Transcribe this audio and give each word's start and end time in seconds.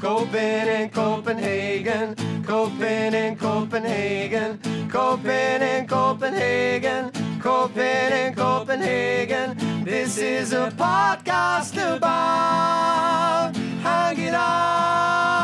Copen 0.00 0.66
in 0.66 0.88
Copenhagen, 0.88 2.14
Copen 2.42 3.12
in 3.12 3.36
Copenhagen, 3.36 4.58
Copen 4.88 5.60
in 5.60 5.86
Copenhagen, 5.86 7.10
Copen 7.38 8.10
in 8.10 8.34
Copenhagen. 8.34 9.84
This 9.84 10.16
is 10.16 10.54
a 10.54 10.70
podcast 10.70 11.76
about 11.76 13.54
hanging 13.82 14.34
out 14.34 15.39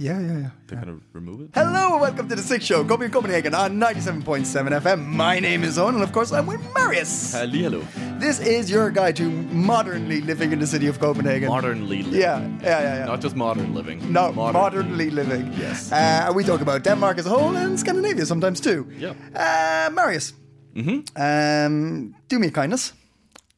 Yeah, 0.00 0.20
yeah, 0.20 0.38
yeah. 0.38 0.50
They're 0.68 0.78
gonna 0.78 1.00
remove 1.12 1.40
it. 1.40 1.50
Hello 1.54 1.94
and 1.94 2.00
welcome 2.00 2.28
to 2.28 2.36
the 2.36 2.42
Six 2.42 2.64
Show, 2.64 2.84
Copenhagen, 2.84 3.10
Copenhagen 3.10 3.52
on 3.52 3.80
97.7 3.80 4.80
FM. 4.80 5.04
My 5.04 5.40
name 5.40 5.64
is 5.64 5.76
Owen, 5.76 5.96
and 5.96 6.04
of 6.04 6.12
course 6.12 6.30
I'm 6.30 6.46
with 6.46 6.60
Marius. 6.72 7.34
Halli, 7.34 7.62
hello. 7.62 7.82
This 8.20 8.38
is 8.38 8.70
your 8.70 8.92
guide 8.92 9.16
to 9.16 9.28
modernly 9.28 10.20
living 10.20 10.52
in 10.52 10.60
the 10.60 10.68
city 10.68 10.86
of 10.86 11.00
Copenhagen. 11.00 11.48
Modernly 11.48 12.04
living. 12.04 12.20
Yeah, 12.20 12.38
yeah, 12.62 12.80
yeah, 12.80 12.98
yeah. 12.98 13.04
Not 13.06 13.20
just 13.20 13.34
modern 13.34 13.74
living. 13.74 14.12
no, 14.12 14.30
modernly 14.30 15.10
living. 15.10 15.52
Yes. 15.54 15.90
Uh, 15.90 16.30
we 16.32 16.44
talk 16.44 16.60
about 16.60 16.84
Denmark 16.84 17.18
as 17.18 17.26
a 17.26 17.30
whole 17.30 17.56
and 17.56 17.76
Scandinavia 17.76 18.24
sometimes 18.24 18.60
too. 18.60 18.86
Yep. 18.98 19.16
Uh, 19.34 19.90
Marius. 19.92 20.32
Mm-hmm. 20.76 21.20
Um, 21.20 22.14
do 22.28 22.38
me 22.38 22.46
a 22.46 22.50
kindness. 22.52 22.92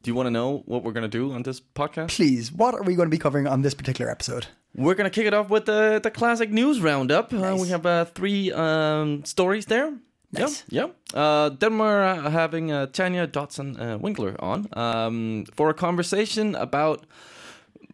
Do 0.03 0.11
you 0.11 0.15
want 0.15 0.27
to 0.27 0.31
know 0.31 0.63
what 0.65 0.85
we're 0.85 0.93
gonna 0.93 1.07
do 1.09 1.33
on 1.33 1.43
this 1.43 1.61
podcast? 1.61 2.09
Please, 2.09 2.51
what 2.51 2.75
are 2.75 2.83
we 2.83 2.95
going 2.95 3.11
to 3.11 3.15
be 3.15 3.19
covering 3.19 3.47
on 3.47 3.61
this 3.61 3.75
particular 3.75 4.11
episode? 4.11 4.47
We're 4.75 4.95
gonna 4.95 5.11
kick 5.11 5.27
it 5.27 5.35
off 5.35 5.51
with 5.51 5.67
the 5.67 6.01
the 6.03 6.11
classic 6.11 6.51
news 6.51 6.81
roundup. 6.81 7.33
Uh, 7.33 7.57
we 7.61 7.69
have 7.69 7.87
uh, 7.87 8.05
three 8.05 8.53
um, 8.53 9.25
stories 9.25 9.67
there. 9.67 9.93
Nice. 10.33 10.65
Yeah, 10.69 10.87
yeah. 11.15 11.21
Uh, 11.21 11.49
then 11.49 11.79
we're 11.79 12.05
uh, 12.05 12.31
having 12.31 12.71
uh, 12.71 12.87
Tanya 12.87 13.27
Dotson 13.27 13.77
uh, 13.81 13.99
Winckler 13.99 14.37
on 14.39 14.69
um, 14.75 15.45
for 15.55 15.71
a 15.71 15.75
conversation 15.75 16.55
about 16.55 17.05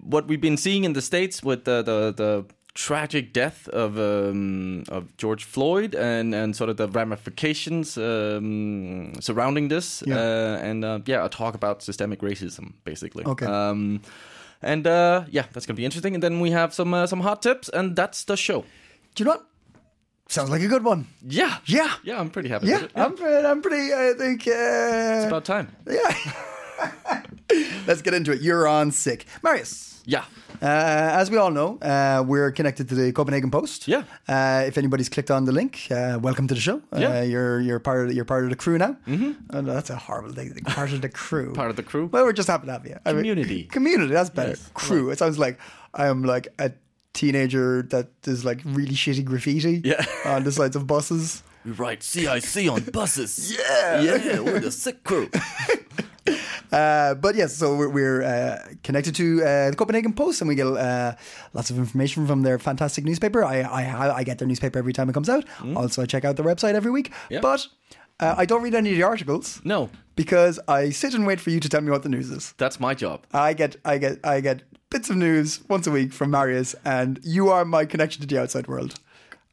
what 0.00 0.28
we've 0.28 0.40
been 0.40 0.58
seeing 0.58 0.84
in 0.84 0.92
the 0.92 1.00
states 1.00 1.42
with 1.42 1.64
the 1.64 1.82
the, 1.82 2.12
the 2.14 2.44
tragic 2.74 3.32
death 3.32 3.68
of 3.68 3.98
um, 3.98 4.84
of 4.88 5.16
George 5.16 5.44
Floyd 5.44 5.94
and 5.94 6.34
and 6.34 6.54
sort 6.54 6.68
of 6.68 6.76
the 6.76 6.88
ramifications 6.88 7.96
um, 7.96 9.14
surrounding 9.20 9.68
this. 9.68 10.02
Yeah. 10.06 10.16
Uh, 10.16 10.58
and 10.62 10.84
uh, 10.84 11.00
yeah, 11.06 11.24
a 11.24 11.28
talk 11.28 11.54
about 11.54 11.82
systemic 11.82 12.20
racism, 12.20 12.74
basically. 12.84 13.24
Okay. 13.24 13.46
Um, 13.46 14.02
and 14.62 14.86
uh, 14.86 15.24
yeah, 15.30 15.44
that's 15.52 15.66
gonna 15.66 15.76
be 15.76 15.84
interesting. 15.84 16.14
And 16.14 16.22
then 16.22 16.40
we 16.40 16.50
have 16.50 16.72
some 16.74 16.92
uh, 16.94 17.06
some 17.06 17.20
hot 17.20 17.42
tips, 17.42 17.68
and 17.68 17.94
that's 17.96 18.24
the 18.24 18.36
show. 18.36 18.64
Do 19.14 19.22
you 19.22 19.24
know 19.26 19.32
what? 19.32 19.46
Sounds 20.28 20.50
like 20.50 20.60
a 20.62 20.66
good 20.68 20.82
one. 20.84 21.06
Yeah, 21.22 21.58
Yeah. 21.66 21.92
yeah. 22.02 22.18
I'm 22.20 22.30
pretty 22.30 22.48
happy. 22.48 22.66
Yeah, 22.66 22.82
with 22.82 22.90
it. 22.90 22.98
I'm, 22.98 23.14
pretty, 23.16 23.46
I'm 23.46 23.62
pretty, 23.62 23.94
I 23.94 24.12
think. 24.18 24.42
Uh, 24.48 24.50
It's 25.22 25.26
about 25.26 25.44
time. 25.44 25.68
Yeah. 25.88 27.22
Let's 27.86 28.02
get 28.02 28.12
into 28.14 28.32
it. 28.32 28.40
You're 28.40 28.66
on 28.66 28.90
sick. 28.90 29.24
Marius. 29.42 29.95
Yeah, 30.08 30.24
Uh, 30.62 31.20
as 31.20 31.30
we 31.30 31.36
all 31.36 31.50
know, 31.50 31.78
uh, 31.82 32.22
we're 32.26 32.50
connected 32.52 32.88
to 32.88 32.94
the 32.94 33.12
Copenhagen 33.12 33.50
Post. 33.50 33.88
Yeah. 33.88 34.04
Uh, 34.28 34.64
if 34.66 34.78
anybody's 34.78 35.08
clicked 35.08 35.30
on 35.30 35.44
the 35.44 35.52
link, 35.52 35.88
uh, 35.90 36.18
welcome 36.22 36.46
to 36.48 36.54
the 36.54 36.60
show. 36.60 36.76
Uh, 36.92 36.98
Yeah. 37.00 37.22
You're 37.22 37.60
you're 37.60 37.80
part 37.80 38.06
of 38.08 38.14
you're 38.14 38.24
part 38.24 38.44
of 38.44 38.50
the 38.50 38.56
crew 38.56 38.78
now. 38.78 38.96
Mm-hmm. 39.06 39.32
Oh, 39.52 39.60
no, 39.60 39.74
that's 39.74 39.90
a 39.90 39.96
horrible 39.96 40.32
thing. 40.32 40.54
Part 40.64 40.92
of 40.92 41.00
the 41.02 41.08
crew. 41.10 41.52
part 41.62 41.70
of 41.70 41.76
the 41.76 41.82
crew. 41.82 42.06
Well, 42.12 42.24
we're 42.24 42.32
just 42.32 42.48
happy 42.48 42.66
to 42.66 42.72
have 42.72 42.86
you. 42.86 42.96
I 43.04 43.12
mean, 43.12 43.22
Community. 43.24 43.64
community. 43.64 44.12
That's 44.14 44.30
better. 44.30 44.50
Yes. 44.56 44.70
Crew. 44.74 45.10
It 45.10 45.18
sounds 45.18 45.38
like 45.38 45.58
I 45.92 46.06
am 46.06 46.22
like 46.22 46.48
a 46.58 46.70
teenager 47.12 47.82
that 47.90 48.06
does 48.22 48.44
like 48.44 48.60
really 48.64 48.94
shitty 48.94 49.24
graffiti. 49.24 49.82
Yeah. 49.84 50.04
on 50.24 50.44
the 50.44 50.52
sides 50.52 50.76
of 50.76 50.86
buses. 50.86 51.42
We 51.64 51.72
write 51.72 52.02
CIC 52.04 52.70
on 52.70 52.82
buses. 52.92 53.52
Yeah. 53.58 54.00
yeah, 54.00 54.38
we're 54.40 54.60
the 54.60 54.70
sick 54.70 55.02
crew. 55.02 55.28
Uh, 56.72 57.14
but 57.14 57.34
yes, 57.34 57.54
so 57.56 57.76
we're, 57.76 57.88
we're 57.88 58.22
uh, 58.22 58.58
connected 58.82 59.14
to 59.16 59.42
uh, 59.42 59.70
the 59.70 59.76
Copenhagen 59.76 60.12
Post, 60.12 60.40
and 60.40 60.48
we 60.48 60.54
get 60.54 60.66
uh, 60.66 61.14
lots 61.54 61.70
of 61.70 61.78
information 61.78 62.26
from 62.26 62.42
their 62.42 62.58
fantastic 62.58 63.04
newspaper. 63.04 63.44
I, 63.44 63.60
I 63.62 64.16
I 64.18 64.24
get 64.24 64.38
their 64.38 64.48
newspaper 64.48 64.78
every 64.78 64.92
time 64.92 65.08
it 65.08 65.12
comes 65.14 65.28
out. 65.28 65.44
Also, 65.76 66.02
I 66.02 66.06
check 66.06 66.24
out 66.24 66.36
their 66.36 66.44
website 66.46 66.74
every 66.74 66.90
week. 66.90 67.12
Yeah. 67.30 67.40
But 67.40 67.66
uh, 68.20 68.34
I 68.36 68.44
don't 68.46 68.62
read 68.62 68.74
any 68.74 68.90
of 68.90 68.96
the 68.96 69.02
articles 69.02 69.60
No, 69.64 69.90
because 70.14 70.58
I 70.68 70.90
sit 70.90 71.14
and 71.14 71.26
wait 71.26 71.40
for 71.40 71.50
you 71.50 71.60
to 71.60 71.68
tell 71.68 71.82
me 71.82 71.90
what 71.90 72.02
the 72.02 72.08
news 72.08 72.30
is. 72.30 72.54
that's 72.58 72.80
my 72.80 72.94
job. 72.94 73.26
I 73.32 73.52
get 73.54 73.76
I 73.84 73.98
get 73.98 74.18
I 74.24 74.40
get 74.40 74.62
bits 74.90 75.10
of 75.10 75.16
news 75.16 75.60
once 75.68 75.86
a 75.86 75.90
week 75.90 76.12
from 76.12 76.30
Marius, 76.30 76.74
and 76.84 77.18
you 77.22 77.48
are 77.50 77.64
my 77.64 77.84
connection 77.84 78.20
to 78.22 78.26
the 78.26 78.40
outside 78.40 78.66
world. 78.68 78.98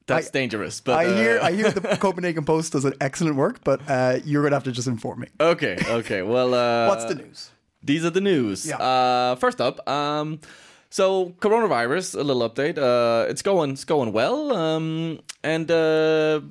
That's 0.05 0.27
I- 0.27 0.31
dangerous. 0.31 0.81
But 0.81 0.99
I 0.99 1.05
hear 1.15 1.39
uh, 1.39 1.47
I 1.47 1.51
hear 1.53 1.71
the 1.71 1.97
Copenhagen 2.01 2.45
Post 2.45 2.73
does 2.73 2.85
an 2.85 2.93
excellent 2.99 3.35
work, 3.35 3.63
but 3.63 3.79
uh, 3.87 4.19
you're 4.25 4.43
gonna 4.43 4.55
have 4.55 4.63
to 4.65 4.71
just 4.71 4.87
inform 4.87 5.19
me. 5.21 5.27
Okay, 5.39 5.77
okay. 5.87 6.21
Well, 6.21 6.53
uh, 6.63 6.87
What's 6.87 7.05
the 7.05 7.15
news? 7.15 7.51
These 7.81 8.05
are 8.05 8.09
the 8.11 8.21
news. 8.21 8.65
Yeah. 8.65 8.77
Uh, 8.77 9.35
first 9.35 9.59
up, 9.59 9.87
um, 9.89 10.39
so 10.89 11.33
coronavirus. 11.39 12.15
A 12.19 12.23
little 12.23 12.47
update. 12.49 12.77
Uh, 12.77 13.29
it's 13.29 13.41
going, 13.41 13.71
it's 13.71 13.85
going 13.85 14.13
well, 14.13 14.55
um, 14.55 15.19
and 15.43 15.69
uh, 15.69 16.41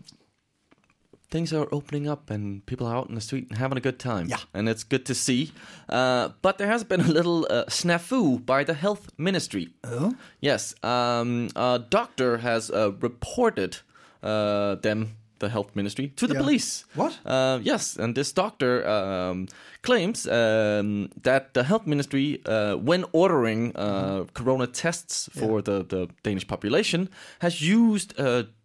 things 1.32 1.53
are 1.53 1.66
opening 1.72 2.06
up, 2.12 2.31
and 2.31 2.65
people 2.66 2.87
are 2.87 2.97
out 2.98 3.09
in 3.09 3.15
the 3.15 3.20
street 3.20 3.47
and 3.50 3.59
having 3.59 3.78
a 3.78 3.81
good 3.81 3.98
time. 3.98 4.26
Yeah. 4.28 4.38
and 4.54 4.69
it's 4.69 4.84
good 4.84 5.04
to 5.06 5.15
see. 5.15 5.50
Uh, 5.88 6.28
but 6.43 6.59
there 6.59 6.69
has 6.69 6.84
been 6.84 7.00
a 7.00 7.12
little 7.19 7.47
uh, 7.50 7.65
snafu 7.69 8.38
by 8.47 8.65
the 8.65 8.75
health 8.75 9.04
ministry. 9.19 9.66
Oh, 9.84 10.12
Yes, 10.41 10.75
um, 10.84 11.48
a 11.56 11.81
doctor 11.91 12.38
has 12.38 12.70
uh, 12.70 12.93
reported 13.00 13.78
uh, 14.22 14.75
them, 14.82 15.16
the 15.38 15.48
health 15.48 15.70
ministry, 15.75 16.09
to 16.16 16.26
the 16.26 16.34
Yeah. 16.34 16.41
police. 16.44 16.84
What? 16.94 17.12
Uh, 17.26 17.59
yes, 17.64 17.97
and 17.99 18.14
this 18.14 18.32
doctor 18.32 18.87
um, 18.87 19.49
claims 19.82 20.26
um, 20.26 21.09
that 21.22 21.54
the 21.54 21.62
health 21.64 21.87
ministry, 21.87 22.41
uh, 22.47 22.75
when 22.88 23.04
ordering 23.12 23.72
uh, 23.76 24.25
corona 24.34 24.66
tests 24.66 25.28
for 25.38 25.62
the, 25.62 25.82
the 25.88 26.06
Danish 26.22 26.47
population, 26.47 27.09
has 27.41 27.60
used 27.60 28.14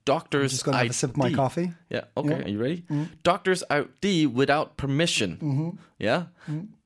uh, 0.09 0.13
doctors' 0.13 0.51
just 0.51 0.66
gonna 0.66 0.78
have 0.78 0.90
a 0.90 0.94
sip 0.94 1.12
of 1.12 1.18
my 1.18 1.31
coffee. 1.34 1.72
Yeah. 1.90 2.06
Okay. 2.16 2.29
Yeah. 2.29 2.45
Are 2.45 2.50
you 2.50 2.59
ready? 2.59 2.84
Doctor's 3.23 3.63
ID 3.69 4.28
without 4.28 4.78
permission. 4.78 5.38
Mm-hmm. 5.38 5.69
Yeah. 6.00 6.23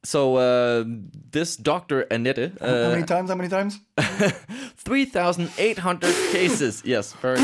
So 0.03 0.35
uh, 0.37 0.83
this 1.31 1.55
doctor 1.57 2.01
Annette, 2.09 2.53
how 2.59 2.67
uh, 2.67 2.89
many 2.89 3.03
times? 3.05 3.29
How 3.29 3.35
many 3.35 3.49
times? 3.49 3.79
3,800 4.77 6.13
cases. 6.31 6.81
Yes, 6.85 7.13
very. 7.21 7.39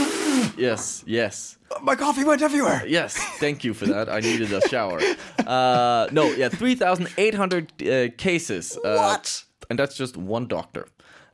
Yes, 0.58 1.04
yes, 1.08 1.58
My 1.82 1.96
coffee 1.96 2.24
went 2.24 2.42
everywhere. 2.42 2.84
yes. 2.88 3.16
Thank 3.40 3.64
you 3.64 3.74
for 3.74 3.86
that. 3.86 4.10
I 4.10 4.20
needed 4.22 4.52
a 4.54 4.62
shower. 4.68 5.00
Uh, 5.48 6.08
no, 6.12 6.26
yeah, 6.36 6.50
3,800 6.50 7.72
uh, 7.82 8.10
cases. 8.18 8.78
Uh, 8.84 8.96
What? 8.98 9.46
And 9.70 9.80
that's 9.80 9.96
just 9.96 10.18
one 10.18 10.46
doctor. 10.48 10.88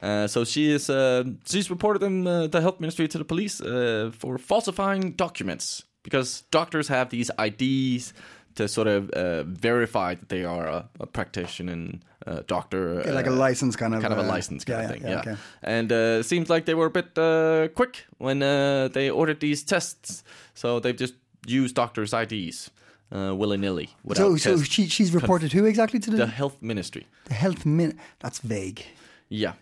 Uh, 0.03 0.27
so 0.27 0.43
she 0.45 0.71
is. 0.75 0.89
Uh, 0.89 1.23
she's 1.45 1.69
reported 1.69 1.99
them, 2.01 2.27
uh, 2.27 2.47
the 2.47 2.59
health 2.61 2.79
ministry, 2.79 3.07
to 3.07 3.17
the 3.17 3.25
police 3.25 3.61
uh, 3.61 4.11
for 4.19 4.37
falsifying 4.37 5.15
documents 5.15 5.83
because 6.03 6.43
doctors 6.51 6.87
have 6.89 7.09
these 7.09 7.31
IDs 7.39 8.13
to 8.55 8.67
sort 8.67 8.87
of 8.87 9.09
uh, 9.11 9.43
verify 9.43 10.13
that 10.15 10.29
they 10.29 10.43
are 10.45 10.67
a, 10.67 10.89
a 10.99 11.05
practitioner 11.07 11.71
and 11.73 12.01
uh, 12.27 12.41
doctor, 12.47 13.01
Yeah, 13.05 13.13
like 13.13 13.27
a 13.27 13.31
license 13.31 13.75
kind 13.77 13.95
of. 13.95 14.01
kind 14.01 14.13
of 14.13 14.19
a 14.19 14.23
license 14.35 14.65
kind 14.65 14.79
yeah, 14.81 14.85
of 14.85 14.91
thing. 14.91 15.01
yeah, 15.03 15.09
Yeah, 15.09 15.19
okay. 15.19 15.35
and 15.63 15.91
uh, 15.91 16.19
it 16.19 16.23
seems 16.25 16.49
like 16.49 16.65
they 16.65 16.75
were 16.75 16.85
a 16.88 16.89
bit 16.91 17.17
uh, 17.17 17.67
quick 17.75 18.06
when 18.19 18.44
uh, 18.44 18.89
they 18.94 19.09
ordered 19.09 19.39
these 19.39 19.63
tests, 19.63 20.23
so 20.53 20.79
they've 20.79 20.99
just 20.99 21.15
used 21.47 21.75
doctors' 21.75 22.13
IDs 22.13 22.69
uh, 23.15 23.33
willy 23.35 23.57
nilly. 23.57 23.89
So, 24.13 24.38
so 24.38 24.57
she, 24.61 24.88
she's 24.88 25.13
reported 25.13 25.51
who 25.53 25.65
exactly 25.65 25.99
to 25.99 26.11
the, 26.11 26.17
the 26.17 26.27
health 26.27 26.57
ministry. 26.61 27.07
the 27.25 27.33
health 27.33 27.65
min? 27.65 27.97
That's 28.19 28.39
vague. 28.39 28.85
Yeah, 29.29 29.53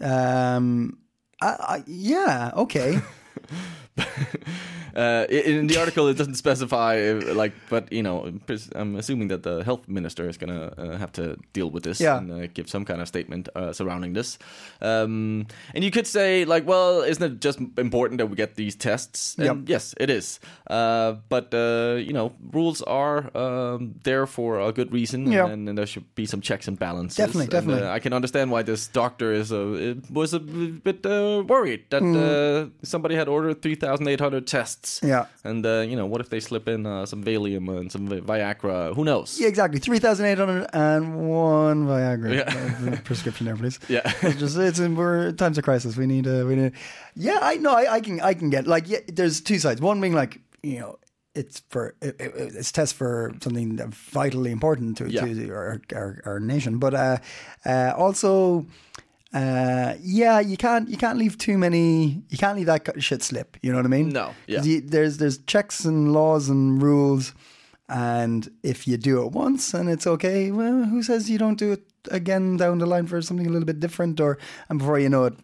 Um, 0.00 0.98
I, 1.40 1.46
I, 1.46 1.84
yeah, 1.86 2.52
okay. 2.56 2.98
Uh, 4.94 5.24
in 5.30 5.68
the 5.68 5.78
article, 5.80 6.06
it 6.08 6.18
doesn't 6.18 6.34
specify, 6.34 7.00
uh, 7.00 7.32
like, 7.34 7.54
but 7.70 7.90
you 7.90 8.02
know, 8.02 8.30
I'm 8.74 8.96
assuming 8.96 9.28
that 9.28 9.42
the 9.42 9.64
health 9.64 9.88
minister 9.88 10.28
is 10.28 10.36
gonna 10.36 10.74
uh, 10.76 10.98
have 10.98 11.10
to 11.12 11.38
deal 11.54 11.70
with 11.70 11.82
this 11.82 11.98
Yeah. 11.98 12.18
and 12.18 12.30
uh, 12.30 12.46
give 12.52 12.68
some 12.68 12.84
kind 12.84 13.00
of 13.00 13.08
statement 13.08 13.48
uh, 13.56 13.72
surrounding 13.72 14.12
this. 14.12 14.36
Um, 14.82 15.46
and 15.74 15.82
you 15.82 15.90
could 15.90 16.06
say, 16.06 16.44
like, 16.44 16.66
well, 16.66 17.00
isn't 17.00 17.22
it 17.24 17.40
just 17.40 17.58
important 17.78 18.18
that 18.18 18.26
we 18.26 18.36
get 18.36 18.56
these 18.56 18.76
tests? 18.76 19.34
And 19.38 19.46
Yep. 19.46 19.56
Yes, 19.66 19.94
it 19.98 20.10
is. 20.10 20.40
Uh, 20.68 21.14
but 21.30 21.54
uh, 21.54 21.94
you 21.96 22.12
know, 22.12 22.34
rules 22.52 22.82
are 22.82 23.34
um, 23.34 23.94
there 24.04 24.26
for 24.26 24.60
a 24.60 24.72
good 24.72 24.92
reason, 24.92 25.32
Yeah. 25.32 25.46
and, 25.46 25.68
and 25.70 25.78
there 25.78 25.86
should 25.86 26.04
be 26.14 26.26
some 26.26 26.42
checks 26.42 26.68
and 26.68 26.78
balances. 26.78 27.16
Definitely, 27.16 27.46
definitely. 27.46 27.88
I 27.88 27.98
can 27.98 28.12
understand 28.12 28.50
why 28.50 28.62
this 28.62 28.88
doctor 28.88 29.32
is 29.32 29.52
a 29.52 29.96
was 30.10 30.34
a 30.34 30.38
bit 30.38 31.06
uh, 31.06 31.42
worried 31.48 31.84
that 31.88 32.02
uh, 32.02 32.68
somebody 32.82 33.14
had 33.14 33.28
ordered 33.32 33.62
3,800 33.62 34.46
tests. 34.46 35.00
Yeah. 35.02 35.26
And, 35.44 35.64
uh, 35.66 35.80
you 35.80 35.96
know, 35.96 36.06
what 36.06 36.20
if 36.20 36.28
they 36.28 36.40
slip 36.40 36.68
in 36.68 36.86
uh, 36.86 37.06
some 37.06 37.24
Valium 37.24 37.68
and 37.78 37.90
some 37.90 38.08
Viagra? 38.08 38.94
Who 38.94 39.04
knows? 39.04 39.38
Yeah, 39.40 39.48
exactly. 39.48 39.80
Three 39.80 39.98
thousand 39.98 40.26
eight 40.26 40.38
hundred 40.38 40.66
and 40.72 41.28
one 41.28 41.86
Viagra 41.86 42.34
Yeah. 42.36 42.92
Uh, 42.92 42.96
prescription 43.04 43.46
there, 43.46 43.56
please. 43.56 43.78
Yeah. 43.88 44.02
it's 44.22 44.38
just 44.38 44.56
it's 44.58 44.78
in, 44.78 44.94
we're 44.96 45.32
times 45.32 45.58
of 45.58 45.64
crisis. 45.64 45.96
We 45.96 46.06
need 46.06 46.26
uh, 46.26 46.44
we 46.46 46.54
need. 46.56 46.72
Yeah, 47.14 47.38
I 47.42 47.56
know. 47.56 47.72
I, 47.72 47.94
I 47.94 48.00
can 48.00 48.20
I 48.20 48.34
can 48.34 48.50
get 48.50 48.66
like 48.66 48.88
yeah. 48.88 48.98
There's 49.08 49.40
two 49.40 49.58
sides. 49.58 49.80
One 49.80 50.00
being 50.00 50.14
like 50.14 50.40
you 50.62 50.80
know. 50.80 50.98
It's 51.34 51.62
for 51.70 51.94
it, 52.02 52.14
it- 52.20 52.34
it's 52.36 52.70
test 52.72 52.92
for 52.94 53.32
something 53.42 53.78
vitally 54.12 54.50
important 54.52 54.98
to, 54.98 55.08
Yeah. 55.10 55.24
to 55.24 55.50
our, 55.50 55.80
our 55.94 56.20
our 56.26 56.38
nation, 56.40 56.76
but 56.78 56.92
uh, 56.92 57.16
uh, 57.64 57.94
also 57.96 58.66
uh, 59.34 59.94
yeah, 60.02 60.40
you 60.40 60.56
can't 60.56 60.88
you 60.88 60.96
can't 60.96 61.18
leave 61.18 61.38
too 61.38 61.56
many 61.58 62.22
you 62.28 62.38
can't 62.38 62.56
leave 62.56 62.66
that 62.66 63.02
shit 63.02 63.22
slip. 63.22 63.56
You 63.62 63.70
know 63.72 63.78
what 63.78 63.86
I 63.86 63.88
mean? 63.88 64.10
No, 64.10 64.34
yeah. 64.46 64.62
You- 64.62 64.80
there's 64.82 65.16
there's 65.18 65.38
checks 65.38 65.84
and 65.84 66.12
laws 66.12 66.48
and 66.48 66.82
rules, 66.82 67.32
and 67.88 68.50
if 68.62 68.86
you 68.86 68.96
do 68.96 69.22
it 69.24 69.32
once 69.32 69.74
and 69.74 69.88
it's 69.88 70.06
okay, 70.06 70.50
well, 70.50 70.84
who 70.84 71.02
says 71.02 71.30
you 71.30 71.38
don't 71.38 71.58
do 71.58 71.72
it 71.72 71.82
again 72.10 72.56
down 72.56 72.78
the 72.78 72.86
line 72.86 73.06
for 73.06 73.22
something 73.22 73.46
a 73.46 73.50
little 73.50 73.66
bit 73.66 73.80
different? 73.80 74.20
Or 74.20 74.38
and 74.68 74.78
before 74.78 74.98
you 74.98 75.08
know 75.08 75.24
it, 75.24 75.34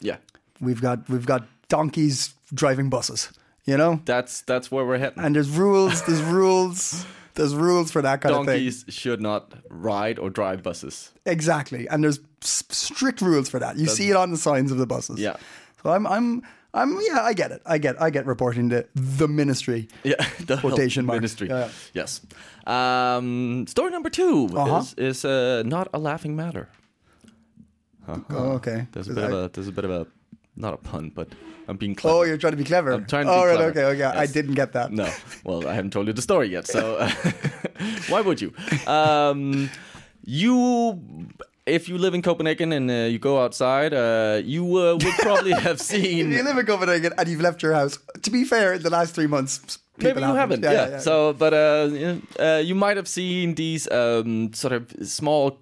Yeah. 0.00 0.16
we've 0.60 0.80
got 0.80 1.08
we've 1.10 1.26
got 1.26 1.46
donkeys 1.68 2.34
driving 2.52 2.88
buses. 2.90 3.30
You 3.66 3.78
know, 3.78 4.00
That's 4.04 4.42
that's 4.42 4.70
where 4.70 4.84
we're 4.84 4.98
heading. 4.98 5.24
and 5.24 5.34
there's 5.34 5.48
rules. 5.50 6.02
There's 6.02 6.20
rules. 6.22 7.06
There's 7.34 7.54
rules 7.54 7.90
for 7.90 8.00
that 8.02 8.20
kind 8.20 8.34
of 8.34 8.46
thing. 8.46 8.54
Donkeys 8.56 8.84
should 8.88 9.20
not 9.20 9.52
ride 9.68 10.18
or 10.18 10.30
drive 10.30 10.62
buses. 10.62 11.10
Exactly, 11.26 11.88
and 11.88 12.02
there's 12.04 12.20
strict 12.40 13.20
rules 13.20 13.48
for 13.48 13.58
that. 13.58 13.76
You 13.76 13.86
see 13.86 14.10
it 14.10 14.16
on 14.16 14.30
the 14.30 14.36
signs 14.38 14.70
of 14.70 14.78
the 14.78 14.86
buses. 14.86 15.18
Yeah. 15.18 15.36
So 15.82 15.90
I'm, 15.90 16.06
I'm, 16.06 16.42
I'm. 16.72 16.98
Yeah, 17.02 17.22
I 17.22 17.32
get 17.34 17.50
it. 17.50 17.60
I 17.66 17.78
get, 17.78 18.00
I 18.00 18.10
get 18.10 18.24
reporting 18.26 18.70
to 18.70 18.86
the 18.94 19.26
ministry. 19.28 19.88
Yeah, 20.04 20.24
the 20.46 20.56
Quotation 20.58 21.06
marks. 21.06 21.16
ministry. 21.16 21.48
Yeah. 21.48 21.68
Yes. 21.92 22.20
Um, 22.66 23.66
story 23.68 23.90
number 23.90 24.10
2 24.10 24.50
Uh-huh. 24.54 24.78
is 24.78 24.94
is 24.94 25.24
uh, 25.24 25.62
not 25.66 25.88
a 25.92 25.98
laughing 25.98 26.36
matter. 26.36 26.68
Oh, 28.08 28.52
okay. 28.56 28.86
There's 28.92 29.08
a 29.08 29.14
bit 29.14 29.24
of 29.24 29.32
a 29.32 29.50
there's 29.52 29.68
a 29.68 29.72
bit 29.72 29.84
of 29.84 29.90
a 29.90 30.06
not 30.56 30.74
a 30.74 30.76
pun, 30.76 31.10
but 31.14 31.28
I'm 31.68 31.76
being 31.76 31.94
clever. 31.94 32.18
Oh, 32.18 32.22
you're 32.22 32.36
trying 32.36 32.52
to 32.52 32.56
be 32.56 32.64
clever. 32.64 32.92
I'm 32.92 33.06
trying 33.06 33.26
to 33.26 33.32
oh, 33.32 33.42
be 33.42 33.46
right, 33.48 33.56
clever. 33.56 33.70
okay, 33.70 34.04
okay. 34.04 34.18
I 34.18 34.26
didn't 34.26 34.54
get 34.54 34.72
that. 34.72 34.92
No. 34.92 35.10
Well, 35.44 35.66
I 35.66 35.74
haven't 35.74 35.92
told 35.92 36.06
you 36.06 36.12
the 36.12 36.22
story 36.22 36.48
yet, 36.48 36.66
so 36.66 36.98
why 38.08 38.20
would 38.20 38.40
you? 38.40 38.52
Um, 38.86 39.70
you, 40.24 41.00
if 41.66 41.88
you 41.88 41.98
live 41.98 42.14
in 42.14 42.22
Copenhagen 42.22 42.72
and 42.72 42.90
uh, 42.90 42.94
you 42.94 43.18
go 43.18 43.42
outside, 43.42 43.94
uh, 43.94 44.40
you 44.44 44.64
uh, 44.76 44.94
would 44.94 45.14
probably 45.18 45.52
have 45.66 45.76
If 45.76 45.82
seen. 45.82 46.30
you 46.32 46.42
live 46.42 46.58
in 46.58 46.66
Copenhagen 46.66 47.12
and 47.16 47.28
you've 47.28 47.40
left 47.40 47.62
your 47.62 47.72
house, 47.72 47.98
to 48.22 48.30
be 48.30 48.44
fair, 48.44 48.74
in 48.74 48.82
the 48.82 48.90
last 48.90 49.14
three 49.14 49.26
months, 49.26 49.78
people 49.98 50.20
Maybe 50.20 50.32
you 50.32 50.34
haven't, 50.34 50.62
yeah. 50.62 50.98
So, 50.98 51.32
but 51.32 51.54
uh, 51.54 51.88
you 51.92 52.06
know, 52.06 52.20
uh, 52.38 52.58
you 52.58 52.74
might 52.74 52.96
have 52.96 53.08
seen 53.08 53.54
these 53.54 53.90
um, 53.90 54.52
sort 54.52 54.72
of 54.72 54.92
small 55.02 55.58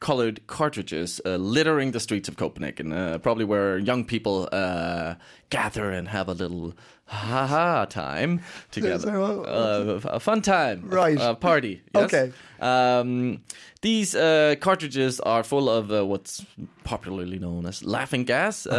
silver-colored 0.00 0.46
cartridges 0.46 1.20
uh, 1.24 1.36
littering 1.36 1.92
the 1.92 2.00
streets 2.00 2.28
of 2.28 2.36
Copenhagen. 2.36 2.92
Uh, 2.92 3.18
probably 3.18 3.44
where 3.44 3.78
young 3.78 4.04
people 4.04 4.48
uh, 4.52 5.14
gather 5.50 5.90
and 5.90 6.08
have 6.08 6.28
a 6.28 6.34
little 6.34 6.72
ha 7.06 7.46
ha 7.46 7.84
time 7.86 8.40
together, 8.70 9.16
uh, 9.20 10.00
a 10.04 10.20
fun 10.20 10.42
time, 10.42 10.82
Right. 10.90 11.18
A, 11.20 11.34
party. 11.34 11.82
yes? 11.94 12.04
Okay. 12.04 12.32
Um, 12.60 13.40
these 13.82 14.14
uh, 14.14 14.56
cartridges 14.60 15.20
are 15.20 15.42
full 15.42 15.68
of 15.68 15.90
uh, 15.90 16.04
what's 16.04 16.44
popularly 16.84 17.38
known 17.38 17.66
as 17.66 17.82
laughing 17.82 18.24
gas, 18.26 18.66
Uh-huh. 18.66 18.78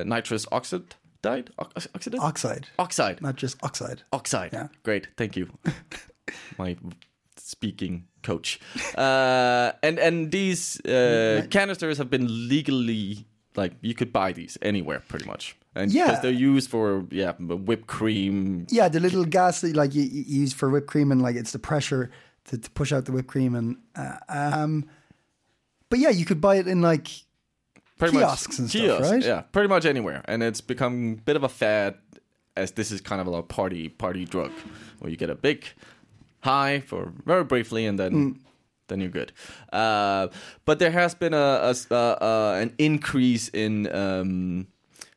uh, 0.00 0.04
nitrous 0.06 0.46
oxide, 0.52 0.94
Ox- 1.58 1.88
oxide, 1.94 2.14
Oxide, 2.20 2.66
oxide, 2.78 3.20
not 3.22 3.36
just 3.42 3.56
oxide. 3.62 4.02
oxide. 4.12 4.50
Yeah. 4.52 4.68
Great, 4.84 5.08
thank 5.16 5.36
you, 5.36 5.48
my 6.58 6.76
speaking 7.46 8.04
coach. 8.22 8.58
Uh, 8.96 9.72
and 9.82 9.98
and 9.98 10.30
these 10.32 10.80
uh, 10.84 11.46
canisters 11.50 11.98
have 11.98 12.10
been 12.10 12.48
legally 12.48 13.26
like 13.56 13.72
you 13.80 13.94
could 13.94 14.12
buy 14.12 14.32
these 14.32 14.58
anywhere 14.62 15.00
pretty 15.08 15.24
much, 15.26 15.56
and 15.74 15.92
Yeah. 15.92 16.06
because 16.06 16.22
they're 16.22 16.30
used 16.52 16.68
for 16.70 17.06
yeah 17.10 17.32
whipped 17.38 17.86
cream. 17.86 18.66
Yeah, 18.70 18.88
the 18.88 19.00
little 19.00 19.24
gas 19.24 19.60
that 19.60 19.74
like 19.76 19.94
you, 19.94 20.02
you 20.02 20.40
use 20.42 20.52
for 20.52 20.68
whipped 20.70 20.88
cream, 20.88 21.12
and 21.12 21.22
like 21.22 21.36
it's 21.36 21.52
the 21.52 21.58
pressure 21.58 22.10
to, 22.46 22.58
to 22.58 22.70
push 22.70 22.92
out 22.92 23.04
the 23.06 23.12
whipped 23.12 23.28
cream, 23.28 23.54
and 23.54 23.76
uh, 23.94 24.16
um, 24.28 24.84
but 25.88 25.98
yeah, 25.98 26.10
you 26.10 26.24
could 26.24 26.40
buy 26.40 26.56
it 26.56 26.66
in 26.66 26.82
like 26.82 27.08
pretty 27.98 28.16
kiosks 28.16 28.48
much, 28.48 28.58
and 28.58 28.68
stuff, 28.70 28.82
kiosks, 28.82 29.10
right? 29.10 29.22
Yeah, 29.24 29.40
pretty 29.52 29.68
much 29.68 29.84
anywhere, 29.86 30.22
and 30.26 30.42
it's 30.42 30.60
become 30.60 31.12
a 31.18 31.22
bit 31.22 31.36
of 31.36 31.44
a 31.44 31.48
fad, 31.48 31.94
as 32.56 32.72
this 32.72 32.90
is 32.90 33.00
kind 33.00 33.20
of 33.20 33.26
a 33.28 33.42
party 33.42 33.88
party 33.88 34.24
drug, 34.24 34.50
where 34.98 35.10
you 35.10 35.16
get 35.16 35.30
a 35.30 35.34
big 35.34 35.64
high 36.50 36.80
for 36.86 37.12
very 37.26 37.44
briefly, 37.44 37.86
and 37.88 37.98
then 37.98 38.12
Mm. 38.12 38.36
then 38.88 39.00
you're 39.00 39.12
good. 39.20 39.32
Uh, 39.72 40.28
but 40.64 40.78
there 40.78 40.92
has 40.92 41.14
been 41.14 41.34
a, 41.34 41.74
a 41.90 41.94
uh, 41.94 42.62
an 42.62 42.70
increase 42.78 43.50
in 43.52 43.86
um, 43.94 44.66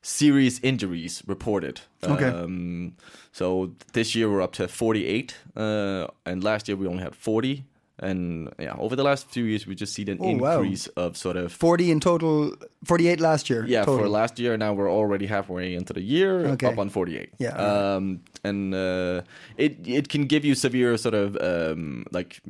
serious 0.01 0.59
injuries 0.63 1.23
reported. 1.27 1.81
Okay. 2.03 2.25
Um, 2.29 2.93
so 3.31 3.71
this 3.93 4.15
year 4.15 4.27
we're 4.31 4.43
up 4.43 4.53
to 4.53 4.67
48, 4.67 5.35
uh, 5.55 6.07
and 6.25 6.43
last 6.43 6.67
year 6.67 6.77
we 6.77 6.87
only 6.87 7.03
had 7.03 7.15
40. 7.15 7.63
And 8.01 8.50
yeah, 8.60 8.75
over 8.78 8.96
the 8.96 9.04
last 9.04 9.30
few 9.30 9.44
years, 9.44 9.68
we 9.68 9.75
just 9.75 9.94
seen 9.94 10.10
an 10.10 10.18
Oh, 10.22 10.38
wow. 10.38 10.62
increase 10.62 10.88
of 10.96 11.18
sort 11.18 11.36
of 11.38 11.51
forty 11.51 11.92
in 11.92 12.00
total, 12.00 12.54
forty-eight 12.86 13.19
last 13.19 13.50
year. 13.50 13.66
yeah, 13.68 13.84
total. 13.84 14.04
for 14.06 14.10
last 14.10 14.40
year. 14.40 14.57
Now 14.57 14.74
we're 14.74 14.90
already 14.92 15.25
halfway 15.28 15.75
into 15.75 15.94
the 15.94 16.01
year, 16.01 16.46
Okay. 16.54 16.68
up 16.68 16.78
on 16.80 16.90
48. 16.90 17.30
Yeah. 17.40 17.50
Um, 17.57 18.22
and 18.44 18.74
uh, 18.74 19.22
it 19.57 19.86
it 19.88 20.07
can 20.10 20.25
give 20.28 20.46
you 20.46 20.56
severe 20.56 20.98
sort 20.98 21.13
of 21.16 21.36
um, 21.42 22.06
like 22.12 22.42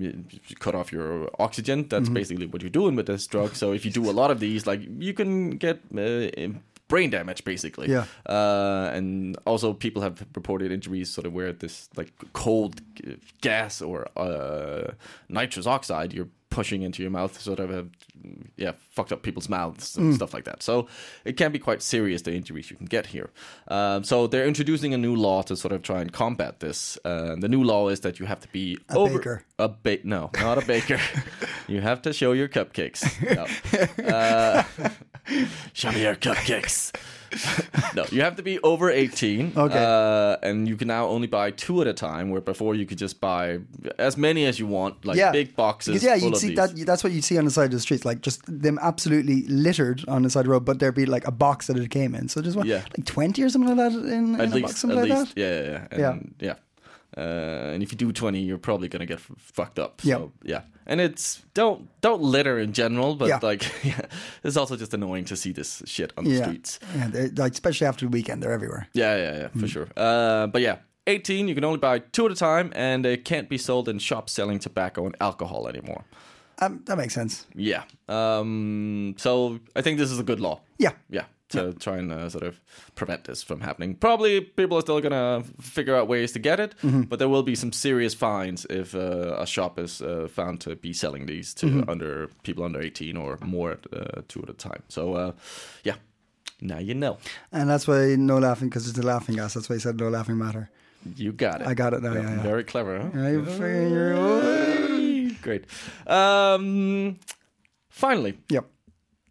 cut 0.59 0.75
off 0.75 0.91
your 0.91 1.29
oxygen. 1.39 1.87
That's 1.89 2.05
Mm-hmm. 2.05 2.13
basically 2.13 2.45
what 2.45 2.61
you're 2.61 2.69
doing 2.81 2.95
with 2.95 3.07
this 3.07 3.25
drug. 3.27 3.55
So 3.55 3.73
if 3.73 3.85
you 3.85 3.91
do 3.91 4.09
a 4.09 4.13
lot 4.13 4.31
of 4.31 4.39
these, 4.39 4.67
like 4.67 4.81
you 4.99 5.13
can 5.13 5.57
get 5.57 5.77
uh, 5.97 6.29
brain 6.89 7.09
damage, 7.09 7.43
basically. 7.45 7.87
Yeah. 7.89 8.05
Uh, 8.27 8.91
and 8.93 9.37
also 9.45 9.71
people 9.73 10.01
have 10.01 10.25
reported 10.35 10.71
injuries 10.71 11.09
sort 11.09 11.25
of 11.25 11.31
where 11.33 11.53
this 11.53 11.87
like 11.95 12.11
cold 12.33 12.81
gas 13.41 13.81
or 13.81 14.07
uh, 14.17 14.91
nitrous 15.29 15.65
oxide 15.67 16.11
you're 16.13 16.27
pushing 16.49 16.81
into 16.81 17.03
your 17.03 17.11
mouth 17.11 17.39
sort 17.39 17.59
of 17.59 17.69
have, 17.69 17.89
yeah 18.57 18.71
fucked 18.89 19.11
up 19.13 19.21
people's 19.21 19.47
mouths 19.47 19.95
Mm. 19.95 19.97
and 19.99 20.15
stuff 20.15 20.33
like 20.33 20.45
that. 20.45 20.63
So 20.63 20.87
it 21.23 21.37
can 21.37 21.51
be 21.51 21.59
quite 21.59 21.81
serious 21.83 22.23
the 22.23 22.33
injuries 22.33 22.71
you 22.71 22.75
can 22.77 22.87
get 22.87 23.05
here. 23.05 23.29
Um, 23.67 24.03
so 24.03 24.25
they're 24.27 24.47
introducing 24.47 24.93
a 24.93 24.97
new 24.97 25.15
law 25.15 25.43
to 25.43 25.55
sort 25.55 25.73
of 25.73 25.83
try 25.83 26.01
and 26.01 26.11
combat 26.11 26.59
this. 26.59 26.97
Uh, 27.05 27.35
the 27.39 27.47
new 27.47 27.63
law 27.63 27.87
is 27.89 27.99
that 27.99 28.19
you 28.19 28.25
have 28.25 28.39
to 28.39 28.47
be 28.51 28.77
A 28.89 28.97
over 28.97 29.17
baker. 29.19 29.43
a 29.59 29.69
ba- 29.69 29.99
no, 30.03 30.31
not 30.41 30.57
a 30.57 30.65
baker. 30.65 30.99
you 31.67 31.81
have 31.81 32.01
to 32.01 32.13
show 32.13 32.31
your 32.33 32.49
cupcakes. 32.49 33.05
No. 33.39 33.45
Uh, 34.03 34.63
show 35.73 35.91
me 35.91 36.01
your 36.03 36.15
cupcakes. 36.15 36.91
no, 37.95 38.05
you 38.11 38.21
have 38.21 38.35
to 38.37 38.41
be 38.41 38.59
over 38.61 38.89
18. 38.89 39.53
Okay. 39.55 39.77
Uh, 39.77 40.37
and 40.41 40.67
you 40.67 40.75
can 40.75 40.87
now 40.87 41.05
only 41.07 41.27
buy 41.27 41.51
two 41.51 41.79
at 41.81 41.87
a 41.87 41.93
time, 41.93 42.31
where 42.31 42.41
before 42.41 42.73
you 42.73 42.87
could 42.87 42.97
just 42.97 43.21
buy 43.21 43.59
as 43.99 44.17
many 44.17 44.45
as 44.45 44.57
you 44.57 44.65
want, 44.65 45.05
like 45.05 45.15
yeah, 45.17 45.31
big 45.31 45.55
boxes. 45.55 46.01
Because, 46.01 46.03
yeah, 46.03 46.15
you'd 46.27 46.37
see 46.37 46.55
that. 46.55 46.75
That's 46.87 47.03
what 47.03 47.13
you 47.13 47.21
see 47.21 47.37
on 47.37 47.45
the 47.45 47.51
side 47.51 47.65
of 47.65 47.71
the 47.71 47.79
streets, 47.79 48.03
like 48.03 48.21
just 48.21 48.41
them 48.47 48.79
absolutely 48.81 49.43
littered 49.47 50.03
on 50.07 50.23
the 50.23 50.29
side 50.31 50.39
of 50.41 50.45
the 50.45 50.51
road. 50.53 50.65
But 50.65 50.79
there'd 50.79 50.95
be 50.95 51.05
like 51.05 51.27
a 51.27 51.31
box 51.31 51.67
that 51.67 51.77
it 51.77 51.91
came 51.91 52.15
in. 52.15 52.29
So 52.29 52.41
just 52.41 52.57
what, 52.57 52.65
Yeah. 52.65 52.77
like 52.97 53.05
twenty 53.05 53.43
or 53.43 53.49
something 53.49 53.75
like 53.77 53.91
that 53.93 53.99
in, 53.99 54.35
in 54.35 54.41
at 54.41 54.47
a 54.47 54.49
box, 54.49 54.53
least, 54.55 54.77
something 54.77 54.97
like 54.99 55.09
least, 55.09 55.35
that. 55.35 55.41
yeah, 55.41 55.61
yeah, 55.61 55.99
yeah. 55.99 56.11
And, 56.11 56.35
yeah. 56.39 56.53
Uh, 57.19 57.73
and 57.73 57.83
if 57.83 57.91
you 57.91 57.97
do 57.97 58.11
twenty, 58.11 58.39
you're 58.39 58.57
probably 58.69 58.87
gonna 58.87 59.05
get 59.05 59.17
f- 59.19 59.31
fucked 59.37 59.79
up. 59.79 60.01
Yeah. 60.03 60.15
So, 60.17 60.31
yeah. 60.43 60.61
And 60.85 61.01
it's 61.01 61.43
don't 61.53 61.87
don't 62.01 62.21
litter 62.21 62.57
in 62.59 62.71
general, 62.73 63.15
but 63.15 63.27
Yeah. 63.27 63.39
like 63.43 63.63
yeah, 63.83 64.01
it's 64.43 64.57
also 64.57 64.75
just 64.77 64.93
annoying 64.93 65.25
to 65.25 65.35
see 65.35 65.51
this 65.53 65.83
shit 65.85 66.13
on 66.17 66.23
the 66.23 66.31
Yeah, 66.31 66.43
streets. 66.43 66.79
yeah, 66.95 67.27
like 67.35 67.53
especially 67.53 67.87
after 67.87 68.05
the 68.05 68.11
weekend, 68.11 68.41
they're 68.41 68.53
everywhere. 68.53 68.87
Yeah, 68.93 69.15
yeah, 69.17 69.37
yeah, 69.41 69.47
Mm. 69.49 69.59
for 69.59 69.67
sure. 69.67 69.87
Uh, 69.97 70.47
but 70.47 70.61
yeah, 70.61 70.77
18, 71.07 71.47
you 71.47 71.55
can 71.55 71.63
only 71.63 71.79
buy 71.79 71.99
two 71.99 72.25
at 72.25 72.31
a 72.31 72.35
time, 72.35 72.71
and 72.75 73.05
it 73.05 73.25
can't 73.25 73.49
be 73.49 73.57
sold 73.57 73.89
in 73.89 73.99
shops 73.99 74.31
selling 74.33 74.59
tobacco 74.59 75.05
and 75.05 75.15
alcohol 75.19 75.67
anymore. 75.67 76.03
Um, 76.61 76.81
that 76.85 76.97
makes 76.97 77.13
sense. 77.13 77.45
Yeah. 77.55 77.83
Um, 78.07 79.15
so 79.17 79.59
I 79.75 79.81
think 79.81 79.97
this 79.97 80.11
is 80.11 80.19
a 80.19 80.23
good 80.23 80.39
law. 80.39 80.59
Yeah, 80.77 80.91
Yeah. 81.09 81.25
To 81.49 81.73
try 81.73 81.97
and 81.97 82.11
uh, 82.11 82.29
sort 82.29 82.43
of 82.43 82.59
prevent 82.95 83.23
this 83.23 83.43
from 83.43 83.61
happening. 83.61 83.95
Probably 83.95 84.41
people 84.41 84.77
are 84.77 84.81
still 84.81 85.01
gonna 85.01 85.43
figure 85.59 85.95
out 85.95 86.07
ways 86.07 86.31
to 86.33 86.39
get 86.39 86.59
it, 86.59 86.75
Mm-hmm. 86.83 87.01
but 87.03 87.19
there 87.19 87.29
will 87.29 87.43
be 87.43 87.55
some 87.55 87.71
serious 87.71 88.13
fines 88.13 88.65
if 88.69 88.93
uh, 88.95 89.35
a 89.39 89.45
shop 89.45 89.79
is 89.79 90.01
uh, 90.01 90.27
found 90.31 90.61
to 90.61 90.75
be 90.75 90.93
selling 90.93 91.25
these 91.25 91.53
to 91.55 91.65
Mm-hmm. 91.65 91.89
under 91.89 92.27
people 92.43 92.63
under 92.63 92.81
eighteen 92.81 93.17
or 93.17 93.37
more 93.43 93.77
uh, 93.93 94.21
two 94.27 94.41
at 94.43 94.49
a 94.49 94.53
time. 94.53 94.83
So 94.89 95.13
uh, 95.15 95.31
yeah, 95.83 95.95
now 96.61 96.79
you 96.79 96.93
know. 96.93 97.17
And 97.51 97.69
that's 97.69 97.87
why 97.87 98.15
no 98.15 98.37
laughing 98.39 98.69
because 98.69 98.87
it's 98.89 98.97
a 98.99 99.03
laughing 99.03 99.35
gas. 99.35 99.53
That's 99.53 99.69
why 99.69 99.75
he 99.75 99.79
said 99.81 99.99
no 99.99 100.09
laughing 100.09 100.37
matter. 100.37 100.69
You 101.15 101.31
got 101.31 101.61
it. 101.61 101.67
I 101.67 101.73
got 101.73 101.93
it 101.93 102.01
now, 102.03 102.13
yeah, 102.13 102.21
yeah. 102.35 102.41
Very 102.43 102.63
clever. 102.65 102.99
Huh? 102.99 103.09
Great. 105.41 105.63
Um, 106.07 107.17
finally, 107.89 108.37
Yep. 108.49 108.65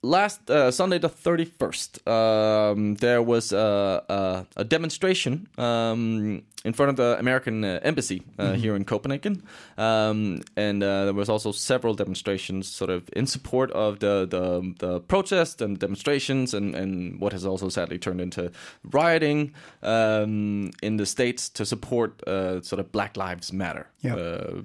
Last 0.08 0.50
uh, 0.50 0.70
Sunday 0.70 0.98
the 0.98 1.08
31st, 1.08 2.08
um, 2.08 2.94
there 2.96 3.22
was 3.22 3.52
a, 3.52 4.02
a, 4.08 4.46
a 4.56 4.64
demonstration 4.64 5.48
um, 5.58 6.42
in 6.64 6.72
front 6.72 6.90
of 6.90 6.96
the 6.96 7.18
American 7.18 7.64
uh, 7.64 7.78
embassy 7.82 8.22
uh, 8.38 8.52
here 8.52 8.74
in 8.74 8.84
Copenhagen. 8.84 9.42
Um, 9.76 10.40
and 10.56 10.82
uh, 10.82 11.04
there 11.04 11.14
was 11.14 11.28
also 11.28 11.52
several 11.52 11.94
demonstrations 11.94 12.66
sort 12.66 12.90
of 12.90 13.08
in 13.12 13.26
support 13.26 13.70
of 13.72 14.00
the, 14.00 14.26
the, 14.26 14.74
the 14.78 15.00
protest 15.00 15.60
and 15.60 15.78
demonstrations 15.78 16.54
and, 16.54 16.74
and 16.74 17.20
what 17.20 17.32
has 17.32 17.44
also 17.44 17.68
sadly 17.68 17.98
turned 17.98 18.20
into 18.20 18.50
rioting 18.84 19.52
um, 19.82 20.70
in 20.82 20.96
the 20.96 21.06
States 21.06 21.48
to 21.50 21.66
support 21.66 22.26
uh, 22.26 22.60
sort 22.62 22.80
of 22.80 22.90
Black 22.92 23.16
Lives 23.16 23.52
Matter. 23.52 23.86
Yeah. 24.00 24.62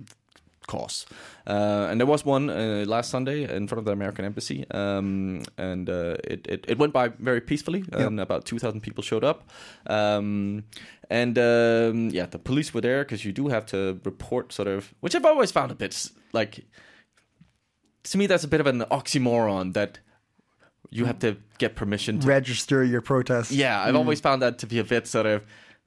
Cause. 0.67 1.05
Uh, 1.45 1.87
and 1.89 1.99
there 1.99 2.07
was 2.07 2.25
one 2.25 2.49
uh, 2.49 2.85
last 2.87 3.09
Sunday 3.09 3.43
in 3.43 3.67
front 3.67 3.79
of 3.79 3.85
the 3.85 3.91
American 3.91 4.25
embassy, 4.25 4.65
um, 4.71 5.43
and 5.57 5.89
uh, 5.89 6.15
it, 6.23 6.47
it 6.47 6.65
it 6.67 6.77
went 6.77 6.93
by 6.93 7.09
very 7.09 7.41
peacefully, 7.41 7.83
and 7.91 8.19
about 8.19 8.45
two 8.45 8.59
thousand 8.59 8.81
people 8.81 9.03
showed 9.03 9.23
up. 9.23 9.49
Um, 9.87 10.63
and 11.09 11.37
um, 11.37 12.09
yeah, 12.09 12.25
the 12.25 12.39
police 12.39 12.73
were 12.73 12.81
there 12.81 13.03
because 13.03 13.25
you 13.25 13.31
do 13.31 13.49
have 13.49 13.65
to 13.67 13.99
report 14.03 14.53
sort 14.53 14.67
of, 14.67 14.93
which 15.01 15.15
I've 15.15 15.25
always 15.25 15.51
found 15.51 15.71
a 15.71 15.75
bit 15.75 16.09
like. 16.31 16.65
To 18.05 18.17
me, 18.17 18.27
that's 18.27 18.43
a 18.43 18.49
bit 18.49 18.59
of 18.59 18.67
an 18.67 18.81
oxymoron 18.91 19.73
that 19.73 19.99
you 20.89 21.05
have 21.05 21.19
to 21.19 21.37
get 21.57 21.75
permission 21.75 22.19
to 22.19 22.27
Register 22.27 22.83
your 22.83 23.01
protest. 23.01 23.51
yeah, 23.51 23.81
I've 23.81 23.95
always 23.95 24.19
found 24.19 24.41
that 24.41 24.59
to 24.59 24.67
be 24.67 24.79
a 24.79 24.83
bit 24.83 25.07
sort 25.07 25.25
of. 25.25 25.43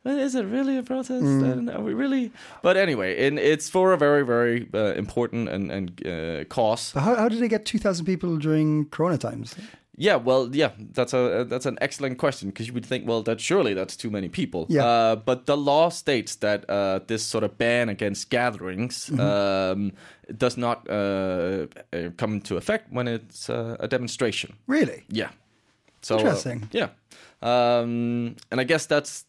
"Well, 0.06 0.18
Is 0.26 0.34
it 0.34 0.44
really 0.44 0.78
a 0.78 0.82
protest? 0.82 1.22
And 1.22 1.70
Are 1.70 1.82
we 1.82 1.94
really? 1.94 2.30
But 2.62 2.76
anyway, 2.76 3.26
and 3.26 3.38
it's 3.38 3.70
for 3.70 3.92
a 3.92 3.96
very, 3.98 4.24
very 4.24 4.68
uh, 4.74 4.94
important 4.98 5.48
and 5.48 5.70
and 5.72 6.06
uh, 6.06 6.44
cause. 6.48 6.92
But 6.94 7.02
how, 7.02 7.14
how 7.16 7.28
did 7.28 7.40
they 7.40 7.48
get 7.48 7.64
2,000 7.64 8.06
people 8.06 8.38
during 8.38 8.86
Corona 8.90 9.18
times? 9.18 9.54
Yeah, 9.98 10.16
well, 10.16 10.50
yeah, 10.54 10.72
that's 10.92 11.14
a 11.14 11.46
that's 11.48 11.64
an 11.66 11.78
excellent 11.80 12.18
question 12.18 12.50
because 12.50 12.68
you 12.68 12.74
would 12.74 12.84
think, 12.84 13.08
well, 13.08 13.22
that 13.22 13.40
surely 13.40 13.74
that's 13.74 13.96
too 13.96 14.10
many 14.10 14.28
people. 14.28 14.66
Yeah. 14.68 14.84
Uh, 14.84 15.16
but 15.16 15.46
the 15.46 15.56
law 15.56 15.88
states 15.90 16.36
that 16.36 16.68
uh, 16.68 17.00
this 17.06 17.22
sort 17.22 17.44
of 17.44 17.56
ban 17.56 17.88
against 17.88 18.28
gatherings 18.30 19.10
um, 19.18 19.92
does 20.36 20.56
not 20.56 20.86
uh, 20.90 21.66
uh, 21.92 22.10
come 22.18 22.34
into 22.34 22.56
effect 22.56 22.92
when 22.92 23.08
it's 23.08 23.48
uh, 23.48 23.76
a 23.80 23.88
demonstration. 23.88 24.54
Really? 24.68 25.04
Yeah. 25.08 25.30
So 26.02 26.16
uh, 26.16 26.18
Interesting. 26.18 26.68
yeah, 26.72 26.88
um, 27.42 28.36
and 28.50 28.60
I 28.60 28.64
guess 28.64 28.86
that's 28.86 29.24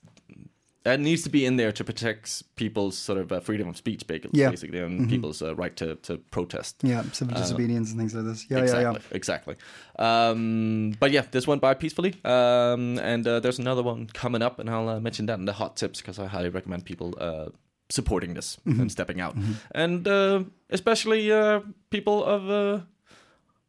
that 0.88 1.00
needs 1.00 1.22
to 1.24 1.30
be 1.30 1.46
in 1.46 1.58
there 1.58 1.72
to 1.72 1.84
protect 1.84 2.44
people's 2.56 2.98
sort 2.98 3.20
of 3.20 3.32
uh, 3.32 3.40
freedom 3.42 3.68
of 3.70 3.76
speech, 3.78 4.08
ba- 4.08 4.14
Yeah. 4.14 4.30
Mm-hmm. 4.32 4.52
basically, 4.52 4.80
and 4.80 5.10
people's 5.10 5.42
uh, 5.42 5.54
right 5.62 5.76
to 5.78 5.96
to 6.08 6.18
protest. 6.32 6.76
Yeah, 6.84 7.04
civil 7.12 7.36
disobedience 7.36 7.92
and 7.92 8.00
things 8.00 8.14
like 8.16 8.26
this. 8.26 8.46
Yeah, 8.50 8.62
exactly, 8.64 8.84
yeah, 8.84 8.92
yeah. 8.94 9.18
exactly. 9.18 9.56
Um, 10.00 10.94
but 11.00 11.12
yeah, 11.12 11.26
this 11.32 11.48
went 11.48 11.62
by 11.62 11.74
peacefully, 11.76 12.14
um, 12.24 12.98
and 13.00 13.28
uh, 13.28 13.40
there's 13.40 13.60
another 13.60 13.84
one 13.84 14.08
coming 14.14 14.42
up, 14.42 14.60
and 14.60 14.70
I'll 14.70 14.90
uh, 14.90 15.00
mention 15.00 15.26
that 15.28 15.40
in 15.40 15.46
the 15.46 15.54
hot 15.54 15.76
tips 15.78 16.02
because 16.02 16.20
I 16.24 16.28
highly 16.28 16.50
recommend 16.50 16.84
people 16.86 17.14
uh, 17.20 17.46
supporting 17.90 18.34
this 18.36 18.58
Mm-hmm. 18.66 18.82
and 18.82 18.92
stepping 18.92 19.22
out, 19.22 19.36
and 19.76 20.08
uh, 20.08 20.44
especially 20.70 21.32
uh, 21.32 21.60
people 21.90 22.24
of 22.36 22.50
uh, 22.50 22.84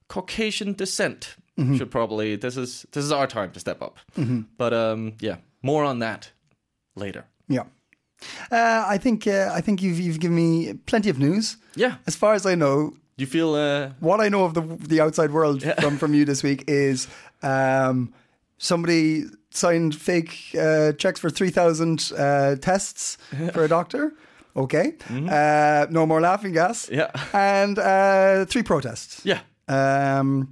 Caucasian 0.08 0.74
descent 0.74 1.36
Mm-hmm. 1.58 1.76
should 1.76 1.90
probably 1.90 2.36
this 2.36 2.56
is 2.56 2.86
this 2.92 3.04
is 3.04 3.10
our 3.10 3.26
time 3.26 3.50
to 3.50 3.58
step 3.58 3.82
up. 3.82 3.98
But 4.58 4.72
um, 4.72 5.14
yeah, 5.20 5.38
more 5.60 5.82
on 5.82 5.98
that 5.98 6.30
later. 6.98 7.24
Yeah. 7.48 7.64
Uh, 8.50 8.84
I 8.94 8.98
think 8.98 9.26
uh, 9.26 9.50
I 9.58 9.60
think 9.62 9.80
you've 9.82 10.00
you've 10.00 10.18
given 10.20 10.36
me 10.36 10.74
plenty 10.86 11.10
of 11.10 11.18
news. 11.18 11.56
Yeah, 11.76 11.94
As 12.06 12.16
far 12.16 12.34
as 12.34 12.44
I 12.46 12.54
know, 12.56 12.92
you 13.16 13.26
feel 13.26 13.54
uh, 13.54 13.90
what 14.00 14.20
I 14.20 14.28
know 14.28 14.44
of 14.44 14.52
the 14.54 14.62
the 14.88 15.00
outside 15.00 15.30
world 15.30 15.62
from 15.80 15.98
from 15.98 16.14
you 16.14 16.24
this 16.24 16.42
week 16.42 16.64
is 16.66 17.06
um, 17.42 18.12
somebody 18.58 19.24
signed 19.50 19.94
fake 19.94 20.32
uh, 20.60 20.92
checks 20.98 21.20
for 21.20 21.30
three 21.30 21.50
thousand 21.50 22.12
uh, 22.18 22.56
tests 22.56 23.18
for 23.52 23.64
a 23.64 23.68
doctor. 23.68 24.12
Okay, 24.56 24.94
uh, 25.30 25.86
no 25.90 26.04
more 26.06 26.20
laughing 26.20 26.52
gas. 26.54 26.88
Yeah. 26.90 27.10
and 27.32 27.78
uh, 27.78 28.44
three 28.46 28.62
protests. 28.64 29.20
yeah. 29.24 29.40
Um, 29.68 30.48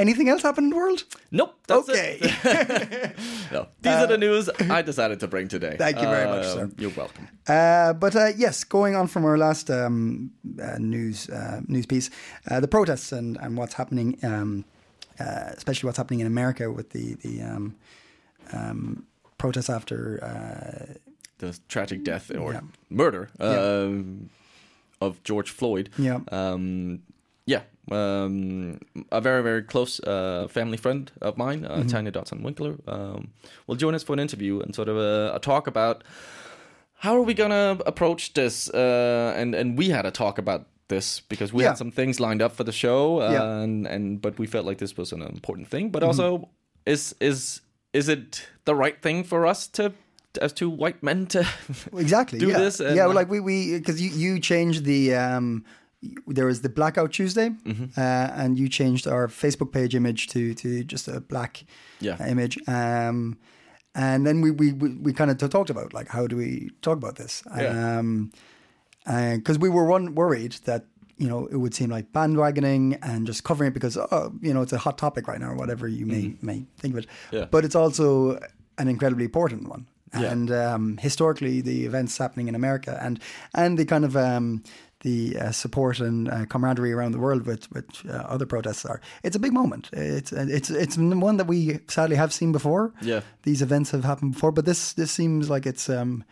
anything 0.00 0.28
else 0.28 0.42
happen 0.42 0.64
in 0.64 0.70
the 0.70 0.76
world? 0.76 1.04
Nope. 1.30 1.54
That's 1.66 1.88
okay. 1.88 2.18
No, 3.52 3.66
these 3.82 3.92
are 4.02 4.06
the 4.06 4.16
news 4.18 4.48
I 4.78 4.82
decided 4.82 5.18
to 5.20 5.26
bring 5.28 5.48
today. 5.48 5.74
Thank 5.78 5.96
you 6.00 6.08
very 6.08 6.26
much, 6.26 6.44
Uh, 6.46 6.54
sir. 6.54 6.70
You're 6.78 6.96
welcome. 6.96 7.26
Uh, 7.48 7.92
but 7.94 8.14
uh, 8.14 8.28
yes, 8.36 8.64
going 8.64 8.94
on 8.96 9.06
from 9.08 9.24
our 9.24 9.36
last 9.38 9.70
um, 9.70 10.30
uh, 10.62 10.78
news 10.78 11.28
uh, 11.30 11.60
news 11.66 11.86
piece, 11.86 12.10
uh, 12.50 12.60
the 12.60 12.68
protests 12.68 13.12
and, 13.12 13.36
and 13.42 13.56
what's 13.58 13.74
happening, 13.74 14.16
um, 14.22 14.64
uh, 15.18 15.50
especially 15.56 15.86
what's 15.88 15.98
happening 15.98 16.20
in 16.20 16.26
America 16.26 16.70
with 16.70 16.90
the 16.90 17.14
the 17.24 17.42
um, 17.42 17.74
um, 18.52 19.04
protests 19.38 19.70
after 19.70 19.98
uh, 20.22 20.94
the 21.38 21.58
tragic 21.68 22.04
death 22.04 22.30
or 22.30 22.52
Yeah. 22.52 22.60
murder 22.88 23.28
Yeah. 23.40 23.82
um, 23.84 24.30
of 25.00 25.22
George 25.24 25.50
Floyd. 25.50 25.88
Yeah. 25.98 26.20
Um. 27.92 28.78
A 29.12 29.20
very, 29.20 29.42
very 29.42 29.62
close 29.62 30.00
uh, 30.00 30.46
family 30.48 30.76
friend 30.76 31.10
of 31.20 31.36
mine, 31.36 31.62
Mm-hmm. 31.62 31.80
uh, 31.80 31.84
Tanya 31.84 32.12
Dotson 32.12 32.42
Winckler, 32.42 32.78
um, 32.86 33.28
will 33.66 33.76
join 33.76 33.94
us 33.94 34.02
for 34.04 34.12
an 34.12 34.20
interview 34.20 34.60
and 34.60 34.74
sort 34.74 34.88
of 34.88 34.96
a, 34.96 35.32
a 35.34 35.38
talk 35.40 35.66
about 35.66 36.04
how 36.94 37.16
are 37.16 37.22
we 37.22 37.34
going 37.34 37.50
to 37.50 37.82
approach 37.86 38.34
this. 38.34 38.68
Uh, 38.70 39.34
and, 39.36 39.54
and 39.54 39.78
we 39.78 39.88
had 39.90 40.06
a 40.06 40.10
talk 40.10 40.38
about 40.38 40.66
this 40.88 41.20
because 41.20 41.52
we 41.52 41.62
Yeah. 41.62 41.70
had 41.70 41.78
some 41.78 41.90
things 41.90 42.20
lined 42.20 42.42
up 42.42 42.52
for 42.52 42.64
the 42.64 42.72
show, 42.72 43.20
uh, 43.20 43.30
Yeah. 43.32 43.40
Mm-hmm. 43.40 43.62
and, 43.62 43.86
and 43.86 44.22
but 44.22 44.38
we 44.38 44.46
felt 44.46 44.66
like 44.66 44.78
this 44.78 44.96
was 44.96 45.12
an 45.12 45.22
important 45.22 45.68
thing. 45.68 45.90
But 45.90 46.02
also, 46.02 46.48
is 46.86 47.14
is 47.20 47.60
is 47.92 48.08
it 48.08 48.46
the 48.64 48.74
right 48.74 49.00
thing 49.02 49.24
for 49.24 49.46
us 49.46 49.66
to 49.68 49.92
as 50.40 50.52
two 50.52 50.70
white 50.70 51.02
men 51.02 51.26
to 51.26 51.44
exactly 51.96 52.38
do 52.38 52.48
yeah. 52.48 52.58
this? 52.58 52.80
yeah, 52.80 53.06
well, 53.06 53.14
like 53.14 53.30
we 53.30 53.40
we 53.40 53.78
because 53.78 54.00
you 54.00 54.10
you 54.10 54.40
changed 54.40 54.84
the. 54.84 55.14
Um, 55.14 55.64
there 56.26 56.46
was 56.46 56.60
the 56.62 56.68
blackout 56.68 57.12
Tuesday, 57.12 57.50
Mm-hmm. 57.50 57.84
uh, 58.00 58.42
and 58.42 58.58
you 58.58 58.68
changed 58.68 59.06
our 59.06 59.28
Facebook 59.28 59.70
page 59.72 59.94
image 59.94 60.28
to 60.28 60.54
to 60.54 60.82
just 60.84 61.08
a 61.08 61.20
black 61.20 61.64
Yeah. 62.00 62.16
uh, 62.20 62.26
image. 62.26 62.58
Um, 62.68 63.36
and 63.94 64.24
then 64.26 64.40
we 64.40 64.50
we 64.50 64.72
we, 64.72 64.88
we 65.02 65.12
kind 65.12 65.30
of 65.30 65.36
talked 65.50 65.70
about 65.70 65.92
like 65.92 66.08
how 66.08 66.26
do 66.26 66.36
we 66.36 66.70
talk 66.80 66.96
about 66.96 67.16
this? 67.16 67.42
Yeah. 67.56 67.98
Um, 67.98 68.30
because 69.04 69.58
we 69.58 69.68
were 69.68 69.84
one 69.86 70.14
worried 70.14 70.52
that 70.64 70.84
you 71.16 71.28
know 71.28 71.46
it 71.50 71.56
would 71.56 71.74
seem 71.74 71.90
like 71.90 72.12
bandwagoning 72.12 72.98
and 73.02 73.26
just 73.26 73.44
covering 73.44 73.68
it 73.70 73.74
because 73.74 73.96
oh 73.96 74.32
you 74.40 74.54
know 74.54 74.62
it's 74.62 74.72
a 74.72 74.78
hot 74.78 74.96
topic 74.98 75.26
right 75.28 75.40
now 75.40 75.50
or 75.50 75.56
whatever 75.56 75.88
you 75.88 76.06
may 76.06 76.34
may 76.42 76.64
think 76.78 76.94
of 76.94 76.98
it. 77.04 77.06
Mm-hmm. 77.06 77.36
Yeah. 77.36 77.44
But 77.50 77.64
it's 77.64 77.74
also 77.74 78.38
an 78.78 78.88
incredibly 78.88 79.24
important 79.24 79.68
one. 79.68 79.86
Yeah. 80.12 80.32
And 80.32 80.50
um, 80.50 80.96
historically, 80.98 81.60
the 81.60 81.84
events 81.86 82.18
happening 82.18 82.48
in 82.48 82.54
America 82.54 82.98
and 83.02 83.20
and 83.54 83.78
the 83.78 83.84
kind 83.84 84.04
of 84.04 84.16
um, 84.16 84.62
the 85.00 85.36
uh, 85.38 85.50
support 85.52 86.00
and 86.00 86.28
uh, 86.28 86.44
camaraderie 86.46 86.92
around 86.92 87.12
the 87.12 87.18
world 87.18 87.46
with 87.46 87.70
with 87.72 87.86
uh, 88.08 88.12
other 88.34 88.46
protests 88.46 88.84
are 88.84 89.00
it's 89.22 89.36
a 89.36 89.40
big 89.40 89.52
moment. 89.52 89.88
It's 89.92 90.32
it's 90.32 90.70
it's 90.70 90.96
one 90.98 91.36
that 91.38 91.46
we 91.48 91.78
sadly 91.88 92.16
have 92.16 92.32
seen 92.32 92.52
before. 92.52 92.92
Yeah. 93.02 93.20
these 93.42 93.62
events 93.64 93.90
have 93.92 94.04
happened 94.04 94.32
before, 94.34 94.52
but 94.52 94.64
this 94.64 94.92
this 94.94 95.10
seems 95.10 95.48
like 95.50 95.66
it's 95.68 95.88
um, 95.88 96.24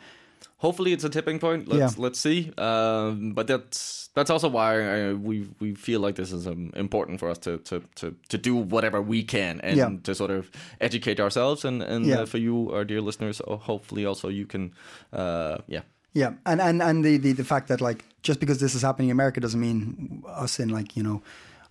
hopefully 0.59 0.93
it's 0.93 1.05
a 1.05 1.09
tipping 1.09 1.39
point. 1.39 1.69
Let's 1.69 1.97
Yeah. 1.97 2.03
let's 2.05 2.19
see. 2.21 2.53
Um, 2.59 3.33
but 3.35 3.47
that's 3.47 4.09
that's 4.15 4.31
also 4.31 4.49
why 4.49 4.73
I, 5.11 5.13
we 5.15 5.47
we 5.61 5.75
feel 5.75 6.01
like 6.01 6.15
this 6.23 6.33
is 6.33 6.47
um, 6.47 6.71
important 6.77 7.21
for 7.21 7.31
us 7.31 7.39
to, 7.39 7.59
to 7.59 7.81
to 7.95 8.15
to 8.29 8.39
do 8.39 8.57
whatever 8.57 9.01
we 9.01 9.23
can 9.25 9.61
and 9.63 9.77
Yeah. 9.77 9.91
to 10.03 10.15
sort 10.15 10.31
of 10.31 10.51
educate 10.81 11.21
ourselves 11.23 11.65
and 11.65 11.83
and 11.83 12.05
Yeah. 12.07 12.23
uh, 12.23 12.27
for 12.27 12.39
you, 12.39 12.71
our 12.75 12.85
dear 12.85 13.01
listeners, 13.01 13.41
uh, 13.47 13.57
hopefully 13.57 14.07
also 14.07 14.29
you 14.29 14.47
can, 14.47 14.73
uh, 15.13 15.59
yeah. 15.69 15.83
Yeah, 16.19 16.33
and 16.45 16.61
and 16.61 16.83
and 16.83 17.05
the, 17.05 17.17
the 17.17 17.33
the 17.33 17.45
fact 17.45 17.69
that 17.69 17.81
like 17.81 18.05
just 18.23 18.41
because 18.41 18.59
this 18.59 18.75
is 18.75 18.83
happening 18.83 19.09
in 19.09 19.13
America 19.13 19.41
doesn't 19.41 19.61
mean 19.61 20.25
us 20.27 20.59
in 20.59 20.69
like 20.69 20.97
you 20.97 21.03
know 21.03 21.23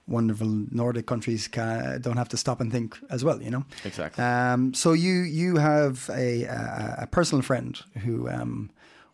wonderful 0.07 0.47
Nordic 0.71 1.05
countries 1.05 1.49
can, 1.49 1.99
don't 2.01 2.15
have 2.15 2.29
to 2.29 2.37
stop 2.37 2.61
and 2.61 2.71
think 2.71 2.97
as 3.09 3.25
well. 3.25 3.41
You 3.41 3.51
know 3.51 3.65
Exactly. 3.83 4.23
Um, 4.23 4.73
so 4.73 4.93
you 4.93 5.15
you 5.41 5.57
have 5.57 6.09
a 6.13 6.43
a, 6.43 6.95
a 7.01 7.07
personal 7.07 7.41
friend 7.41 7.77
who 8.05 8.29
um, 8.29 8.69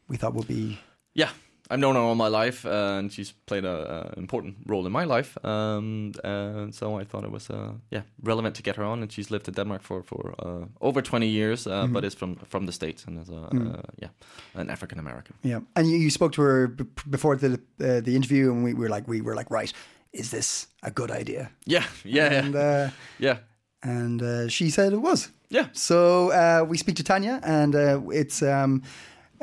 we 0.08 0.18
thought 0.18 0.36
would 0.36 0.48
be 0.48 0.80
Yeah. 1.16 1.30
I've 1.72 1.80
known 1.80 1.96
her 1.96 2.02
all 2.02 2.16
my 2.16 2.28
life, 2.46 2.66
uh, 2.68 3.00
and 3.00 3.12
she's 3.12 3.34
played 3.46 3.66
an 3.66 4.14
important 4.18 4.56
role 4.68 4.86
in 4.86 4.92
my 4.92 5.06
life. 5.06 5.38
Um, 5.46 6.12
and 6.24 6.76
so 6.76 7.00
I 7.02 7.06
thought 7.06 7.24
it 7.24 7.32
was 7.32 7.50
uh, 7.50 7.72
yeah 7.90 8.02
relevant 8.22 8.56
to 8.56 8.62
get 8.64 8.76
her 8.76 8.84
on. 8.84 9.02
And 9.02 9.12
she's 9.12 9.32
lived 9.32 9.48
in 9.48 9.54
Denmark 9.54 9.82
for 9.82 10.04
for 10.04 10.34
uh, 10.40 10.66
over 10.80 11.02
twenty 11.02 11.28
years, 11.28 11.68
uh, 11.68 11.88
but 11.94 12.04
is 12.04 12.16
from 12.16 12.36
from 12.50 12.66
the 12.66 12.72
states 12.72 13.08
and 13.08 13.20
is 13.22 13.30
a 13.30 13.36
uh, 13.36 13.82
yeah 14.02 14.10
an 14.56 14.70
African 14.70 15.00
American. 15.00 15.36
Yeah, 15.44 15.62
and 15.76 15.88
you, 15.88 15.98
you 15.98 16.10
spoke 16.10 16.32
to 16.36 16.42
her 16.42 16.68
b- 16.68 16.86
before 17.10 17.38
the 17.38 17.48
uh, 17.80 18.02
the 18.04 18.16
interview, 18.16 18.52
and 18.52 18.64
we 18.66 18.74
were 18.74 18.96
like, 18.96 19.08
we 19.12 19.22
were 19.22 19.36
like, 19.36 19.50
right, 19.56 19.74
is 20.12 20.30
this 20.30 20.68
a 20.82 20.92
good 20.92 21.12
idea? 21.22 21.50
Yeah, 21.66 21.84
yeah, 22.06 22.32
yeah, 22.32 22.44
And 22.46 22.56
uh, 22.56 22.90
yeah. 23.20 23.38
and 23.82 24.22
uh, 24.22 24.48
she 24.50 24.70
said 24.70 24.94
it 24.94 25.02
was. 25.02 25.32
Yeah. 25.50 25.68
So 25.72 26.32
uh, 26.32 26.66
we 26.70 26.78
speak 26.78 26.96
to 26.96 27.04
Tanya, 27.04 27.40
and 27.44 27.76
uh, 27.76 28.02
it's 28.12 28.42
um, 28.42 28.82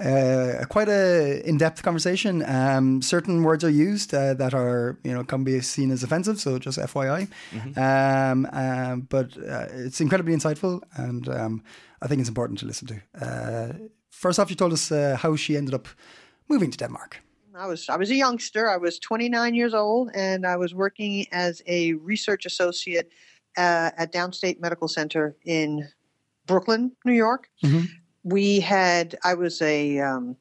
uh, 0.00 0.64
quite 0.68 0.88
a 0.88 1.42
in-depth 1.46 1.82
conversation. 1.82 2.42
Um, 2.46 3.02
certain 3.02 3.42
words 3.42 3.64
are 3.64 3.70
used 3.70 4.14
uh, 4.14 4.34
that 4.34 4.54
are, 4.54 4.98
you 5.04 5.12
know, 5.12 5.24
can 5.24 5.44
be 5.44 5.60
seen 5.60 5.90
as 5.90 6.02
offensive. 6.02 6.40
So 6.40 6.58
just 6.58 6.78
FYI. 6.78 7.28
Um, 7.76 8.46
um, 8.52 9.00
but 9.02 9.36
uh, 9.36 9.66
it's 9.70 10.00
incredibly 10.00 10.34
insightful, 10.34 10.82
and 10.96 11.28
um, 11.28 11.62
I 12.02 12.06
think 12.06 12.20
it's 12.20 12.28
important 12.28 12.58
to 12.60 12.66
listen 12.66 12.88
to. 12.88 13.00
Uh, 13.20 13.72
first 14.10 14.38
off, 14.38 14.50
you 14.50 14.56
told 14.56 14.72
us 14.72 14.90
uh, 14.90 15.16
how 15.20 15.36
she 15.36 15.56
ended 15.56 15.74
up 15.74 15.88
moving 16.48 16.70
to 16.70 16.78
Denmark. 16.78 17.22
I 17.54 17.66
was 17.66 17.88
I 17.88 17.96
was 17.96 18.10
a 18.10 18.14
youngster. 18.14 18.70
I 18.70 18.78
was 18.78 18.98
29 18.98 19.54
years 19.54 19.74
old, 19.74 20.10
and 20.14 20.46
I 20.46 20.56
was 20.56 20.74
working 20.74 21.26
as 21.32 21.62
a 21.66 21.92
research 21.94 22.46
associate 22.46 23.12
uh, 23.58 23.90
at 23.96 24.12
Downstate 24.12 24.60
Medical 24.60 24.88
Center 24.88 25.36
in 25.44 25.86
Brooklyn, 26.46 26.92
New 27.04 27.12
York. 27.12 27.50
We 28.22 28.60
had 28.60 29.16
I 29.24 29.34
was 29.34 29.62
a 29.62 29.98
um, 30.00 30.36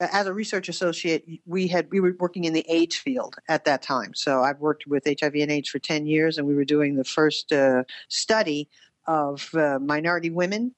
as 0.00 0.26
a 0.26 0.32
research 0.32 0.68
associate. 0.68 1.24
We 1.46 1.68
had 1.68 1.90
we 1.90 2.00
were 2.00 2.14
working 2.18 2.44
in 2.44 2.52
the 2.52 2.64
AIDS 2.68 2.96
field 2.96 3.36
at 3.48 3.64
that 3.64 3.82
time. 3.82 4.14
So 4.14 4.42
I've 4.42 4.58
worked 4.58 4.86
with 4.86 5.04
HIV 5.06 5.34
and 5.34 5.50
AIDS 5.50 5.68
for 5.68 5.78
10 5.78 6.06
years, 6.06 6.38
and 6.38 6.46
we 6.46 6.54
were 6.54 6.64
doing 6.64 6.96
the 6.96 7.04
first 7.04 7.52
uh, 7.52 7.84
study 8.08 8.68
of 9.06 9.54
uh, 9.54 9.78
minority 9.80 10.30
women 10.30 10.74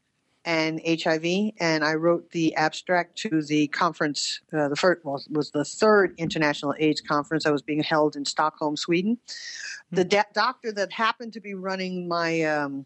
and 0.46 0.80
HIV, 0.86 1.52
and 1.58 1.84
I 1.84 1.94
wrote 1.94 2.30
the 2.32 2.54
abstract 2.56 3.16
to 3.18 3.42
the 3.42 3.68
conference. 3.68 4.40
Uh, 4.52 4.68
the 4.68 4.76
first 4.76 5.04
well, 5.04 5.22
was 5.30 5.50
the 5.50 5.64
third 5.64 6.14
international 6.18 6.74
AIDS 6.78 7.00
conference 7.00 7.44
that 7.44 7.52
was 7.52 7.62
being 7.62 7.82
held 7.82 8.14
in 8.14 8.24
Stockholm, 8.26 8.76
Sweden. 8.76 9.18
The 9.90 10.04
da- 10.04 10.24
doctor 10.34 10.70
that 10.72 10.92
happened 10.92 11.32
to 11.34 11.40
be 11.40 11.54
running 11.54 12.08
my 12.08 12.42
um, 12.42 12.84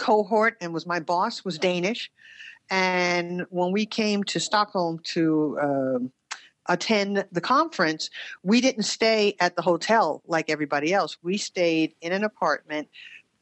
cohort 0.00 0.56
and 0.60 0.74
was 0.74 0.86
my 0.86 0.98
boss 0.98 1.44
was 1.44 1.58
Danish, 1.58 2.10
and 2.70 3.46
when 3.50 3.70
we 3.70 3.86
came 3.86 4.24
to 4.24 4.40
Stockholm 4.40 5.00
to 5.04 5.58
um, 5.62 6.12
attend 6.66 7.26
the 7.30 7.40
conference, 7.40 8.10
we 8.42 8.60
didn't 8.60 8.84
stay 8.84 9.36
at 9.38 9.56
the 9.56 9.62
hotel 9.62 10.22
like 10.26 10.48
everybody 10.48 10.92
else. 10.92 11.18
We 11.22 11.36
stayed 11.36 11.94
in 12.00 12.12
an 12.12 12.24
apartment 12.24 12.88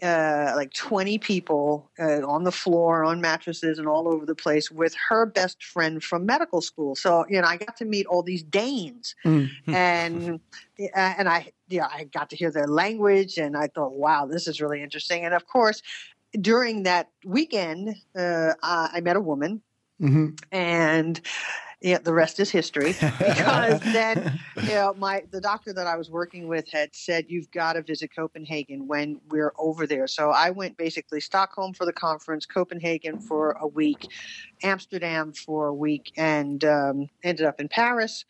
uh, 0.03 0.53
like 0.55 0.73
20 0.75 1.19
people 1.19 1.91
uh, 1.99 2.25
on 2.25 2.45
the 2.45 2.53
floor, 2.53 3.05
on 3.05 3.21
mattresses, 3.21 3.81
and 3.81 3.89
all 3.89 4.07
over 4.07 4.25
the 4.25 4.35
place 4.35 4.71
with 4.71 4.95
her 5.09 5.27
best 5.27 5.65
friend 5.65 6.05
from 6.05 6.25
medical 6.25 6.61
school. 6.61 6.95
So, 6.95 7.27
you 7.29 7.41
know, 7.41 7.49
I 7.49 7.57
got 7.57 7.77
to 7.79 7.85
meet 7.85 8.07
all 8.07 8.23
these 8.23 8.45
Danes, 8.45 9.17
and 9.67 10.41
uh, 10.79 10.85
and 10.95 11.29
I, 11.29 11.51
yeah, 11.69 11.89
I 11.93 12.05
got 12.05 12.31
to 12.31 12.37
hear 12.37 12.53
their 12.53 12.69
language, 12.69 13.39
and 13.39 13.57
I 13.57 13.67
thought, 13.67 13.95
wow, 13.95 14.27
this 14.27 14.47
is 14.47 14.61
really 14.61 14.83
interesting. 14.83 15.25
And 15.25 15.35
of 15.35 15.49
course, 15.49 15.83
during 16.41 16.85
that 16.85 17.09
weekend, 17.25 17.97
uh, 18.17 18.55
I 18.63 18.91
I 18.95 19.01
met 19.01 19.17
a 19.17 19.21
woman, 19.21 19.63
and 20.53 21.21
yeah, 21.81 21.99
the 21.99 22.13
rest 22.13 22.41
is 22.41 22.51
history. 22.51 22.95
Because 23.19 23.81
then, 23.81 24.41
you 24.63 24.71
know, 24.71 24.95
my 24.99 25.23
the 25.31 25.41
doctor 25.41 25.73
that 25.73 25.87
I 25.87 25.97
was 25.97 26.11
working 26.11 26.49
with 26.49 26.69
had 26.71 26.95
said 26.95 27.27
you've 27.29 27.51
got 27.51 27.75
to 27.75 27.83
visit 27.83 28.11
Copenhagen 28.15 28.89
when 28.89 29.21
we're 29.29 29.53
over 29.59 29.87
there. 29.87 30.07
So 30.07 30.31
I 30.31 30.51
went 30.51 30.77
basically 30.77 31.21
Stockholm 31.21 31.75
for 31.75 31.85
the 31.85 31.93
conference, 31.93 32.47
Copenhagen 32.47 33.21
for 33.21 33.53
a 33.61 33.67
week, 33.67 34.09
Amsterdam 34.63 35.33
for 35.33 35.69
a 35.69 35.75
week, 35.75 36.13
and 36.17 36.65
um, 36.65 37.09
ended 37.23 37.47
up 37.47 37.61
in 37.61 37.69
Paris. 37.69 38.25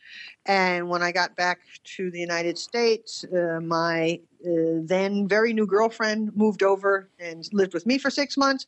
And 0.45 0.89
when 0.89 1.01
I 1.01 1.11
got 1.11 1.35
back 1.35 1.59
to 1.95 2.11
the 2.11 2.19
United 2.19 2.57
States, 2.57 3.25
uh, 3.25 3.59
my 3.61 4.19
uh, 4.45 4.81
then 4.83 5.27
very 5.27 5.53
new 5.53 5.65
girlfriend 5.65 6.35
moved 6.35 6.63
over 6.63 7.09
and 7.19 7.47
lived 7.51 7.73
with 7.73 7.85
me 7.85 7.97
for 7.97 8.09
six 8.09 8.37
months, 8.37 8.67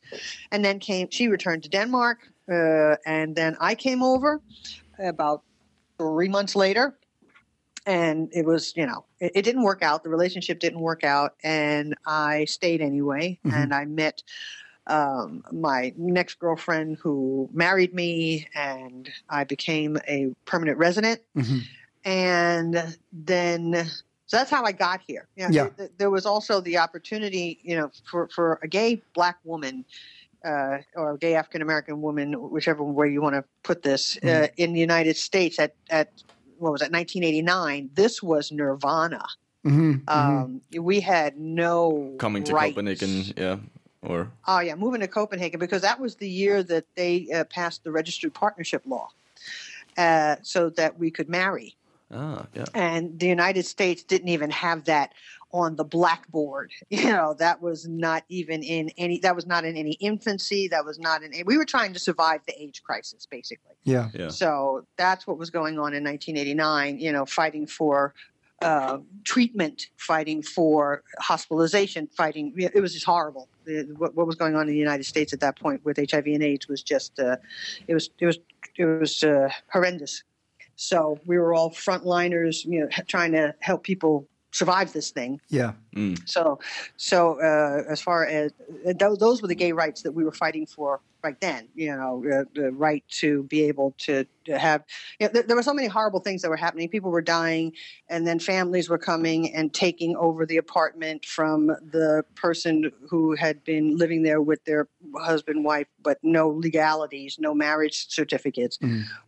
and 0.50 0.64
then 0.64 0.78
came. 0.78 1.08
She 1.10 1.28
returned 1.28 1.62
to 1.62 1.68
Denmark, 1.68 2.18
uh, 2.52 2.96
and 3.06 3.34
then 3.34 3.56
I 3.60 3.74
came 3.74 4.02
over 4.02 4.40
about 4.98 5.42
three 5.98 6.28
months 6.28 6.54
later, 6.54 6.96
and 7.86 8.28
it 8.32 8.44
was 8.44 8.74
you 8.76 8.86
know 8.86 9.04
it, 9.20 9.32
it 9.34 9.42
didn't 9.42 9.62
work 9.62 9.82
out. 9.82 10.02
The 10.04 10.10
relationship 10.10 10.60
didn't 10.60 10.80
work 10.80 11.04
out, 11.04 11.34
and 11.42 11.94
I 12.06 12.44
stayed 12.44 12.80
anyway, 12.80 13.38
and 13.44 13.74
I 13.74 13.84
met. 13.86 14.22
Um, 14.88 15.44
my 15.52 15.92
next 15.96 16.40
girlfriend 16.40 16.98
who 17.00 17.48
married 17.52 17.94
me, 17.94 18.48
and 18.52 19.08
I 19.30 19.44
became 19.44 19.96
a 20.08 20.34
permanent 20.44 20.76
resident 20.76 21.20
and 22.04 22.96
then 23.12 23.86
so 24.26 24.38
that's 24.38 24.50
how 24.50 24.64
I 24.64 24.72
got 24.72 25.02
here. 25.06 25.28
You 25.36 25.44
know, 25.44 25.50
Yeah. 25.50 25.68
th- 25.76 25.90
there 25.98 26.10
was 26.10 26.24
also 26.24 26.60
the 26.60 26.78
opportunity, 26.78 27.60
you 27.62 27.76
know, 27.76 27.90
for 28.10 28.28
for 28.28 28.58
a 28.62 28.68
gay 28.68 29.02
black 29.14 29.38
woman. 29.44 29.84
Uh, 30.44 30.78
or 30.96 31.12
a 31.12 31.18
gay 31.18 31.36
African 31.36 31.62
American 31.62 32.02
woman, 32.02 32.32
whichever 32.50 32.82
way 32.82 33.08
you 33.08 33.22
want 33.22 33.36
to 33.36 33.44
put 33.62 33.82
this, 33.82 34.18
uh, 34.24 34.48
in 34.56 34.72
the 34.72 34.80
United 34.80 35.16
States 35.16 35.58
at, 35.60 35.74
at 35.88 36.08
what 36.58 36.72
was 36.72 36.80
that, 36.80 36.90
1989. 36.90 37.90
This 37.94 38.22
was 38.22 38.50
Nirvana. 38.50 39.24
Um, 40.08 40.60
we 40.76 41.00
had 41.00 41.38
no 41.38 42.16
Coming 42.18 42.42
to 42.44 42.52
rights. 42.52 42.74
Copenhagen, 42.74 43.24
yeah, 43.36 43.58
or 44.02 44.30
Oh 44.48 44.58
yeah, 44.58 44.74
moving 44.74 45.00
to 45.00 45.08
Copenhagen 45.08 45.60
because 45.60 45.82
that 45.82 46.00
was 46.00 46.16
the 46.16 46.28
year 46.28 46.62
that 46.64 46.84
they 46.96 47.28
uh, 47.32 47.44
passed 47.44 47.84
the 47.84 47.92
registered 47.92 48.34
partnership 48.34 48.82
law, 48.84 49.08
uh, 49.96 50.36
so 50.42 50.70
that 50.70 50.98
we 50.98 51.10
could 51.10 51.28
marry. 51.28 51.76
ah, 52.12 52.46
yeah. 52.54 52.64
And 52.74 53.18
the 53.18 53.28
United 53.28 53.64
States 53.64 54.02
didn't 54.02 54.28
even 54.28 54.50
have 54.50 54.84
that 54.86 55.12
on 55.52 55.76
the 55.76 55.84
blackboard. 55.84 56.70
You 56.90 57.04
know, 57.04 57.34
that 57.38 57.60
was 57.62 57.88
not 57.88 58.24
even 58.28 58.62
in 58.62 58.90
any. 58.96 59.18
That 59.20 59.34
was 59.34 59.46
not 59.46 59.64
in 59.64 59.76
any 59.76 59.92
infancy. 59.92 60.68
That 60.68 60.84
was 60.84 60.98
not 60.98 61.22
in. 61.22 61.32
We 61.46 61.56
were 61.56 61.64
trying 61.64 61.92
to 61.94 61.98
survive 61.98 62.40
the 62.46 62.60
AIDS 62.62 62.78
crisis, 62.80 63.26
basically. 63.26 63.74
Yeah. 63.84 64.08
Yeah. 64.14 64.28
So 64.28 64.86
that's 64.96 65.26
what 65.26 65.36
was 65.38 65.50
going 65.50 65.74
on 65.78 65.94
in 65.94 66.04
1989. 66.04 66.98
You 67.00 67.10
know, 67.12 67.24
fighting 67.26 67.66
for 67.66 68.14
uh, 68.60 68.98
treatment, 69.24 69.88
fighting 69.96 70.42
for 70.42 71.02
hospitalization, 71.18 72.06
fighting. 72.08 72.52
It 72.56 72.80
was 72.80 72.92
just 72.92 73.06
horrible. 73.06 73.48
The- 73.64 73.94
What, 73.96 74.14
what 74.14 74.26
was 74.26 74.36
going 74.36 74.54
on 74.54 74.62
in 74.62 74.74
the 74.74 74.78
United 74.78 75.04
States 75.04 75.32
at 75.32 75.40
that 75.40 75.58
point 75.58 75.84
with 75.84 75.96
HIV 75.98 76.26
and 76.26 76.42
AIDS 76.42 76.68
was 76.68 76.82
just. 76.82 77.18
Uh, 77.18 77.36
it 77.88 77.94
was. 77.94 78.10
It 78.20 78.26
was. 78.26 78.38
It 78.76 78.84
was 78.84 79.24
uh, 79.24 79.48
horrendous. 79.72 80.22
So 80.76 81.18
we 81.26 81.38
were 81.38 81.54
all 81.54 81.70
frontliners, 81.70 82.64
you 82.64 82.80
know, 82.80 82.88
trying 83.06 83.32
to 83.32 83.54
help 83.60 83.82
people 83.84 84.26
survive 84.52 84.92
this 84.92 85.10
thing. 85.10 85.40
Yeah. 85.48 85.72
So, 86.26 86.60
so 86.96 87.40
uh, 87.40 87.90
as 87.90 88.00
far 88.00 88.26
as 88.26 88.52
uh, 88.86 88.92
those, 88.98 89.18
those 89.18 89.42
were 89.42 89.48
the 89.48 89.54
gay 89.54 89.72
rights 89.72 90.02
that 90.02 90.12
we 90.12 90.24
were 90.24 90.32
fighting 90.32 90.66
for 90.66 91.00
right 91.24 91.40
then. 91.40 91.68
You 91.74 91.96
know, 91.96 92.24
uh, 92.24 92.44
the 92.54 92.72
right 92.72 93.04
to 93.20 93.44
be 93.44 93.62
able 93.64 93.94
to, 93.98 94.26
to 94.44 94.58
have. 94.58 94.84
You 95.18 95.26
know, 95.26 95.32
there, 95.32 95.42
there 95.44 95.56
were 95.56 95.62
so 95.62 95.74
many 95.74 95.88
horrible 95.88 96.20
things 96.20 96.42
that 96.42 96.50
were 96.50 96.56
happening. 96.56 96.88
People 96.88 97.10
were 97.10 97.22
dying, 97.22 97.72
and 98.08 98.26
then 98.26 98.38
families 98.38 98.88
were 98.88 98.98
coming 98.98 99.54
and 99.54 99.72
taking 99.72 100.16
over 100.16 100.44
the 100.44 100.58
apartment 100.58 101.24
from 101.24 101.66
the 101.66 102.24
person 102.34 102.90
who 103.08 103.34
had 103.34 103.64
been 103.64 103.96
living 103.96 104.22
there 104.22 104.42
with 104.42 104.64
their 104.64 104.88
husband, 105.16 105.64
wife, 105.64 105.86
but 106.02 106.18
no 106.22 106.48
legalities, 106.48 107.36
no 107.38 107.54
marriage 107.54 108.08
certificates, 108.08 108.78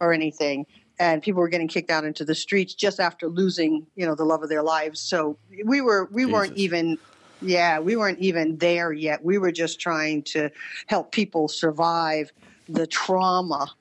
or 0.01 0.13
anything 0.13 0.67
and 0.99 1.23
people 1.23 1.41
were 1.41 1.49
getting 1.49 1.69
kicked 1.69 1.91
out 1.91 2.05
into 2.05 2.25
the 2.25 2.35
streets 2.35 2.75
just 2.75 3.01
after 3.01 3.29
losing, 3.29 3.87
you 3.97 4.07
know, 4.07 4.15
the 4.15 4.25
love 4.25 4.43
of 4.43 4.49
their 4.49 4.63
lives. 4.63 5.01
So 5.01 5.37
we 5.65 5.81
were 5.81 6.09
we 6.13 6.25
weren't 6.27 6.57
even 6.57 6.99
yeah, 7.43 7.79
we 7.79 7.97
weren't 7.97 8.21
even 8.21 8.57
there 8.59 8.93
yet. 8.93 9.25
We 9.25 9.39
were 9.39 9.53
just 9.53 9.81
trying 9.81 10.23
to 10.25 10.51
help 10.87 11.13
people 11.13 11.49
survive 11.49 12.33
the 12.69 12.87
trauma 12.87 13.75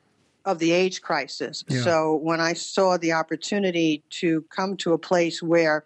of 0.45 0.59
the 0.59 0.71
AIDS 0.71 0.99
crisis. 0.99 1.63
So 1.83 2.15
when 2.15 2.41
I 2.41 2.53
saw 2.53 2.97
the 2.97 3.13
opportunity 3.13 4.03
to 4.09 4.41
come 4.49 4.75
to 4.77 4.93
a 4.93 4.97
place 4.97 5.41
where 5.41 5.85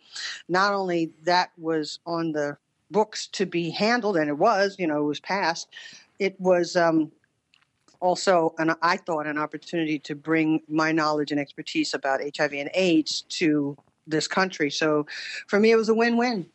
not 0.50 0.74
only 0.74 1.12
that 1.24 1.52
was 1.58 2.00
on 2.08 2.32
the 2.32 2.58
books 2.90 3.28
to 3.34 3.46
be 3.46 3.70
handled, 3.70 4.18
and 4.18 4.30
it 4.30 4.38
was, 4.38 4.76
you 4.80 4.88
know, 4.88 5.00
it 5.00 5.06
was 5.06 5.20
passed, 5.20 5.68
it 6.18 6.40
was 6.40 6.76
um, 6.76 7.12
also, 8.00 8.54
an, 8.58 8.74
I 8.82 8.98
thought, 8.98 9.28
an 9.28 9.38
opportunity 9.38 10.00
to 10.00 10.16
bring 10.16 10.62
my 10.68 10.92
knowledge 10.92 11.32
and 11.32 11.40
expertise 11.40 11.94
about 11.94 12.22
HIV 12.38 12.54
and 12.54 12.70
AIDS 12.74 13.22
to 13.30 13.78
this 14.08 14.28
country. 14.28 14.70
So 14.70 15.06
for 15.48 15.60
me, 15.60 15.72
it 15.72 15.76
was 15.76 15.90
a 15.90 15.94
win-win. 15.94 16.46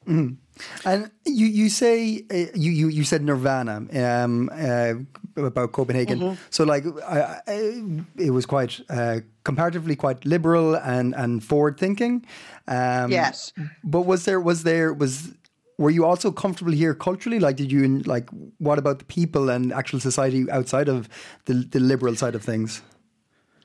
And 0.84 1.10
you 1.24 1.46
you 1.46 1.68
say 1.68 2.24
uh, 2.30 2.52
you 2.54 2.70
you 2.70 2.88
you 2.88 3.04
said 3.04 3.22
Nirvana 3.22 3.86
um, 3.94 4.50
uh, 4.52 4.94
about 5.36 5.72
Copenhagen. 5.72 6.18
Mm-hmm. 6.18 6.34
So 6.50 6.64
like, 6.64 6.84
I, 7.06 7.40
I, 7.46 7.82
it 8.16 8.30
was 8.30 8.46
quite 8.46 8.80
uh, 8.90 9.20
comparatively 9.44 9.96
quite 9.96 10.24
liberal 10.24 10.74
and 10.76 11.14
and 11.14 11.42
forward 11.42 11.78
thinking. 11.78 12.24
Um, 12.68 13.10
Yes. 13.10 13.52
But 13.82 14.02
was 14.02 14.24
there 14.24 14.40
was 14.40 14.62
there 14.62 14.92
was 14.92 15.32
were 15.78 15.90
you 15.90 16.04
also 16.04 16.30
comfortable 16.30 16.72
here 16.72 16.94
culturally? 16.94 17.38
Like, 17.40 17.56
did 17.56 17.72
you 17.72 18.00
like 18.00 18.28
what 18.58 18.78
about 18.78 18.98
the 18.98 19.04
people 19.04 19.48
and 19.50 19.72
actual 19.72 20.00
society 20.00 20.50
outside 20.50 20.88
of 20.88 21.08
the 21.46 21.54
the 21.54 21.80
liberal 21.80 22.14
side 22.16 22.34
of 22.34 22.42
things? 22.42 22.82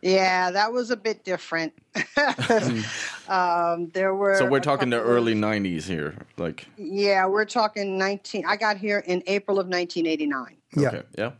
Yeah, 0.02 0.52
that 0.52 0.72
was 0.74 0.91
a 0.91 0.96
bit 0.98 1.26
different. 1.26 1.74
um, 3.28 3.89
there 3.93 4.13
were. 4.13 4.38
So 4.38 4.46
we're 4.46 4.60
talking 4.60 4.89
the 4.89 4.98
couple 4.98 5.12
of- 5.12 5.17
early 5.17 5.34
'90s 5.36 5.84
here, 5.84 6.15
like 6.38 6.67
Yeah, 6.78 7.26
we're 7.26 7.46
talking 7.46 7.98
19. 7.98 8.46
I 8.48 8.56
got 8.58 8.78
here 8.78 9.00
in 9.06 9.24
April 9.28 9.60
of 9.60 9.67
1989. 9.67 10.58
Yeah. 10.76 10.88
okay, 10.89 11.04
yeah, 11.17 11.32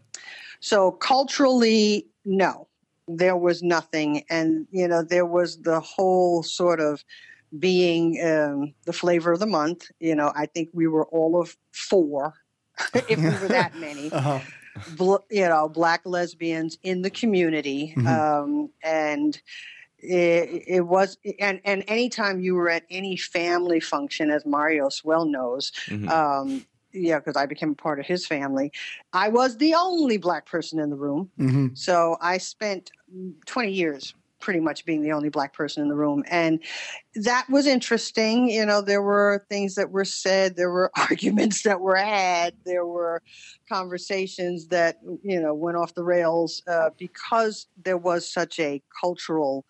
So 0.60 0.91
culturally, 0.91 2.08
no, 2.25 2.67
there 3.08 3.36
was 3.38 3.62
nothing, 3.62 4.23
and 4.30 4.67
you 4.71 4.88
know 4.88 5.03
there 5.03 5.25
was 5.25 5.58
the 5.62 5.80
whole 5.80 6.43
sort 6.43 6.80
of 6.80 7.03
being 7.57 8.21
um, 8.25 8.73
the 8.86 8.93
flavor 8.93 9.31
of 9.31 9.39
the 9.39 9.45
month. 9.45 9.89
You 9.99 10.15
know, 10.15 10.31
I 10.36 10.45
think 10.45 10.69
we 10.73 10.88
were 10.88 11.05
all 11.07 11.39
of 11.39 11.55
four, 11.71 12.33
if 12.93 13.19
we 13.19 13.38
were 13.38 13.49
that 13.49 13.75
many. 13.79 14.12
Uh-huh. 14.12 14.39
bl- 14.95 15.25
you 15.29 15.47
know, 15.47 15.69
black 15.69 16.01
lesbians 16.05 16.77
in 16.83 17.01
the 17.01 17.10
community, 17.10 17.93
um, 18.05 18.69
and 18.83 19.39
it, 19.99 20.63
it 20.67 20.81
was, 20.81 21.17
and 21.39 21.60
and 21.65 21.83
anytime 21.88 22.39
you 22.39 22.55
were 22.55 22.69
at 22.69 22.83
any 22.89 23.17
family 23.17 23.79
function, 23.79 24.29
as 24.31 24.45
Marius 24.45 25.03
well 25.03 25.25
knows, 25.25 25.71
um, 26.07 26.65
yeah, 26.93 27.19
because 27.19 27.36
I 27.36 27.45
became 27.45 27.71
a 27.71 27.75
part 27.75 27.99
of 27.99 28.05
his 28.05 28.25
family, 28.25 28.71
I 29.13 29.29
was 29.29 29.57
the 29.57 29.73
only 29.75 30.17
black 30.17 30.45
person 30.45 30.79
in 30.79 30.89
the 30.89 30.95
room. 30.95 31.31
hmm 31.38 31.67
So 31.73 32.17
I 32.21 32.38
spent 32.38 32.91
20 33.45 33.71
years 33.71 34.13
pretty 34.39 34.60
much 34.60 34.86
being 34.86 35.02
the 35.02 35.12
only 35.12 35.30
black 35.30 35.54
person 35.54 35.82
in 35.84 35.89
the 35.89 35.95
room. 35.95 36.23
And 36.30 36.60
that 37.15 37.50
was 37.50 37.65
interesting. 37.67 38.50
You 38.50 38.65
know, 38.65 38.82
there 38.82 39.02
were 39.02 39.45
things 39.50 39.76
that 39.76 39.91
were 39.91 40.06
said, 40.06 40.56
there 40.56 40.71
were 40.71 40.91
arguments 40.97 41.63
that 41.63 41.82
were 41.82 41.95
had, 41.95 42.54
there 42.65 42.86
were 42.86 43.21
conversations 43.69 44.67
that, 44.67 44.97
you 45.23 45.39
know, 45.39 45.54
went 45.54 45.78
off 45.78 45.93
the 45.95 46.04
rails 46.04 46.62
uh, 46.67 46.91
because 46.97 47.67
there 47.84 47.97
was 47.97 48.32
such 48.32 48.60
a 48.60 48.82
cultural, 49.00 49.65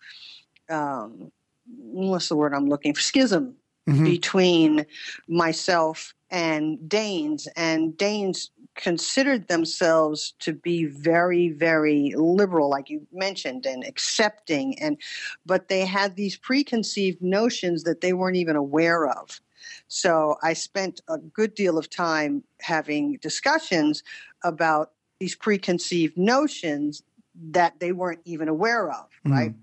um, 0.68 1.30
what's 1.66 2.28
the 2.28 2.36
word 2.36 2.54
I'm 2.54 2.68
looking 2.68 2.94
for? 2.94 3.00
Schism 3.00 3.56
between 4.04 4.84
myself 5.28 6.12
and 6.30 6.88
Danes. 6.88 7.48
And 7.56 7.96
Danes 7.96 8.50
considered 8.78 9.48
themselves 9.48 10.34
to 10.38 10.52
be 10.52 10.84
very, 10.86 11.50
very 11.50 12.14
liberal, 12.16 12.70
like 12.70 12.88
you 12.88 13.06
mentioned, 13.12 13.66
and 13.66 13.84
accepting. 13.84 14.78
And 14.80 14.96
but 15.44 15.68
they 15.68 15.84
had 15.84 16.16
these 16.16 16.36
preconceived 16.36 17.20
notions 17.20 17.82
that 17.82 18.00
they 18.00 18.12
weren't 18.12 18.36
even 18.36 18.56
aware 18.56 19.08
of. 19.08 19.40
So 19.88 20.36
I 20.42 20.52
spent 20.52 21.00
a 21.08 21.18
good 21.18 21.54
deal 21.54 21.76
of 21.76 21.90
time 21.90 22.44
having 22.60 23.18
discussions 23.20 24.02
about 24.44 24.92
these 25.18 25.34
preconceived 25.34 26.16
notions 26.16 27.02
that 27.50 27.80
they 27.80 27.92
weren't 27.92 28.20
even 28.24 28.48
aware 28.48 28.90
of, 28.90 29.06
mm-hmm. 29.26 29.32
right? 29.32 29.54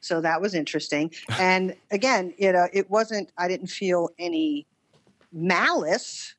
So 0.00 0.20
that 0.20 0.40
was 0.40 0.54
interesting. 0.54 1.12
And 1.38 1.74
again, 1.90 2.34
you 2.38 2.52
know, 2.52 2.68
it 2.72 2.90
wasn't, 2.90 3.32
I 3.38 3.48
didn't 3.48 3.68
feel 3.68 4.10
any 4.18 4.66
malice. 5.32 6.34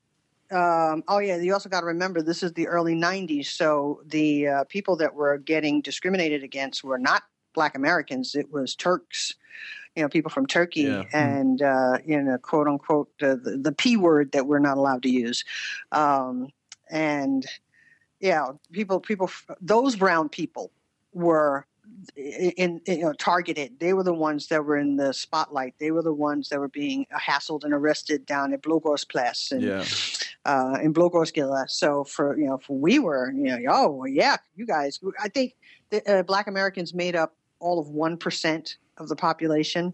Um, 0.52 1.04
oh, 1.08 1.20
yeah, 1.20 1.38
you 1.38 1.54
also 1.54 1.70
got 1.70 1.82
to 1.82 1.86
remember 1.86 2.22
this 2.22 2.42
is 2.42 2.54
the 2.54 2.68
early 2.68 2.96
90s. 2.96 3.48
So 3.48 4.02
the 4.06 4.48
uh, 4.48 4.64
people 4.66 4.96
that 4.98 5.14
were 5.14 5.38
getting 5.38 5.82
discriminated 5.82 6.44
against 6.44 6.84
were 6.84 6.98
not 6.98 7.24
Black 7.54 7.76
Americans, 7.76 8.36
it 8.36 8.52
was 8.52 8.76
Turks. 8.76 9.36
You 9.96 10.04
know, 10.04 10.10
people 10.10 10.32
from 10.32 10.46
Turkey 10.46 10.84
Yeah. 10.84 11.04
and, 11.14 11.62
uh, 11.62 11.98
you 12.06 12.22
know, 12.22 12.38
quote 12.38 12.68
unquote, 12.68 13.10
uh, 13.22 13.36
the, 13.36 13.60
the 13.62 13.72
P 13.72 13.98
word 13.98 14.32
that 14.32 14.46
we're 14.48 14.60
not 14.60 14.78
allowed 14.78 15.04
to 15.04 15.10
use. 15.10 15.44
Um, 15.92 16.50
and, 16.90 17.46
yeah, 18.20 18.48
people, 18.72 19.00
people, 19.00 19.30
those 19.62 19.96
brown 19.96 20.30
people 20.30 20.72
were 21.14 21.66
in, 22.16 22.52
in 22.52 22.82
you 22.88 23.04
know 23.04 23.14
targeted. 23.14 23.80
They 23.80 23.94
were 23.94 24.04
the 24.04 24.14
ones 24.14 24.48
that 24.48 24.64
were 24.66 24.78
in 24.78 24.98
the 24.98 25.14
spotlight. 25.14 25.76
They 25.80 25.92
were 25.92 26.02
the 26.02 26.14
ones 26.14 26.50
that 26.50 26.60
were 26.60 26.70
being 26.70 27.06
hassled 27.14 27.64
and 27.64 27.74
arrested 27.74 28.26
down 28.26 28.54
at 28.54 28.62
Blågårdsplads 28.62 29.52
and 29.52 29.62
yeah. 29.62 29.86
uh, 30.46 30.78
in 30.82 30.94
Blågårdsgade. 30.94 31.70
So 31.70 32.04
for 32.04 32.38
you 32.38 32.48
know, 32.48 32.58
for 32.58 32.78
we 32.78 33.00
were 33.00 33.32
you 33.32 33.44
know, 33.44 33.60
oh 33.70 33.90
well, 33.90 34.08
yeah, 34.08 34.38
you 34.56 34.66
guys. 34.66 35.00
I 35.22 35.30
think 35.30 35.56
the, 35.90 36.20
uh, 36.20 36.24
Black 36.24 36.48
Americans 36.48 36.94
made 36.94 37.16
up 37.16 37.36
all 37.60 37.80
of 37.80 37.90
one 37.90 38.18
percent 38.18 38.78
of 38.98 39.10
the 39.10 39.16
population. 39.16 39.94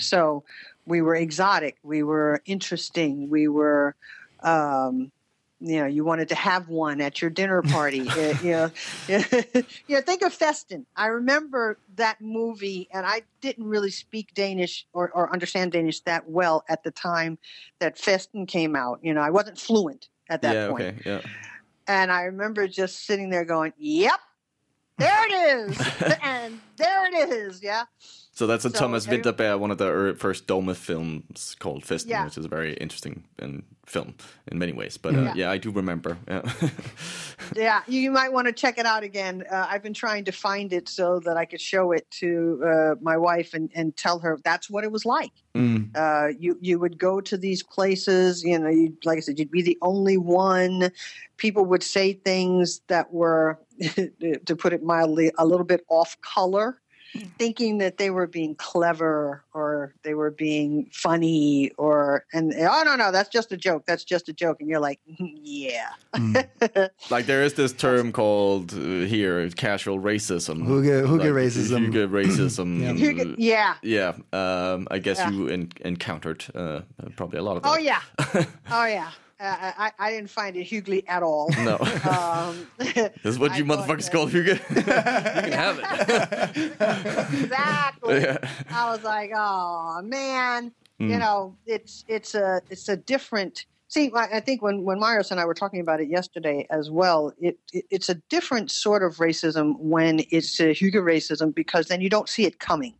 So 0.00 0.44
we 0.86 1.02
were 1.02 1.14
exotic. 1.14 1.76
We 1.82 2.02
were 2.02 2.42
interesting. 2.46 3.28
We 3.28 3.48
were. 3.48 3.94
Um, 4.40 5.12
you 5.60 5.80
know, 5.80 5.86
you 5.86 6.04
wanted 6.04 6.28
to 6.28 6.34
have 6.34 6.68
one 6.68 7.00
at 7.00 7.20
your 7.20 7.30
dinner 7.30 7.62
party. 7.62 8.08
Uh, 8.18 8.34
you 8.42 8.50
know, 8.50 8.70
you 9.08 9.94
know, 9.94 10.00
think 10.00 10.22
of 10.22 10.32
Festen. 10.32 10.84
I 10.96 11.06
remember 11.06 11.78
that 11.96 12.20
movie, 12.20 12.88
and 12.92 13.06
I 13.06 13.22
didn't 13.40 13.64
really 13.64 13.90
speak 13.90 14.34
Danish 14.34 14.86
or, 14.92 15.10
or 15.12 15.32
understand 15.32 15.72
Danish 15.72 16.00
that 16.00 16.28
well 16.28 16.64
at 16.68 16.82
the 16.82 16.90
time 16.90 17.38
that 17.78 17.96
Festen 17.96 18.46
came 18.46 18.74
out. 18.74 18.98
You 19.02 19.14
know, 19.14 19.20
I 19.20 19.30
wasn't 19.30 19.58
fluent 19.58 20.08
at 20.30 20.42
that 20.42 20.54
yeah, 20.54 20.68
point. 20.68 20.82
okay, 20.82 20.96
yeah. 21.04 21.20
And 21.86 22.10
I 22.10 22.22
remember 22.22 22.66
just 22.66 23.06
sitting 23.06 23.30
there 23.30 23.44
going, 23.44 23.72
"Yep, 23.78 24.18
there 24.96 25.26
it 25.28 25.32
is, 25.70 25.92
and 26.22 26.60
there 26.76 27.06
it 27.06 27.30
is." 27.30 27.62
Yeah. 27.62 27.84
So 28.38 28.46
that's 28.46 28.64
a 28.64 28.70
So 28.70 28.78
Thomas 28.78 29.04
Vinterberg, 29.04 29.58
one 29.58 29.72
of 29.72 29.78
the 29.78 30.14
first 30.16 30.46
Dogme 30.46 30.72
films 30.72 31.56
called 31.58 31.84
Fist, 31.84 32.06
Yeah. 32.06 32.24
which 32.24 32.38
is 32.38 32.44
a 32.44 32.48
very 32.48 32.74
interesting 32.74 33.24
um, 33.42 33.64
film 33.84 34.14
in 34.46 34.60
many 34.60 34.70
ways. 34.70 34.96
But 34.96 35.16
uh, 35.16 35.22
Yeah. 35.22 35.32
yeah, 35.34 35.50
I 35.50 35.58
do 35.58 35.72
remember. 35.72 36.18
Yeah. 36.28 36.42
Yeah, 37.56 37.80
you, 37.88 38.00
you 38.00 38.10
might 38.10 38.32
want 38.32 38.46
to 38.46 38.52
check 38.52 38.78
it 38.78 38.84
out 38.86 39.02
again. 39.02 39.42
Uh, 39.50 39.66
I've 39.70 39.82
been 39.82 39.94
trying 39.94 40.24
to 40.26 40.32
find 40.32 40.72
it 40.72 40.88
so 40.88 41.18
that 41.20 41.36
I 41.36 41.46
could 41.46 41.60
show 41.60 41.92
it 41.92 42.08
to 42.20 42.62
uh, 42.64 42.94
my 43.00 43.16
wife 43.16 43.54
and, 43.54 43.70
and 43.74 43.96
tell 43.96 44.18
her 44.18 44.38
that's 44.44 44.68
what 44.68 44.84
it 44.84 44.92
was 44.92 45.06
like. 45.06 45.32
Mm. 45.54 45.96
Uh, 45.96 46.34
you 46.38 46.58
you 46.60 46.78
would 46.78 46.98
go 46.98 47.20
to 47.20 47.36
these 47.38 47.62
places, 47.62 48.44
you 48.44 48.58
know, 48.58 48.68
you 48.68 48.96
like 49.04 49.18
I 49.18 49.20
said, 49.20 49.38
you'd 49.38 49.50
be 49.50 49.62
the 49.62 49.78
only 49.82 50.18
one. 50.18 50.90
People 51.38 51.64
would 51.64 51.82
say 51.82 52.12
things 52.12 52.82
that 52.88 53.12
were, 53.12 53.58
to 53.80 54.56
put 54.56 54.72
it 54.72 54.82
mildly, 54.82 55.32
a 55.38 55.46
little 55.46 55.66
bit 55.66 55.84
off 55.88 56.20
color. 56.20 56.80
Thinking 57.38 57.78
that 57.78 57.96
they 57.96 58.10
were 58.10 58.26
being 58.26 58.54
clever 58.56 59.42
or 59.54 59.94
they 60.02 60.12
were 60.14 60.30
being 60.30 60.90
funny 60.92 61.70
or 61.78 62.24
and 62.34 62.52
oh 62.54 62.82
no 62.84 62.96
no 62.96 63.10
that's 63.10 63.30
just 63.30 63.50
a 63.50 63.56
joke 63.56 63.84
that's 63.86 64.04
just 64.04 64.28
a 64.28 64.32
joke 64.32 64.60
and 64.60 64.68
you're 64.68 64.78
like 64.78 65.00
yeah 65.18 65.88
like 67.10 67.26
there 67.26 67.42
is 67.42 67.54
this 67.54 67.72
term 67.72 68.12
called 68.12 68.72
uh, 68.74 69.06
here 69.06 69.48
casual 69.50 69.98
racism. 69.98 70.62
Hygge- 70.66 71.06
hygge 71.06 71.18
Like, 71.18 71.28
racism. 71.30 71.90
get 71.92 72.10
racism. 72.10 72.98
You 72.98 73.14
could- 73.14 73.34
yeah 73.38 73.74
Yeah, 73.82 74.12
um, 74.32 74.86
I 74.90 74.98
guess 74.98 75.18
Yeah. 75.18 75.30
you 75.30 75.48
en- 75.48 75.72
encountered 75.84 76.44
uh, 76.54 76.82
probably 77.16 77.38
a 77.38 77.42
lot 77.42 77.56
of 77.56 77.62
that. 77.62 77.68
Oh 77.74 77.78
yeah, 77.78 78.00
oh 78.70 78.86
yeah. 78.86 79.10
Uh, 79.40 79.72
I 79.78 79.92
I 79.98 80.10
didn't 80.10 80.30
find 80.30 80.56
it 80.56 80.64
hugely 80.64 81.06
at 81.06 81.22
all. 81.22 81.48
No, 81.62 81.76
Um, 82.10 82.66
this 82.78 83.10
is 83.24 83.38
what 83.38 83.56
you 83.56 83.64
thought 83.64 83.86
motherfuckers 83.86 84.10
call 84.10 84.26
hygge. 84.28 84.58
you 84.76 84.82
can 84.82 85.52
have 85.52 85.78
it. 85.78 87.42
exactly. 87.44 88.20
Yeah. 88.22 88.38
I 88.70 88.90
was 88.90 89.02
like, 89.04 89.30
oh 89.34 90.00
man, 90.02 90.72
Mm. 91.00 91.10
you 91.10 91.18
know, 91.18 91.56
it's 91.66 92.04
it's 92.08 92.34
a 92.34 92.60
it's 92.70 92.88
a 92.88 92.96
different. 92.96 93.66
See, 93.86 94.10
I 94.14 94.38
I 94.38 94.40
think 94.40 94.62
when 94.62 94.82
when 94.82 94.98
Marius 94.98 95.30
and 95.30 95.38
I 95.38 95.44
were 95.44 95.54
talking 95.54 95.80
about 95.80 96.00
it 96.00 96.08
yesterday 96.08 96.66
as 96.70 96.90
well, 96.90 97.32
it, 97.40 97.56
it 97.72 97.84
it's 97.90 98.08
a 98.08 98.16
different 98.28 98.72
sort 98.72 99.04
of 99.04 99.18
racism 99.18 99.78
when 99.78 100.24
it's 100.30 100.58
a 100.58 100.74
hygge 100.74 100.94
racism 100.94 101.54
because 101.54 101.86
then 101.86 102.00
you 102.00 102.10
don't 102.10 102.28
see 102.28 102.44
it 102.46 102.58
coming. 102.58 102.94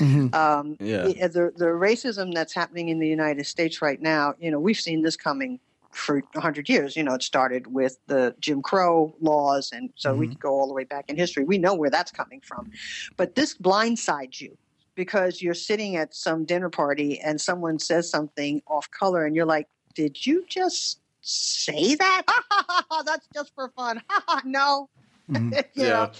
Um, 0.00 0.76
Yeah. 0.80 1.04
the, 1.06 1.12
the 1.28 1.52
the 1.56 1.66
racism 1.66 2.34
that's 2.34 2.52
happening 2.52 2.88
in 2.88 2.98
the 2.98 3.06
United 3.08 3.46
States 3.46 3.80
right 3.80 4.02
now, 4.02 4.34
you 4.40 4.50
know, 4.50 4.58
we've 4.58 4.80
seen 4.80 5.02
this 5.02 5.16
coming 5.16 5.60
for 5.94 6.22
hundred 6.36 6.68
years. 6.68 6.96
You 6.96 7.02
know, 7.02 7.14
it 7.14 7.22
started 7.22 7.68
with 7.68 7.98
the 8.06 8.34
Jim 8.40 8.62
Crow 8.62 9.14
laws, 9.20 9.70
and 9.72 9.90
so 9.94 10.14
we 10.14 10.28
could 10.28 10.40
go 10.40 10.50
all 10.50 10.66
the 10.66 10.74
way 10.74 10.84
back 10.84 11.08
in 11.08 11.16
history. 11.16 11.44
We 11.44 11.58
know 11.58 11.74
where 11.74 11.90
that's 11.90 12.10
coming 12.10 12.40
from, 12.40 12.70
but 13.16 13.34
this 13.34 13.56
blindsides 13.56 14.40
you 14.40 14.56
because 14.94 15.42
you're 15.42 15.54
sitting 15.54 15.96
at 15.96 16.14
some 16.14 16.44
dinner 16.44 16.70
party 16.70 17.18
and 17.20 17.40
someone 17.40 17.78
says 17.78 18.10
something 18.10 18.62
off 18.66 18.90
color, 18.90 19.24
and 19.24 19.34
you're 19.34 19.46
like, 19.46 19.68
"Did 19.94 20.26
you 20.26 20.44
just 20.48 21.00
say 21.20 21.94
that? 21.94 22.22
that's 23.06 23.26
just 23.34 23.54
for 23.54 23.70
fun." 23.76 24.02
no, 24.44 24.88
mm-hmm. 25.30 25.52
you 25.74 25.88
know 25.88 26.10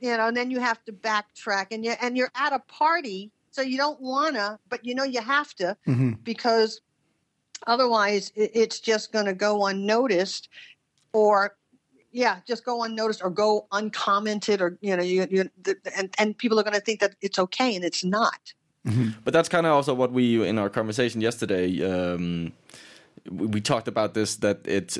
you 0.00 0.16
know, 0.16 0.28
and 0.28 0.36
then 0.36 0.50
you 0.50 0.60
have 0.60 0.84
to 0.84 0.92
backtrack, 0.92 1.66
and 1.70 1.84
you 1.84 1.94
and 2.00 2.16
you're 2.16 2.32
at 2.34 2.52
a 2.52 2.58
party, 2.60 3.30
so 3.50 3.62
you 3.62 3.76
don't 3.76 4.00
wanna, 4.00 4.58
but 4.68 4.84
you 4.84 4.94
know 4.94 5.04
you 5.04 5.20
have 5.20 5.54
to 5.54 5.76
mm-hmm. 5.86 6.12
because 6.22 6.80
otherwise 7.66 8.32
it's 8.34 8.80
just 8.80 9.12
going 9.12 9.26
to 9.26 9.34
go 9.34 9.66
unnoticed, 9.66 10.48
or 11.12 11.56
yeah, 12.12 12.38
just 12.46 12.64
go 12.64 12.82
unnoticed 12.82 13.22
or 13.22 13.30
go 13.30 13.66
uncommented, 13.72 14.60
or 14.60 14.78
you 14.80 14.96
know, 14.96 15.02
you, 15.02 15.26
you 15.30 15.50
and 15.96 16.14
and 16.18 16.38
people 16.38 16.58
are 16.58 16.62
going 16.62 16.74
to 16.74 16.80
think 16.80 17.00
that 17.00 17.14
it's 17.20 17.38
okay, 17.38 17.74
and 17.74 17.84
it's 17.84 18.04
not. 18.04 18.52
But 19.24 19.32
that's 19.32 19.48
kind 19.48 19.66
of 19.66 19.72
also 19.72 19.94
what 19.94 20.12
we 20.12 20.46
in 20.46 20.58
our 20.58 20.70
conversation 20.70 21.20
yesterday. 21.20 21.82
Um, 21.84 22.52
we 23.30 23.60
talked 23.60 23.88
about 23.88 24.14
this 24.14 24.36
that 24.36 24.60
it's 24.64 24.98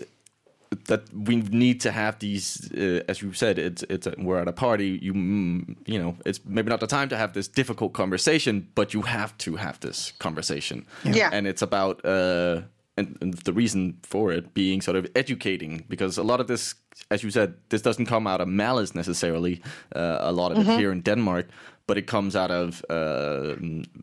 that 0.87 1.03
we 1.15 1.37
need 1.37 1.81
to 1.81 1.91
have 1.91 2.19
these, 2.19 2.71
uh, 2.73 3.03
as 3.09 3.23
you 3.23 3.33
said, 3.33 3.59
it's 3.59 3.83
it's 3.89 4.07
a, 4.07 4.15
we're 4.19 4.41
at 4.41 4.49
a 4.49 4.53
party. 4.53 4.99
You 5.03 5.15
mm, 5.15 5.77
you 5.87 5.99
know, 5.99 6.17
it's 6.25 6.41
maybe 6.45 6.69
not 6.69 6.81
the 6.81 6.87
time 6.87 7.09
to 7.09 7.17
have 7.17 7.33
this 7.33 7.49
difficult 7.49 7.93
conversation, 7.93 8.69
but 8.75 8.95
you 8.95 9.03
have 9.03 9.37
to 9.39 9.57
have 9.57 9.79
this 9.81 10.13
conversation. 10.19 10.87
Yeah. 11.05 11.31
and 11.33 11.47
it's 11.47 11.63
about. 11.63 12.05
Uh, 12.05 12.63
and, 12.99 13.19
and 13.21 13.35
the 13.35 13.53
reason 13.53 13.99
for 14.03 14.33
it 14.33 14.55
being 14.55 14.81
sort 14.81 14.97
of 14.97 15.07
educating 15.15 15.85
because 15.87 16.17
a 16.17 16.23
lot 16.23 16.41
of 16.41 16.47
this 16.47 16.75
as 17.11 17.23
you 17.23 17.31
said 17.31 17.55
this 17.69 17.83
doesn't 17.83 18.07
come 18.07 18.27
out 18.27 18.41
of 18.41 18.49
malice 18.49 18.95
necessarily 18.95 19.61
uh, 19.95 20.17
a 20.21 20.33
lot 20.33 20.51
of 20.51 20.59
it 20.59 20.79
here 20.79 20.91
in 20.91 21.03
denmark 21.03 21.47
but 21.87 21.97
it 21.97 22.07
comes 22.07 22.35
out 22.35 22.51
of 22.51 22.85
uh, 22.91 23.55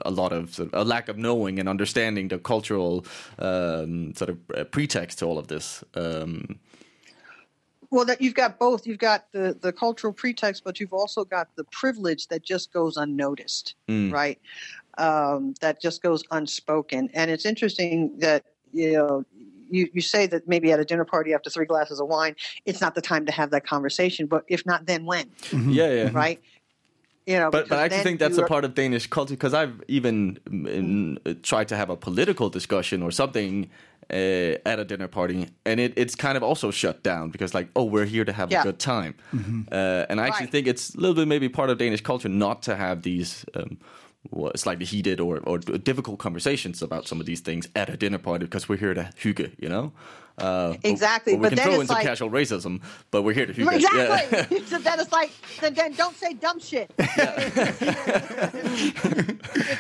a 0.06 0.12
lot 0.12 0.32
of, 0.32 0.54
sort 0.54 0.74
of 0.74 0.82
a 0.82 0.84
lack 0.84 1.10
of 1.10 1.17
knowing 1.17 1.60
and 1.60 1.67
understanding 1.67 2.30
the 2.30 2.39
cultural 2.39 3.06
um, 3.39 4.13
sort 4.15 4.30
of 4.30 4.38
uh, 4.56 4.63
pretext 4.65 5.19
to 5.19 5.26
all 5.26 5.38
of 5.38 5.48
this 5.48 5.84
um, 5.96 6.60
Well, 7.89 8.06
that 8.06 8.22
you've 8.22 8.36
got 8.36 8.58
both. 8.58 8.88
You've 8.88 9.00
got 9.00 9.32
the 9.34 9.58
the 9.62 9.72
cultural 9.72 10.13
pretext, 10.13 10.63
but 10.63 10.80
you've 10.80 10.93
also 10.93 11.26
got 11.26 11.50
the 11.56 11.65
privilege 11.65 12.28
that 12.30 12.41
just 12.43 12.72
goes 12.74 12.98
unnoticed, 12.98 13.76
right? 14.12 14.39
Um, 14.98 15.54
that 15.62 15.82
just 15.82 16.02
goes 16.02 16.24
unspoken. 16.32 17.10
And 17.13 17.30
it's 17.30 17.46
interesting 17.46 18.17
that 18.19 18.46
you 18.72 18.93
know 18.93 19.26
you, 19.69 19.89
you 19.93 20.02
say 20.02 20.26
that 20.28 20.48
maybe 20.48 20.72
at 20.72 20.80
a 20.80 20.86
dinner 20.86 21.06
party 21.06 21.34
after 21.34 21.50
three 21.50 21.65
glasses 21.65 22.00
of 22.00 22.08
wine, 22.08 22.36
it's 22.65 22.80
not 22.80 22.96
the 22.96 23.02
time 23.02 23.26
to 23.26 23.32
have 23.32 23.50
that 23.52 23.65
conversation. 23.65 24.28
But 24.28 24.46
if 24.48 24.65
not, 24.65 24.86
then 24.86 25.06
when? 25.06 25.30
yeah 25.52 25.91
yeah 25.91 26.10
Right? 26.13 26.39
You 27.25 27.39
know, 27.39 27.51
But, 27.51 27.69
but 27.69 27.79
I 27.79 27.83
actually 27.86 28.03
think 28.03 28.19
that's 28.19 28.38
you 28.38 28.43
a 28.43 28.47
part 28.47 28.65
of 28.65 28.75
Danish 28.75 29.07
culture 29.07 29.33
because 29.33 29.53
I've 29.53 29.81
even 29.88 30.39
mm, 30.49 31.17
uh, 31.25 31.36
tried 31.41 31.67
to 31.69 31.75
have 31.75 31.89
a 31.89 31.95
political 31.95 32.49
discussion 32.49 33.01
or 33.01 33.12
something 33.12 33.69
uh, 34.12 34.69
at 34.71 34.79
a 34.79 34.86
dinner 34.86 35.07
party, 35.07 35.47
and 35.65 35.79
it, 35.79 35.93
it's 35.95 36.15
kind 36.15 36.36
of 36.38 36.43
also 36.43 36.69
shut 36.71 37.01
down 37.03 37.29
because 37.29 37.53
like, 37.53 37.69
oh, 37.75 37.86
we're 37.86 38.05
here 38.05 38.25
to 38.25 38.33
have 38.33 38.51
Yeah. 38.51 38.62
a 38.62 38.63
good 38.63 38.79
time, 38.79 39.13
uh, 39.71 40.05
and 40.09 40.19
I 40.19 40.27
actually 40.27 40.45
Right. 40.47 40.51
think 40.51 40.67
it's 40.67 40.93
a 40.95 40.99
little 40.99 41.15
bit 41.15 41.27
maybe 41.27 41.47
part 41.49 41.69
of 41.69 41.77
Danish 41.77 42.01
culture 42.01 42.29
not 42.29 42.62
to 42.63 42.75
have 42.75 43.01
these. 43.03 43.45
Um, 43.55 43.77
what, 44.29 44.57
slightly 44.57 44.86
heated 44.86 45.19
or, 45.19 45.39
or 45.39 45.57
difficult 45.57 46.17
conversations 46.17 46.81
about 46.81 47.07
some 47.09 47.19
of 47.19 47.25
these 47.25 47.41
things 47.41 47.67
at 47.75 47.89
a 47.89 47.97
dinner 47.97 48.17
party 48.17 48.45
because 48.45 48.69
we're 48.69 48.77
here 48.77 48.93
to 48.93 49.09
hygge, 49.21 49.51
you 49.59 49.67
know. 49.67 49.91
Uh, 50.38 50.74
Exactly, 50.84 51.34
but 51.34 51.39
we 51.39 51.43
but 51.43 51.50
can 51.50 51.56
then 51.58 51.65
throw 51.65 51.74
in 51.76 51.82
it's 51.82 51.88
some 51.89 51.98
like- 51.98 52.08
casual 52.08 52.30
racism, 52.32 52.82
but 53.12 53.22
we're 53.22 53.34
here 53.34 53.46
to. 53.46 53.54
Yeah. 53.54 53.72
Exactly. 54.19 54.62
so 54.65 54.80
then 54.80 55.00
it's 55.00 55.12
like, 55.12 55.32
then, 55.62 55.74
then 55.76 55.93
don't 55.93 56.15
say 56.15 56.34
dumb 56.34 56.60
shit. 56.60 56.91
if 56.98 57.17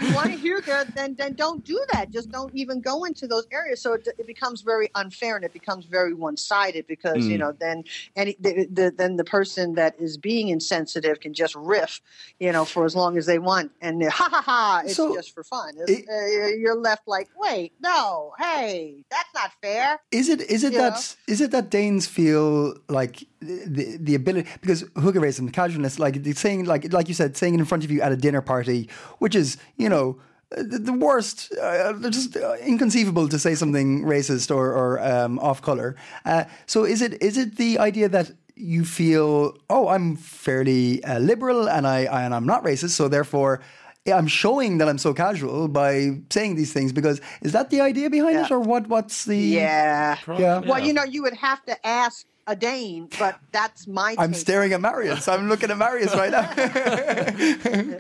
you 0.01 0.13
want 0.15 0.27
to 0.31 0.37
hear 0.37 0.61
good, 0.61 0.87
then 0.95 1.15
then 1.15 1.33
don't 1.33 1.63
do 1.65 1.83
that. 1.93 2.11
Just 2.11 2.31
don't 2.31 2.53
even 2.55 2.81
go 2.81 3.03
into 3.05 3.27
those 3.27 3.47
areas. 3.51 3.81
So 3.81 3.93
it, 3.93 4.07
it 4.17 4.27
becomes 4.27 4.61
very 4.61 4.89
unfair 4.95 5.35
and 5.35 5.45
it 5.45 5.53
becomes 5.53 5.85
very 5.85 6.13
one 6.13 6.37
sided 6.37 6.87
because 6.87 7.25
you 7.25 7.37
know 7.37 7.53
then 7.59 7.83
any 8.15 8.35
the, 8.39 8.67
the, 8.71 8.91
then 8.95 9.15
the 9.17 9.23
person 9.23 9.75
that 9.75 9.95
is 9.99 10.17
being 10.17 10.49
insensitive 10.49 11.19
can 11.19 11.33
just 11.33 11.55
riff, 11.55 12.01
you 12.39 12.51
know, 12.51 12.65
for 12.65 12.85
as 12.85 12.95
long 12.95 13.17
as 13.17 13.25
they 13.25 13.39
want, 13.39 13.71
and 13.81 14.03
ha 14.03 14.27
ha 14.29 14.41
ha, 14.41 14.81
it's 14.85 14.95
So, 14.95 15.15
just 15.15 15.33
for 15.33 15.43
fun. 15.43 15.73
It- 15.87 16.03
uh, 16.09 16.47
you're 16.57 16.75
left 16.75 17.07
like, 17.07 17.29
wait, 17.37 17.73
no, 17.81 18.33
hey, 18.37 19.03
that's 19.09 19.29
not 19.33 19.51
fair. 19.61 19.99
Is 20.11 20.29
it 20.29 20.41
is 20.49 20.63
it 20.63 20.73
Yeah. 20.73 20.89
that 20.89 21.15
is 21.27 21.41
it 21.41 21.51
that 21.51 21.69
Danes 21.69 22.07
feel 22.07 22.75
like 22.89 23.23
the 23.41 23.97
the 23.99 24.15
ability 24.15 24.47
because 24.61 24.83
hookerism, 24.95 25.51
casualness, 25.51 25.99
like 25.99 26.23
the 26.23 26.33
saying 26.33 26.65
like 26.65 26.91
like 26.93 27.07
you 27.07 27.13
said, 27.13 27.35
saying 27.37 27.53
it 27.55 27.59
in 27.59 27.65
front 27.65 27.83
of 27.83 27.91
you 27.91 28.01
at 28.01 28.11
a 28.11 28.15
dinner 28.17 28.41
party, 28.41 28.89
which 29.19 29.35
is 29.35 29.57
you 29.77 29.89
know 29.89 30.17
the, 30.55 30.93
worst, 30.93 31.51
uh, 31.59 31.93
just 32.11 32.37
uh, 32.37 32.53
inconceivable 32.61 33.27
to 33.27 33.39
say 33.39 33.55
something 33.55 34.03
racist 34.03 34.53
or 34.55 34.71
or 34.71 34.99
um, 35.01 35.39
off 35.39 35.61
color. 35.61 35.95
Uh, 36.25 36.43
so 36.67 36.83
is 36.85 37.01
it 37.01 37.21
is 37.21 37.37
it 37.37 37.55
the 37.57 37.79
idea 37.79 38.07
that 38.09 38.31
you 38.55 38.85
feel 38.85 39.57
oh 39.69 39.87
I'm 39.87 40.15
fairly 40.15 41.03
uh, 41.03 41.17
liberal 41.19 41.67
and 41.67 41.87
I 41.87 42.01
and 42.01 42.35
I'm 42.35 42.45
not 42.45 42.63
racist, 42.63 42.91
so 42.91 43.07
therefore. 43.07 43.61
Yeah, 44.05 44.17
I'm 44.17 44.27
showing 44.27 44.79
that 44.79 44.89
I'm 44.89 44.97
so 44.97 45.13
casual 45.13 45.67
by 45.69 46.19
saying 46.29 46.55
these 46.55 46.73
things 46.73 46.91
because 46.91 47.21
is 47.41 47.53
that 47.53 47.69
the 47.69 47.81
idea 47.81 48.09
behind 48.09 48.37
it, 48.37 48.51
or 48.51 48.59
what? 48.59 48.87
What's 48.87 49.25
the 49.25 49.37
Yeah. 49.37 50.17
Yeah. 50.37 50.59
Well, 50.59 50.79
you 50.79 50.91
know, 50.93 51.03
you 51.05 51.23
would 51.23 51.35
have 51.35 51.63
to 51.65 51.87
ask 51.87 52.25
a 52.45 52.55
Dane, 52.57 53.07
but 53.17 53.39
that's 53.53 53.87
my. 53.87 54.15
I'm 54.19 54.33
take. 54.33 54.41
staring 54.41 54.73
at 54.73 54.81
Marius. 54.81 55.29
I'm 55.29 55.47
looking 55.47 55.71
at 55.71 55.77
Marius 55.77 56.13
right 56.13 56.31
now. 56.31 56.49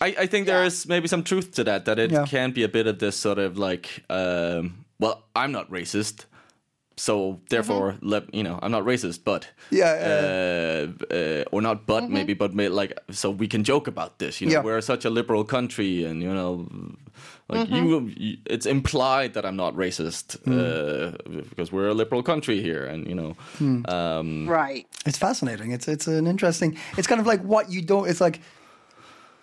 I, 0.00 0.14
I 0.18 0.26
think 0.26 0.46
there 0.46 0.64
is 0.64 0.86
maybe 0.86 1.08
some 1.08 1.22
truth 1.24 1.52
to 1.54 1.64
that. 1.64 1.84
That 1.86 1.98
it 1.98 2.10
Yeah. 2.10 2.26
can 2.26 2.50
be 2.52 2.64
a 2.64 2.68
bit 2.68 2.86
of 2.86 2.98
this 2.98 3.16
sort 3.16 3.38
of 3.38 3.56
like, 3.56 4.02
um, 4.10 4.84
well, 4.98 5.22
I'm 5.34 5.52
not 5.52 5.70
racist, 5.70 6.26
so 6.96 7.40
therefore, 7.48 7.96
let 8.02 8.22
you 8.34 8.42
know, 8.42 8.58
I'm 8.62 8.70
not 8.70 8.84
racist, 8.84 9.20
but 9.24 9.48
Yeah, 9.70 9.92
uh, 10.10 11.14
uh, 11.14 11.44
or 11.52 11.62
not, 11.62 11.86
but 11.86 12.10
maybe, 12.10 12.34
but 12.34 12.54
may, 12.54 12.68
like, 12.68 12.92
so 13.10 13.30
we 13.30 13.46
can 13.48 13.64
joke 13.64 13.86
about 13.88 14.18
this. 14.18 14.40
You 14.40 14.46
know, 14.48 14.52
Yeah. 14.54 14.62
we're 14.64 14.80
such 14.82 15.04
a 15.04 15.10
liberal 15.10 15.44
country, 15.44 16.04
and 16.04 16.22
you 16.22 16.32
know, 16.34 16.66
like 17.48 17.68
you, 17.70 18.10
you, 18.16 18.36
it's 18.46 18.66
implied 18.66 19.32
that 19.34 19.44
I'm 19.44 19.56
not 19.56 19.74
racist 19.76 20.36
uh, 20.46 21.16
because 21.50 21.72
we're 21.72 21.88
a 21.88 21.94
liberal 21.94 22.22
country 22.22 22.60
here, 22.62 22.84
and 22.84 23.06
you 23.06 23.14
know, 23.14 23.34
um, 23.88 24.48
Right. 24.48 24.86
it's 25.06 25.18
fascinating. 25.18 25.72
It's 25.72 25.88
it's 25.88 26.06
an 26.06 26.26
interesting. 26.26 26.76
It's 26.98 27.06
kind 27.06 27.20
of 27.20 27.26
like 27.26 27.42
what 27.42 27.70
you 27.70 27.82
don't. 27.82 28.08
It's 28.08 28.20
like 28.20 28.40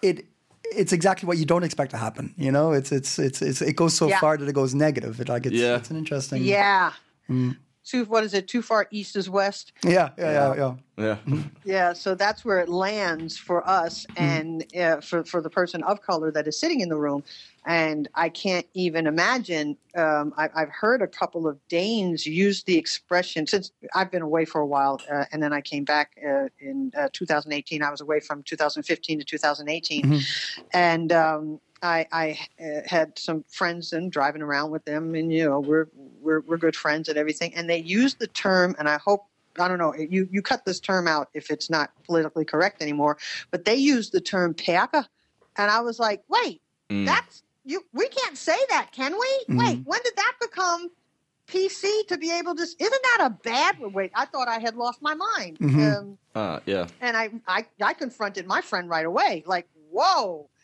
it. 0.02 0.26
It's 0.72 0.94
exactly 0.94 1.26
what 1.26 1.38
you 1.40 1.46
don't 1.46 1.64
expect 1.64 1.92
to 1.92 1.98
happen. 1.98 2.34
You 2.38 2.52
know, 2.52 2.74
it's 2.74 2.92
it's 2.92 3.18
it's, 3.18 3.42
it's 3.42 3.62
it 3.62 3.76
goes 3.76 3.94
so 3.96 4.08
Yeah. 4.08 4.20
far 4.20 4.38
that 4.38 4.48
it 4.48 4.54
goes 4.54 4.74
negative. 4.76 5.20
It 5.20 5.28
like 5.30 5.46
it's 5.48 5.56
Yeah. 5.56 5.78
it's 5.78 5.90
an 5.90 5.98
interesting. 5.98 6.44
Yeah. 6.44 6.92
Mm. 7.30 7.58
Too. 7.86 8.06
What 8.06 8.24
is 8.24 8.34
it? 8.34 8.48
Too 8.48 8.62
far 8.62 8.88
east 8.92 9.16
is 9.16 9.30
west. 9.30 9.74
yeah, 9.84 10.10
yeah, 10.18 10.32
yeah, 10.32 10.76
yeah. 10.98 11.16
yeah, 11.26 11.38
Yeah. 11.66 11.94
So 11.94 12.14
that's 12.14 12.46
where 12.46 12.60
it 12.60 12.70
lands 12.70 13.38
for 13.38 13.68
us, 13.68 14.06
and 14.16 14.64
uh, 14.76 15.02
for 15.02 15.24
for 15.24 15.42
the 15.42 15.50
person 15.50 15.82
of 15.84 16.02
color 16.02 16.30
that 16.32 16.48
is 16.48 16.60
sitting 16.60 16.82
in 16.82 16.90
the 16.90 16.98
room. 16.98 17.24
And 17.66 18.08
I 18.16 18.30
can't 18.30 18.66
even 18.74 19.08
imagine. 19.08 19.76
Um, 19.96 20.34
I, 20.38 20.50
I've 20.56 20.70
heard 20.70 21.02
a 21.02 21.08
couple 21.08 21.48
of 21.48 21.58
Danes 21.68 22.26
use 22.26 22.64
the 22.64 22.78
expression 22.78 23.48
since 23.48 23.72
I've 23.96 24.12
been 24.12 24.22
away 24.22 24.46
for 24.46 24.62
a 24.62 24.68
while, 24.68 25.02
uh, 25.12 25.26
and 25.32 25.42
then 25.42 25.52
I 25.52 25.62
came 25.62 25.84
back 25.84 26.12
uh, 26.24 26.48
in 26.60 26.92
uh, 26.98 27.10
2018. 27.12 27.82
I 27.82 27.90
was 27.90 28.02
away 28.02 28.20
from 28.20 28.44
2015 28.44 29.20
to 29.20 29.26
2018, 29.26 30.22
and 30.74 31.12
um, 31.12 31.60
I, 31.82 32.08
I 32.12 32.40
uh, 32.64 32.82
had 32.86 33.18
some 33.18 33.44
friends 33.48 33.94
and 33.94 34.12
driving 34.12 34.42
around 34.42 34.72
with 34.72 34.86
them, 34.86 35.16
and 35.16 35.32
you 35.32 35.46
know 35.46 35.60
we're 35.60 35.88
we're 36.22 36.42
we're 36.42 36.58
good 36.58 36.76
friends 36.76 37.10
and 37.10 37.18
everything. 37.18 37.54
And 37.56 37.70
they 37.70 37.80
use 37.80 38.16
the 38.16 38.28
term, 38.28 38.76
and 38.80 38.88
I 38.90 38.98
hope 38.98 39.26
I 39.60 39.68
don't 39.68 39.78
know 39.78 39.94
you 39.96 40.28
you 40.32 40.42
cut 40.42 40.66
this 40.66 40.80
term 40.80 41.08
out 41.08 41.30
if 41.34 41.50
it's 41.50 41.70
not 41.70 41.92
politically 42.06 42.46
correct 42.46 42.82
anymore, 42.82 43.18
but 43.52 43.66
they 43.66 43.76
use 43.76 44.10
the 44.10 44.22
term 44.22 44.54
"perker," 44.54 45.06
and 45.58 45.72
I 45.72 45.82
was 45.82 46.00
like, 46.00 46.24
wait, 46.28 46.62
that's 47.06 47.44
you. 47.66 47.84
We 47.94 48.08
can't 48.10 48.38
say 48.38 48.58
that, 48.70 48.92
can 48.92 49.14
we? 49.14 49.56
Wait, 49.56 49.82
when 49.86 50.00
did 50.04 50.16
that 50.16 50.34
become? 50.42 50.90
PC 51.48 52.06
to 52.08 52.16
be 52.20 52.32
able 52.32 52.54
to 52.54 52.62
isn't 52.62 52.78
that 52.78 53.18
a 53.22 53.30
bad 53.32 53.80
wait 53.80 54.12
I 54.14 54.26
thought 54.26 54.48
I 54.48 54.60
had 54.60 54.76
lost 54.76 55.02
my 55.02 55.16
mind 55.16 55.58
um, 55.60 56.18
uh, 56.36 56.60
yeah. 56.68 56.86
and 57.02 57.18
I, 57.18 57.32
I 57.48 57.66
I 57.82 57.94
confronted 57.96 58.46
my 58.46 58.62
friend 58.62 58.88
right 58.88 59.04
away. 59.04 59.44
Like, 59.48 59.68
whoa, 59.90 60.48
ha- 60.52 60.59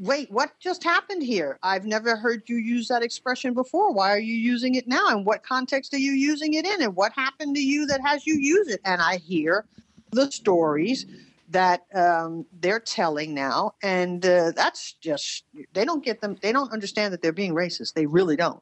wait, 0.00 0.30
what 0.30 0.58
just 0.60 0.84
happened 0.84 1.22
here? 1.22 1.58
I've 1.62 1.84
never 1.84 2.16
heard 2.16 2.48
you 2.48 2.56
use 2.56 2.88
that 2.88 3.02
expression 3.02 3.54
before. 3.54 3.92
Why 3.92 4.12
are 4.12 4.18
you 4.18 4.34
using 4.34 4.74
it 4.74 4.86
now? 4.86 5.08
And 5.08 5.24
what 5.24 5.42
context 5.42 5.94
are 5.94 5.98
you 5.98 6.12
using 6.12 6.54
it 6.54 6.66
in? 6.66 6.82
And 6.82 6.94
what 6.94 7.12
happened 7.12 7.56
to 7.56 7.62
you 7.62 7.86
that 7.86 8.00
has 8.02 8.26
you 8.26 8.34
use 8.34 8.68
it? 8.68 8.80
And 8.84 9.00
I 9.00 9.16
hear 9.16 9.64
the 10.12 10.30
stories 10.30 11.06
that 11.50 11.86
um, 11.94 12.46
they're 12.60 12.80
telling 12.80 13.34
now, 13.34 13.74
and 13.82 14.24
uh, 14.26 14.52
that's 14.54 14.94
just 14.94 15.44
they 15.72 15.84
don't 15.84 16.04
get 16.04 16.20
them. 16.20 16.36
They 16.40 16.52
don't 16.52 16.72
understand 16.72 17.12
that 17.12 17.22
they're 17.22 17.32
being 17.32 17.54
racist. 17.54 17.94
They 17.94 18.06
really 18.06 18.36
don't. 18.36 18.60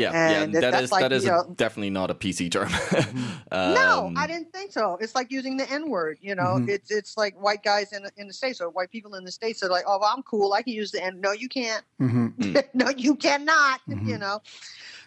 Yeah, 0.00 0.12
And 0.12 0.52
yeah, 0.54 0.60
that 0.60 0.70
that's 0.72 0.92
like, 0.92 1.02
that 1.02 1.12
is 1.12 1.24
know- 1.26 1.52
definitely 1.56 1.90
not 1.90 2.10
a 2.10 2.14
PC 2.14 2.50
term. 2.50 2.70
no, 3.52 4.06
Um, 4.06 4.16
I 4.16 4.26
didn't 4.26 4.52
think 4.52 4.72
so. 4.72 4.96
It's 5.00 5.14
like 5.14 5.30
using 5.30 5.56
the 5.56 5.70
N 5.70 5.90
word. 5.90 6.18
You 6.20 6.34
know, 6.34 6.54
Mm-hmm. 6.56 6.68
it's 6.70 6.90
it's 6.90 7.16
like 7.16 7.34
white 7.40 7.62
guys 7.62 7.92
in 7.92 8.02
the, 8.04 8.10
in 8.16 8.26
the 8.26 8.32
states 8.32 8.60
or 8.60 8.70
white 8.70 8.90
people 8.90 9.14
in 9.14 9.24
the 9.24 9.30
states 9.32 9.62
are 9.62 9.68
like, 9.68 9.84
oh, 9.86 9.98
well, 10.00 10.12
I'm 10.16 10.22
cool. 10.22 10.52
I 10.54 10.62
can 10.62 10.72
use 10.72 10.90
the 10.90 11.02
N. 11.04 11.20
No, 11.20 11.32
you 11.32 11.48
can't. 11.48 11.84
Mm-hmm. 12.00 12.56
no, 12.74 12.88
you 12.90 13.14
cannot. 13.16 13.80
You 13.86 14.18
know, 14.18 14.40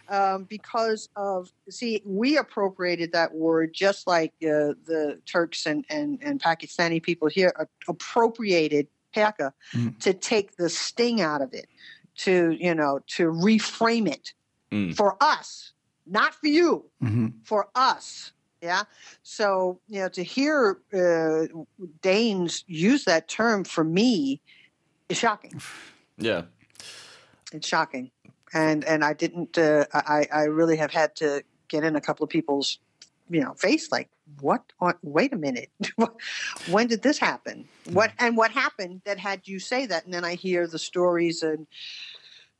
um, 0.09 0.43
because 0.43 1.09
of 1.15 1.51
see, 1.69 2.01
we 2.05 2.37
appropriated 2.37 3.11
that 3.13 3.33
word 3.33 3.73
just 3.73 4.05
like 4.07 4.31
uh, 4.43 4.77
the 4.85 5.19
Turks 5.25 5.65
and, 5.65 5.85
and 5.89 6.19
and 6.21 6.41
Pakistani 6.41 7.01
people 7.01 7.27
here 7.27 7.51
appropriated 7.87 8.87
perker 9.13 9.53
Mm-hmm. 9.73 9.97
to 9.99 10.13
take 10.13 10.55
the 10.57 10.69
sting 10.69 11.21
out 11.21 11.41
of 11.41 11.53
it, 11.53 11.67
to 12.17 12.51
you 12.59 12.73
know, 12.75 12.99
to 13.15 13.23
reframe 13.31 14.07
it 14.07 14.33
Mm. 14.73 14.95
for 14.95 15.15
us 15.21 15.73
not 16.05 16.35
for 16.35 16.47
you, 16.47 16.85
for 17.43 17.69
us. 17.75 18.31
Yeah. 18.61 18.83
So, 19.23 19.79
you 19.87 19.99
know, 19.99 20.09
to 20.09 20.23
hear 20.23 20.79
uh, 20.93 21.47
Danes 22.01 22.63
use 22.67 23.05
that 23.05 23.27
term 23.27 23.63
for 23.65 23.83
me 23.83 24.41
is 25.09 25.17
shocking. 25.17 25.61
Yeah. 26.17 26.43
It's 27.51 27.67
shocking. 27.67 28.11
And 28.53 28.85
and 28.85 29.03
I 29.03 29.13
didn't 29.13 29.57
uh, 29.57 29.85
I 29.93 30.27
I 30.31 30.43
really 30.43 30.77
have 30.77 30.91
had 30.91 31.15
to 31.17 31.43
get 31.67 31.83
in 31.83 31.95
a 31.95 32.01
couple 32.01 32.23
of 32.23 32.29
people's 32.29 32.79
you 33.29 33.41
know 33.41 33.53
face 33.53 33.91
like 33.91 34.09
what 34.41 34.63
what 34.79 34.97
wait 35.01 35.33
a 35.33 35.37
minute 35.37 35.69
when 36.67 36.87
did 36.87 37.01
this 37.01 37.17
happen 37.17 37.67
what 37.91 38.11
and 38.19 38.35
what 38.35 38.51
happened 38.51 39.01
that 39.05 39.17
had 39.17 39.47
you 39.47 39.59
say 39.59 39.85
that 39.85 40.03
and 40.05 40.13
then 40.13 40.25
i 40.25 40.35
hear 40.35 40.67
the 40.67 40.77
stories 40.77 41.41
and 41.41 41.65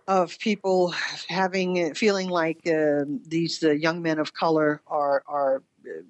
of 0.08 0.38
people 0.40 0.94
having 1.28 1.94
feeling 1.94 2.30
like 2.30 2.68
uh, 2.68 3.06
these 3.28 3.64
uh, 3.64 3.72
young 3.72 4.02
men 4.02 4.20
of 4.20 4.34
color 4.34 4.82
are 4.88 5.24
are 5.28 5.64
uh, 5.88 6.02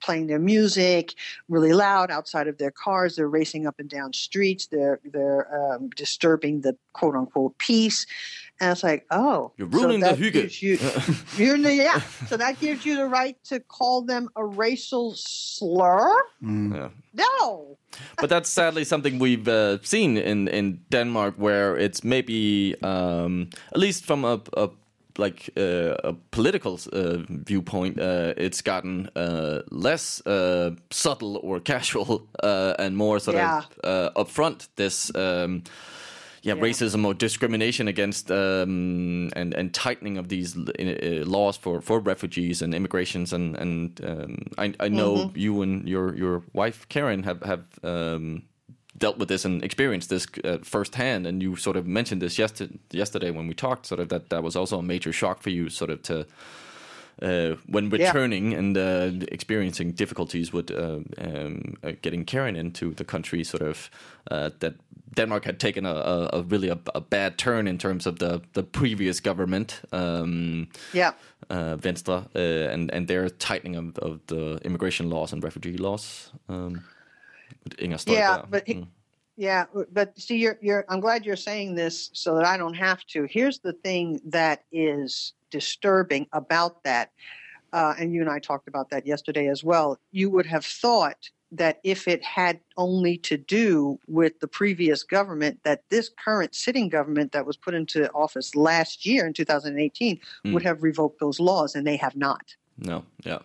playing 0.00 0.26
their 0.26 0.38
music 0.38 1.14
really 1.48 1.72
loud 1.72 2.10
outside 2.10 2.48
of 2.48 2.58
their 2.58 2.70
cars. 2.70 3.16
They're 3.16 3.28
racing 3.28 3.66
up 3.66 3.78
and 3.78 3.88
down 3.88 4.12
streets. 4.12 4.66
They're 4.66 5.00
they're 5.04 5.74
um, 5.74 5.90
disturbing 5.90 6.62
the 6.62 6.76
quote 6.92 7.14
unquote 7.14 7.56
peace. 7.58 8.06
And 8.60 8.72
it's 8.72 8.82
like, 8.82 9.06
oh, 9.10 9.52
You're 9.56 9.68
ruining 9.68 10.00
the 10.00 10.06
that 10.10 10.18
hygge. 10.18 10.60
You, 10.62 10.78
you're 11.44 11.54
in 11.54 11.62
the, 11.62 11.74
yeah. 11.74 12.00
So 12.28 12.36
that 12.36 12.60
gives 12.60 12.84
you 12.84 12.96
the 12.96 13.06
right 13.06 13.36
to 13.44 13.60
call 13.60 14.02
them 14.06 14.28
a 14.36 14.44
racial 14.44 15.14
slur? 15.16 16.12
Yeah. 16.42 16.88
No. 17.14 17.78
but 18.20 18.28
that's 18.30 18.48
sadly 18.50 18.84
something 18.84 19.18
we've 19.18 19.48
uh, 19.48 19.78
seen 19.82 20.16
in 20.16 20.48
in 20.48 20.78
Denmark, 20.90 21.34
where 21.38 21.76
it's 21.84 22.04
maybe 22.04 22.74
um, 22.82 23.48
at 23.74 23.80
least 23.80 24.04
from 24.06 24.24
a, 24.24 24.40
a 24.56 24.68
like 25.18 25.50
uh, 25.56 25.94
a 26.10 26.12
political 26.30 26.78
uh, 26.92 27.18
viewpoint, 27.48 27.98
uh, 27.98 28.32
it's 28.36 28.62
gotten 28.62 29.08
uh, 29.16 29.62
less 29.70 30.22
uh, 30.26 30.70
subtle 30.90 31.36
or 31.42 31.60
casual 31.60 32.28
uh, 32.44 32.74
and 32.78 32.96
more 32.96 33.20
sort 33.20 33.36
Yeah. 33.36 33.58
of 33.58 33.64
uh, 33.84 34.24
upfront. 34.24 34.68
This. 34.76 35.10
Um, 35.14 35.62
yeah, 36.42 36.54
racism 36.54 37.04
or 37.04 37.14
discrimination 37.14 37.88
against 37.88 38.30
um, 38.30 39.30
and 39.36 39.54
and 39.54 39.74
tightening 39.74 40.18
of 40.18 40.28
these 40.28 40.56
uh, 40.56 41.24
laws 41.26 41.56
for, 41.56 41.80
for 41.80 42.00
refugees 42.00 42.62
and 42.62 42.74
immigrations 42.74 43.32
and 43.32 43.56
and 43.56 44.00
um, 44.04 44.36
I, 44.56 44.74
I 44.80 44.88
know 44.88 45.32
you 45.34 45.62
and 45.62 45.88
your 45.88 46.14
your 46.16 46.42
wife 46.52 46.88
Karen 46.88 47.22
have 47.24 47.42
have 47.42 47.64
um, 47.82 48.42
dealt 49.00 49.18
with 49.18 49.28
this 49.28 49.44
and 49.44 49.64
experienced 49.64 50.10
this 50.10 50.26
uh, 50.44 50.58
firsthand, 50.62 51.26
and 51.26 51.42
you 51.42 51.56
sort 51.56 51.76
of 51.76 51.86
mentioned 51.86 52.22
this 52.22 52.38
yesterday 52.38 52.78
yesterday 52.92 53.30
when 53.30 53.48
we 53.48 53.54
talked, 53.54 53.86
sort 53.86 54.00
of 54.00 54.08
that 54.08 54.30
that 54.30 54.42
was 54.42 54.54
also 54.54 54.78
a 54.78 54.82
major 54.82 55.12
shock 55.12 55.42
for 55.42 55.50
you, 55.50 55.68
sort 55.68 55.90
of 55.90 56.02
to. 56.02 56.26
Uh, 57.22 57.56
when 57.66 57.90
returning 57.90 58.54
and 58.54 58.78
uh, 58.78 59.10
experiencing 59.30 59.92
difficulties 59.92 60.54
with 60.54 60.70
uh, 60.70 61.00
um, 61.18 61.76
uh, 61.82 61.92
getting 62.00 62.24
Karen 62.24 62.56
into 62.56 62.94
the 62.94 63.04
country, 63.04 63.44
sort 63.44 63.62
of 63.62 63.90
uh, 64.30 64.48
that 64.60 64.76
Denmark 65.14 65.44
had 65.44 65.58
taken 65.58 65.86
a, 65.86 65.94
a, 65.94 66.30
a 66.32 66.42
really 66.42 66.68
a, 66.68 66.78
a 66.94 67.00
bad 67.00 67.36
turn 67.36 67.66
in 67.66 67.78
terms 67.78 68.06
of 68.06 68.18
the 68.18 68.40
the 68.52 68.62
previous 68.62 69.20
government, 69.20 69.80
um, 69.92 70.68
Yeah. 70.92 71.12
uh, 71.50 71.76
Venstre, 71.76 72.24
uh, 72.34 72.72
and 72.72 72.90
and 72.92 73.08
their 73.08 73.28
tightening 73.28 73.76
of, 73.76 73.98
of 73.98 74.20
the 74.26 74.58
immigration 74.64 75.10
laws 75.10 75.32
and 75.32 75.44
refugee 75.44 75.76
laws. 75.76 76.32
Um, 76.48 76.82
Støjberg. 77.70 78.06
Yeah, 78.16 78.42
but 78.50 78.66
he- 78.66 78.74
Mm. 78.74 78.86
Yeah, 79.36 79.64
but 79.92 80.18
see, 80.20 80.36
you're, 80.36 80.58
you're. 80.60 80.84
I'm 80.88 81.00
glad 81.00 81.24
you're 81.24 81.34
saying 81.36 81.74
this 81.74 82.10
so 82.12 82.34
that 82.34 82.44
I 82.44 82.58
don't 82.58 82.74
have 82.76 82.98
to. 83.12 83.26
Here's 83.30 83.58
the 83.60 83.72
thing 83.72 84.20
that 84.32 84.64
is 84.70 85.32
disturbing 85.50 86.26
about 86.32 86.82
that, 86.84 87.10
uh, 87.72 87.94
and 87.98 88.12
you 88.12 88.20
and 88.20 88.28
I 88.30 88.38
talked 88.38 88.68
about 88.68 88.90
that 88.90 89.06
yesterday 89.06 89.48
as 89.48 89.64
well. 89.64 89.98
You 90.12 90.28
would 90.30 90.44
have 90.46 90.66
thought 90.66 91.30
that 91.52 91.80
if 91.82 92.06
it 92.06 92.22
had 92.22 92.60
only 92.76 93.16
to 93.18 93.36
do 93.36 93.98
with 94.06 94.38
the 94.40 94.46
previous 94.46 95.02
government, 95.02 95.60
that 95.64 95.82
this 95.88 96.08
current 96.08 96.54
sitting 96.54 96.88
government 96.88 97.32
that 97.32 97.46
was 97.46 97.56
put 97.56 97.74
into 97.74 98.10
office 98.12 98.54
last 98.54 99.04
year 99.04 99.26
in 99.26 99.32
2018 99.32 100.20
would 100.44 100.62
have 100.62 100.82
revoked 100.82 101.18
those 101.20 101.40
laws, 101.40 101.74
and 101.74 101.86
they 101.86 101.96
have 101.96 102.16
not. 102.16 102.54
No, 102.78 103.04
yeah, 103.24 103.40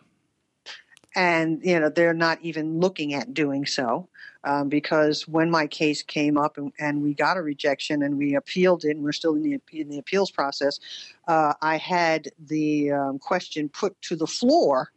and 1.15 1.61
you 1.63 1.79
know 1.79 1.89
they're 1.89 2.13
not 2.13 2.39
even 2.41 2.79
looking 2.79 3.13
at 3.13 3.33
doing 3.33 3.65
so 3.65 4.07
um, 4.43 4.69
because 4.69 5.27
when 5.27 5.49
my 5.49 5.65
case 5.65 6.03
came 6.03 6.37
up 6.37 6.57
and, 6.57 6.71
and 6.77 7.01
we 7.01 7.13
got 7.13 7.37
a 7.37 7.41
rejection 7.41 8.03
and 8.03 8.17
we 8.17 8.35
appealed 8.35 8.83
it 8.83 8.91
and 8.91 9.03
we're 9.03 9.13
still 9.13 9.35
in 9.35 9.41
the 9.41 9.59
in 9.71 9.89
the 9.89 9.97
appeals 9.97 10.29
process 10.29 10.79
uh, 11.27 11.53
i 11.61 11.77
had 11.77 12.29
the 12.47 12.91
um, 12.91 13.17
question 13.17 13.69
put 13.69 13.99
to 14.01 14.15
the 14.15 14.27
floor 14.27 14.91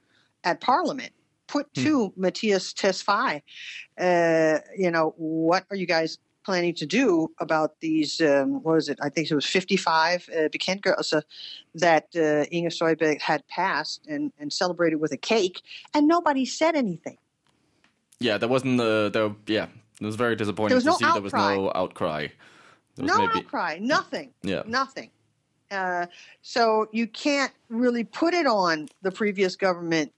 at 0.45 0.61
parliament 0.61 1.13
put 1.49 1.73
to 1.75 2.13
Mattias 2.19 2.73
Tesfaye 2.81 3.43
uh, 4.07 4.61
you 4.77 4.91
know 4.91 5.15
what 5.17 5.65
are 5.71 5.77
you 5.77 5.87
guys 5.87 6.19
planning 6.45 6.75
to 6.75 6.87
do 6.87 7.31
about 7.41 7.71
these 7.81 8.21
um, 8.21 8.63
what 8.63 8.75
was 8.77 8.89
it 8.89 8.99
i 9.03 9.09
think 9.11 9.31
it 9.31 9.35
was 9.35 9.45
55 9.45 10.29
uh, 10.35 10.49
that 11.75 12.07
uh, 12.17 12.45
Inger 12.51 12.71
Støjberg 12.71 13.21
had 13.21 13.47
passed 13.49 14.07
and, 14.09 14.33
and 14.39 14.53
celebrated 14.53 14.97
with 14.97 15.13
a 15.13 15.17
cake, 15.17 15.63
and 15.95 16.09
nobody 16.09 16.45
said 16.45 16.75
anything. 16.75 17.19
yeah. 18.21 18.39
There 18.39 18.49
wasn't 18.49 18.81
uh, 18.81 19.09
there. 19.11 19.31
Yeah, 19.47 19.67
it 20.01 20.07
was 20.07 20.17
very 20.17 20.37
disappointing 20.37 20.75
was 20.75 20.85
to 20.85 20.91
no 20.91 20.97
see 20.97 21.13
there 21.13 21.23
was 21.23 21.33
no 21.33 21.71
outcry. 21.75 22.29
There 22.97 23.07
no 23.07 23.19
maybe- 23.19 23.39
outcry, 23.39 23.79
nothing, 23.81 24.33
Yeah. 24.43 24.63
nothing. 24.67 25.11
Uh, 25.71 26.07
so 26.43 26.89
you 26.93 27.07
can't 27.07 27.53
really 27.69 28.05
put 28.05 28.33
it 28.35 28.47
on 28.47 28.89
the 29.03 29.11
previous 29.11 29.55
government, 29.55 30.13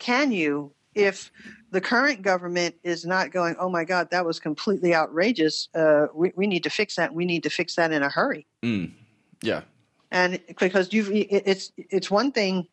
can 0.00 0.32
you? 0.32 0.72
If 0.96 1.30
the 1.70 1.80
current 1.80 2.22
government 2.22 2.74
is 2.82 3.06
not 3.06 3.30
going, 3.30 3.54
oh 3.60 3.68
my 3.68 3.84
God, 3.84 4.10
that 4.10 4.26
was 4.26 4.40
completely 4.40 4.92
outrageous. 4.92 5.68
Uh, 5.72 6.06
we, 6.12 6.32
we 6.34 6.48
need 6.48 6.64
to 6.64 6.70
fix 6.70 6.96
that. 6.96 7.14
We 7.14 7.24
need 7.24 7.44
to 7.44 7.50
fix 7.50 7.76
that 7.76 7.92
in 7.92 8.02
a 8.02 8.08
hurry. 8.08 8.44
Mm, 8.64 8.90
yeah, 9.40 9.62
and 10.10 10.40
because 10.58 10.92
you've 10.92 11.10
it- 11.12 11.44
it's 11.46 11.70
it's 11.76 12.10
one 12.10 12.32
thing 12.32 12.66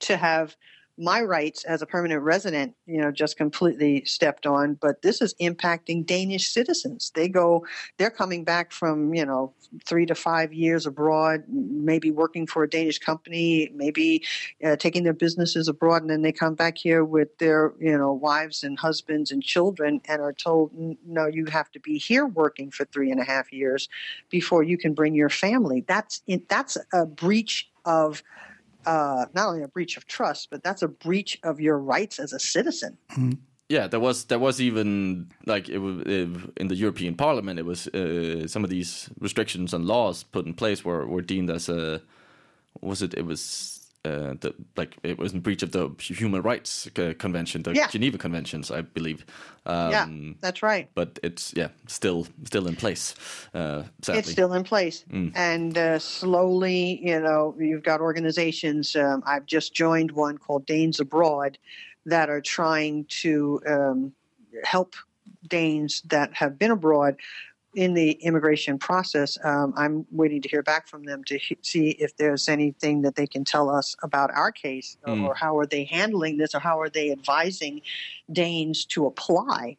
to 0.00 0.16
have 0.16 0.56
my 0.96 1.22
rights 1.22 1.64
as 1.64 1.82
a 1.82 1.86
permanent 1.86 2.22
resident 2.22 2.74
you 2.86 3.00
know 3.00 3.10
just 3.10 3.36
completely 3.36 4.04
stepped 4.04 4.46
on 4.46 4.74
but 4.74 5.02
this 5.02 5.20
is 5.20 5.34
impacting 5.40 6.04
danish 6.06 6.48
citizens 6.48 7.10
they 7.14 7.28
go 7.28 7.64
they're 7.98 8.10
coming 8.10 8.44
back 8.44 8.72
from 8.72 9.12
you 9.14 9.24
know 9.24 9.52
3 9.84 10.06
to 10.06 10.14
5 10.14 10.52
years 10.52 10.86
abroad 10.86 11.42
maybe 11.48 12.10
working 12.10 12.46
for 12.46 12.62
a 12.62 12.70
danish 12.70 12.98
company 12.98 13.70
maybe 13.74 14.22
uh, 14.64 14.76
taking 14.76 15.02
their 15.02 15.12
businesses 15.12 15.68
abroad 15.68 16.02
and 16.02 16.10
then 16.10 16.22
they 16.22 16.32
come 16.32 16.54
back 16.54 16.78
here 16.78 17.04
with 17.04 17.36
their 17.38 17.72
you 17.80 17.96
know 17.96 18.12
wives 18.12 18.62
and 18.62 18.78
husbands 18.78 19.30
and 19.30 19.42
children 19.42 20.00
and 20.06 20.22
are 20.22 20.32
told 20.32 20.70
no 21.06 21.26
you 21.26 21.44
have 21.46 21.70
to 21.72 21.80
be 21.80 21.98
here 21.98 22.26
working 22.26 22.70
for 22.70 22.84
three 22.86 23.10
and 23.10 23.20
a 23.20 23.24
half 23.24 23.52
years 23.52 23.88
before 24.30 24.62
you 24.62 24.78
can 24.78 24.94
bring 24.94 25.14
your 25.14 25.28
family. 25.28 25.84
That's 25.86 26.22
that's 26.48 26.76
a 26.92 27.06
breach 27.06 27.70
of 27.84 28.22
uh, 28.86 29.26
not 29.34 29.48
only 29.48 29.62
a 29.62 29.68
breach 29.68 29.96
of 29.96 30.06
trust, 30.06 30.48
but 30.50 30.62
that's 30.62 30.82
a 30.82 30.88
breach 30.88 31.38
of 31.42 31.60
your 31.60 31.78
rights 31.78 32.18
as 32.18 32.32
a 32.32 32.38
citizen. 32.38 32.96
yeah. 33.68 33.86
There 33.86 34.00
was 34.00 34.24
there 34.26 34.38
was 34.38 34.60
even 34.60 35.30
like 35.46 35.68
it 35.68 35.78
it, 35.78 36.28
in 36.56 36.68
the 36.68 36.76
European 36.76 37.14
Parliament. 37.14 37.58
It 37.58 37.66
was 37.66 37.88
uh, 37.88 38.46
some 38.46 38.64
of 38.64 38.70
these 38.70 39.10
restrictions 39.18 39.74
and 39.74 39.84
laws 39.84 40.24
put 40.24 40.46
in 40.46 40.54
place 40.54 40.84
were 40.84 41.06
were 41.06 41.22
deemed 41.22 41.50
as 41.50 41.68
a 41.68 42.00
was 42.80 43.02
it 43.02 43.14
it 43.14 43.26
was. 43.26 43.80
Uh, 44.04 44.34
the, 44.40 44.54
like 44.76 44.96
it 45.02 45.18
was 45.18 45.32
in 45.32 45.40
breach 45.40 45.62
of 45.62 45.70
the 45.72 45.88
Human 45.98 46.42
Rights 46.42 46.86
uh, 46.98 47.14
Convention, 47.18 47.62
the 47.62 47.72
Yeah. 47.74 47.88
Geneva 47.88 48.18
Conventions, 48.18 48.70
I 48.70 48.82
believe. 48.82 49.24
Um, 49.64 49.90
yeah, 49.90 50.06
that's 50.42 50.62
right. 50.62 50.90
but 50.94 51.18
it's 51.22 51.54
yeah 51.56 51.68
still 51.86 52.26
still 52.44 52.66
in 52.66 52.76
place. 52.76 53.14
Uh, 53.54 53.84
sadly, 54.02 54.18
It's 54.20 54.30
still 54.30 54.52
in 54.52 54.62
place, 54.64 55.04
and 55.34 55.78
uh, 55.78 55.98
slowly, 55.98 57.00
you 57.02 57.18
know, 57.18 57.54
you've 57.58 57.82
got 57.82 58.00
organizations. 58.02 58.94
Um, 58.94 59.22
I've 59.26 59.46
just 59.46 59.72
joined 59.72 60.10
one 60.12 60.36
called 60.36 60.66
Danes 60.66 61.00
Abroad, 61.00 61.56
that 62.04 62.28
are 62.28 62.42
trying 62.42 63.06
to 63.22 63.60
um, 63.66 64.12
help 64.64 64.94
Danes 65.48 66.02
that 66.10 66.34
have 66.34 66.58
been 66.58 66.70
abroad 66.70 67.16
in 67.74 67.94
the 67.94 68.12
immigration 68.12 68.78
process. 68.78 69.36
Um, 69.44 69.74
I'm 69.76 70.06
waiting 70.10 70.40
to 70.42 70.48
hear 70.48 70.62
back 70.62 70.88
from 70.88 71.04
them 71.04 71.24
to 71.24 71.38
he- 71.38 71.58
see 71.62 71.90
if 71.90 72.16
there's 72.16 72.48
anything 72.48 73.02
that 73.02 73.16
they 73.16 73.26
can 73.26 73.44
tell 73.44 73.68
us 73.70 73.96
about 74.02 74.30
our 74.32 74.52
case, 74.52 74.96
or, 75.06 75.16
or 75.18 75.34
how 75.34 75.58
are 75.58 75.66
they 75.66 75.84
handling 75.84 76.36
this, 76.36 76.54
or 76.54 76.60
how 76.60 76.80
are 76.80 76.88
they 76.88 77.10
advising 77.10 77.82
Danes 78.30 78.84
to 78.86 79.06
apply. 79.06 79.76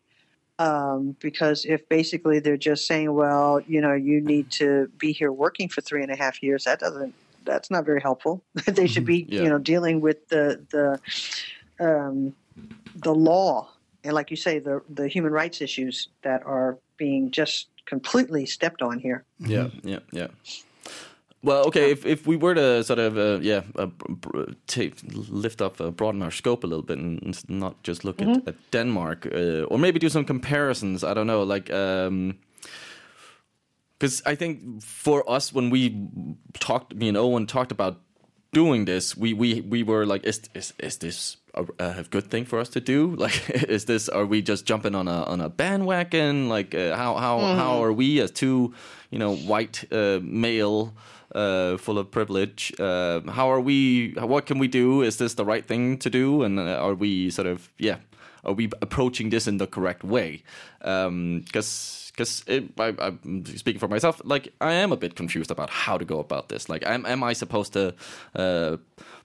Um, 0.57 1.17
because 1.19 1.65
if 1.65 1.87
basically 1.89 2.39
they're 2.39 2.55
just 2.55 2.87
saying, 2.87 3.13
well, 3.13 3.59
you 3.67 3.81
know, 3.81 3.93
you 3.93 4.21
need 4.21 4.51
to 4.51 4.89
be 4.97 5.11
here 5.11 5.31
working 5.31 5.67
for 5.67 5.81
three 5.81 6.01
and 6.01 6.11
a 6.11 6.15
half 6.15 6.41
years, 6.41 6.63
that 6.63 6.79
doesn't, 6.79 7.13
that's 7.43 7.69
not 7.69 7.85
very 7.85 8.01
helpful. 8.01 8.41
they 8.65 8.87
should 8.87 9.05
be, 9.05 9.25
Yeah. 9.29 9.43
you 9.43 9.49
know, 9.49 9.57
dealing 9.57 9.99
with 10.01 10.27
the 10.29 10.65
the 10.71 10.99
um, 11.85 12.33
the 12.95 13.13
law 13.13 13.69
and, 14.05 14.13
like 14.13 14.31
you 14.31 14.37
say, 14.37 14.59
the 14.59 14.81
the 14.89 15.07
human 15.07 15.33
rights 15.33 15.61
issues 15.61 16.07
that 16.21 16.45
are 16.45 16.77
being 16.97 17.31
just 17.31 17.67
completely 17.85 18.45
stepped 18.45 18.81
on 18.81 18.99
here. 18.99 19.25
Yeah, 19.39 19.69
yeah, 19.83 19.99
yeah. 20.11 20.27
Well, 21.43 21.67
okay. 21.67 21.91
If 21.91 22.05
if 22.05 22.25
we 22.25 22.37
were 22.37 22.55
to 22.55 22.83
sort 22.83 22.99
of 22.99 23.17
uh, 23.17 23.39
yeah 23.41 23.61
uh, 23.75 23.85
br- 23.85 24.13
br- 24.13 24.51
take, 24.65 24.93
lift 25.29 25.61
up, 25.61 25.79
uh, 25.79 25.91
broaden 25.91 26.23
our 26.23 26.31
scope 26.31 26.63
a 26.63 26.67
little 26.67 26.83
bit, 26.83 26.97
and 26.97 27.21
and 27.21 27.43
not 27.49 27.83
just 27.83 28.03
look 28.03 28.21
at, 28.21 28.47
at 28.47 28.55
Denmark, 28.71 29.27
uh, 29.27 29.69
or 29.69 29.77
maybe 29.77 29.99
do 29.99 30.09
some 30.09 30.25
comparisons. 30.25 31.03
I 31.03 31.13
don't 31.13 31.27
know, 31.27 31.43
like. 31.43 31.71
Um, 31.71 32.39
because 33.97 34.21
I 34.25 34.35
think 34.35 34.81
for 34.81 35.23
us, 35.29 35.53
when 35.53 35.69
we 35.69 36.09
talked, 36.59 36.93
me 36.93 37.07
and 37.07 37.17
Owen 37.17 37.45
talked 37.47 37.71
about 37.71 38.01
doing 38.55 38.85
this, 38.85 39.17
we 39.17 39.33
we 39.33 39.61
we 39.61 39.83
were 39.83 40.05
like, 40.05 40.23
is 40.23 40.39
is 40.53 40.73
is 40.79 40.97
this 40.97 41.37
a, 41.53 41.65
a 41.79 42.03
good 42.09 42.31
thing 42.31 42.45
for 42.45 42.59
us 42.59 42.69
to 42.69 42.79
do? 42.79 43.15
Like, 43.25 43.37
is 43.69 43.85
this 43.85 44.09
are 44.09 44.25
we 44.25 44.41
just 44.41 44.65
jumping 44.65 44.95
on 44.95 45.07
a 45.07 45.23
on 45.23 45.41
a 45.41 45.49
bandwagon? 45.49 46.49
Like, 46.49 46.73
uh, 46.73 46.95
how 46.95 47.15
how 47.15 47.39
how 47.55 47.83
are 47.83 47.93
we 47.93 48.21
as 48.23 48.31
two, 48.31 48.73
you 49.11 49.19
know, 49.19 49.35
white 49.35 49.83
uh, 49.91 50.19
male? 50.21 50.93
Uh, 51.35 51.75
full 51.77 51.97
of 51.97 52.09
privilege. 52.11 52.71
Uh, 52.79 53.19
how 53.29 53.51
are 53.51 53.59
we? 53.59 54.13
What 54.15 54.45
can 54.45 54.57
we 54.57 54.69
do? 54.69 55.03
Is 55.03 55.17
this 55.17 55.33
the 55.35 55.43
right 55.43 55.67
thing 55.67 55.97
to 55.97 56.09
do? 56.09 56.43
And 56.45 56.59
uh, 56.59 56.79
are 56.79 56.95
we 56.95 57.29
sort 57.29 57.47
of 57.47 57.69
yeah? 57.77 57.97
Are 58.45 58.53
we 58.53 58.69
approaching 58.81 59.29
this 59.29 59.47
in 59.47 59.57
the 59.57 59.67
correct 59.67 60.03
way? 60.03 60.43
Because 60.79 62.05
because 62.15 62.43
I'm 62.47 63.45
speaking 63.45 63.79
for 63.79 63.87
myself. 63.87 64.21
Like 64.23 64.53
I 64.61 64.73
am 64.73 64.91
a 64.91 64.97
bit 64.97 65.15
confused 65.15 65.51
about 65.51 65.69
how 65.69 65.97
to 65.97 66.05
go 66.05 66.19
about 66.19 66.49
this. 66.49 66.69
Like, 66.69 66.85
am 66.85 67.05
am 67.05 67.23
I 67.23 67.33
supposed 67.33 67.73
to 67.73 67.93
uh, 68.35 68.77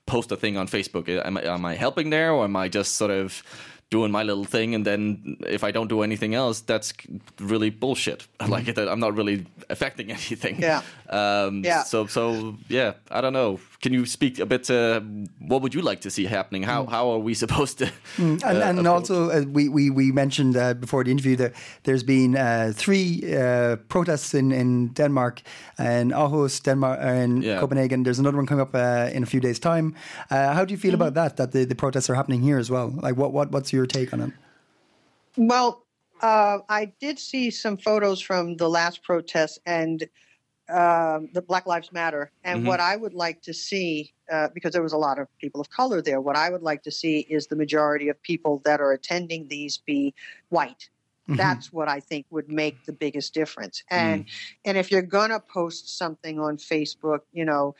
post 0.05 0.31
a 0.31 0.35
thing 0.35 0.57
on 0.57 0.67
Facebook? 0.67 1.07
Am 1.07 1.37
am 1.37 1.65
I 1.65 1.75
helping 1.75 2.09
there, 2.09 2.31
or 2.31 2.43
am 2.43 2.55
I 2.55 2.67
just 2.67 2.95
sort 2.95 3.11
of 3.11 3.43
doing 3.91 4.11
my 4.11 4.23
little 4.23 4.45
thing? 4.45 4.75
And 4.75 4.85
then 4.85 5.37
if 5.47 5.63
I 5.63 5.71
don't 5.71 5.89
do 5.89 6.01
anything 6.03 6.33
else, 6.35 6.61
that's 6.65 6.93
really 7.39 7.69
bullshit. 7.69 8.27
Like 8.49 8.73
that, 8.75 8.87
I'm 8.89 8.99
not 8.99 9.17
really 9.17 9.45
affecting 9.69 10.09
anything. 10.17 10.59
Yeah. 10.61 10.81
Um, 11.09 11.63
Yeah. 11.65 11.83
So 11.83 12.07
so 12.07 12.55
yeah, 12.69 12.93
I 13.11 13.21
don't 13.21 13.33
know. 13.33 13.59
Can 13.83 13.93
you 13.93 14.05
speak 14.05 14.39
a 14.39 14.45
bit 14.45 14.63
to 14.67 15.01
what 15.49 15.61
would 15.61 15.73
you 15.75 15.81
like 15.89 16.01
to 16.01 16.09
see 16.09 16.25
happening? 16.27 16.63
How 16.67 16.85
how 16.85 17.11
are 17.13 17.19
we 17.23 17.33
supposed 17.45 17.77
to? 17.77 17.85
and, 18.17 18.43
uh, 18.43 18.69
and 18.69 18.87
also 18.87 19.29
uh, 19.29 19.43
we, 19.53 19.69
we 19.69 19.89
we 19.89 20.11
mentioned 20.11 20.55
uh, 20.57 20.73
before 20.79 21.03
the 21.03 21.11
interview 21.11 21.35
that 21.37 21.51
there's 21.83 22.03
been 22.03 22.35
uh, 22.35 22.71
three 22.75 23.21
uh, 23.35 23.75
protests 23.87 24.33
in, 24.33 24.51
in 24.51 24.93
Denmark 24.93 25.41
and 25.77 26.11
Aarhus, 26.13 26.63
Denmark, 26.63 26.99
and 27.01 27.43
Yeah. 27.43 27.59
Copenhagen. 27.59 28.03
There's 28.03 28.19
another 28.19 28.37
one 28.37 28.45
coming 28.47 28.61
up 28.67 28.75
uh, 28.75 29.15
in 29.17 29.23
a 29.23 29.25
few 29.25 29.41
days' 29.41 29.59
time. 29.59 29.93
Uh, 30.31 30.53
how 30.53 30.65
do 30.65 30.71
you 30.73 30.79
feel 30.79 30.93
about 30.93 31.13
that? 31.13 31.35
That 31.37 31.51
the, 31.51 31.65
the 31.65 31.75
protests 31.75 32.09
are 32.09 32.15
happening 32.15 32.43
here 32.43 32.59
as 32.59 32.69
well. 32.69 32.87
Like 33.07 33.15
what 33.17 33.31
what 33.33 33.51
what's 33.51 33.71
your 33.73 33.80
take 33.85 34.13
on 34.13 34.21
it? 34.21 34.31
Well, 35.37 35.85
uh, 36.21 36.59
I 36.69 36.93
did 36.99 37.19
see 37.19 37.49
some 37.49 37.77
photos 37.77 38.21
from 38.21 38.57
the 38.57 38.69
last 38.69 39.03
protest 39.03 39.59
and 39.65 40.03
um, 40.69 41.29
the 41.33 41.41
Black 41.41 41.65
Lives 41.65 41.91
Matter. 41.91 42.31
And 42.43 42.65
what 42.65 42.79
I 42.79 42.95
would 42.95 43.13
like 43.13 43.41
to 43.43 43.53
see, 43.53 44.13
uh, 44.31 44.49
because 44.53 44.71
there 44.71 44.83
was 44.83 44.93
a 44.93 44.97
lot 44.97 45.19
of 45.19 45.27
people 45.39 45.59
of 45.59 45.69
color 45.69 46.01
there, 46.01 46.21
what 46.21 46.37
I 46.37 46.49
would 46.49 46.61
like 46.61 46.83
to 46.83 46.91
see 46.91 47.19
is 47.21 47.47
the 47.47 47.55
majority 47.55 48.09
of 48.09 48.21
people 48.21 48.61
that 48.65 48.79
are 48.79 48.91
attending 48.91 49.47
these 49.47 49.77
be 49.79 50.13
white. 50.49 50.89
That's 51.35 51.71
what 51.71 51.87
I 51.87 51.99
think 51.99 52.25
would 52.29 52.49
make 52.49 52.83
the 52.85 52.93
biggest 52.93 53.33
difference. 53.33 53.83
And 53.89 54.25
and 54.65 54.77
if 54.77 54.91
you're 54.91 55.01
gonna 55.01 55.39
post 55.39 55.97
something 55.97 56.39
on 56.39 56.57
Facebook, 56.57 57.19
you 57.31 57.45
know, 57.45 57.75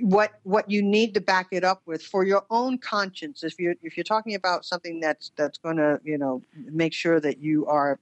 what 0.00 0.32
what 0.42 0.70
you 0.70 0.82
need 0.82 1.14
to 1.14 1.20
back 1.20 1.48
it 1.52 1.64
up 1.64 1.82
with 1.86 2.02
for 2.02 2.24
your 2.24 2.44
own 2.50 2.78
conscience. 2.78 3.42
If 3.42 3.58
you're 3.58 3.74
if 3.82 3.96
you're 3.96 4.04
talking 4.04 4.34
about 4.34 4.64
something 4.64 5.00
that's 5.00 5.32
that's 5.36 5.58
going 5.58 5.76
to 5.76 6.00
you 6.04 6.18
know 6.18 6.42
make 6.54 6.92
sure 6.92 7.20
that 7.20 7.38
you 7.38 7.66
are 7.66 8.00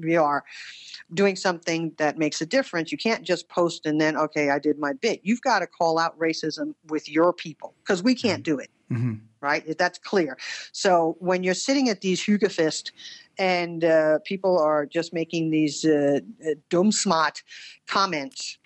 you 0.00 0.22
are 0.22 0.44
doing 1.12 1.36
something 1.36 1.92
that 1.98 2.18
makes 2.18 2.40
a 2.40 2.46
difference 2.46 2.90
you 2.90 2.98
can't 2.98 3.22
just 3.22 3.48
post 3.48 3.86
and 3.86 4.00
then 4.00 4.16
okay 4.16 4.50
i 4.50 4.58
did 4.58 4.76
my 4.78 4.92
bit. 4.92 5.20
You've 5.22 5.40
got 5.40 5.60
to 5.60 5.68
call 5.68 5.98
out 5.98 6.18
racism 6.18 6.74
with 6.88 7.08
your 7.08 7.32
people 7.32 7.74
because 7.82 8.02
we 8.02 8.14
can't 8.14 8.42
do 8.42 8.58
it 8.58 8.70
right? 9.40 9.76
That's 9.78 9.98
clear. 9.98 10.38
So 10.72 11.16
when 11.20 11.42
you're 11.42 11.54
sitting 11.54 11.90
at 11.90 12.00
these 12.00 12.20
hugefest 12.20 12.92
and 13.38 13.84
uh, 13.84 14.18
people 14.24 14.58
are 14.58 14.86
just 14.86 15.12
making 15.12 15.50
these 15.50 15.84
uh, 15.84 16.20
dumb 16.70 16.90
smart 16.90 17.42
comments 17.86 18.58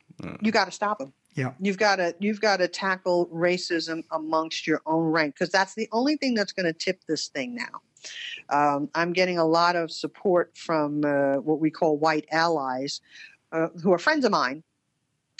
you 0.42 0.50
got 0.50 0.64
to 0.64 0.72
stop 0.72 0.98
them 0.98 1.12
Yeah. 1.38 1.52
You've 1.60 1.78
got 1.78 1.96
to 1.96 2.16
you've 2.18 2.40
got 2.40 2.56
to 2.56 2.66
tackle 2.66 3.28
racism 3.28 4.02
amongst 4.10 4.66
your 4.66 4.82
own 4.86 5.04
rank 5.04 5.36
because 5.36 5.50
that's 5.50 5.72
the 5.72 5.88
only 5.92 6.16
thing 6.16 6.34
that's 6.34 6.50
going 6.50 6.66
to 6.66 6.72
tip 6.72 7.04
this 7.06 7.28
thing 7.28 7.54
now. 7.54 7.80
Um, 8.48 8.88
I'm 8.96 9.12
getting 9.12 9.38
a 9.38 9.44
lot 9.44 9.76
of 9.76 9.92
support 9.92 10.56
from 10.56 11.04
uh, 11.04 11.36
what 11.36 11.60
we 11.60 11.70
call 11.70 11.96
white 11.96 12.26
allies, 12.32 13.00
uh, 13.52 13.68
who 13.80 13.92
are 13.92 13.98
friends 13.98 14.24
of 14.24 14.32
mine, 14.32 14.64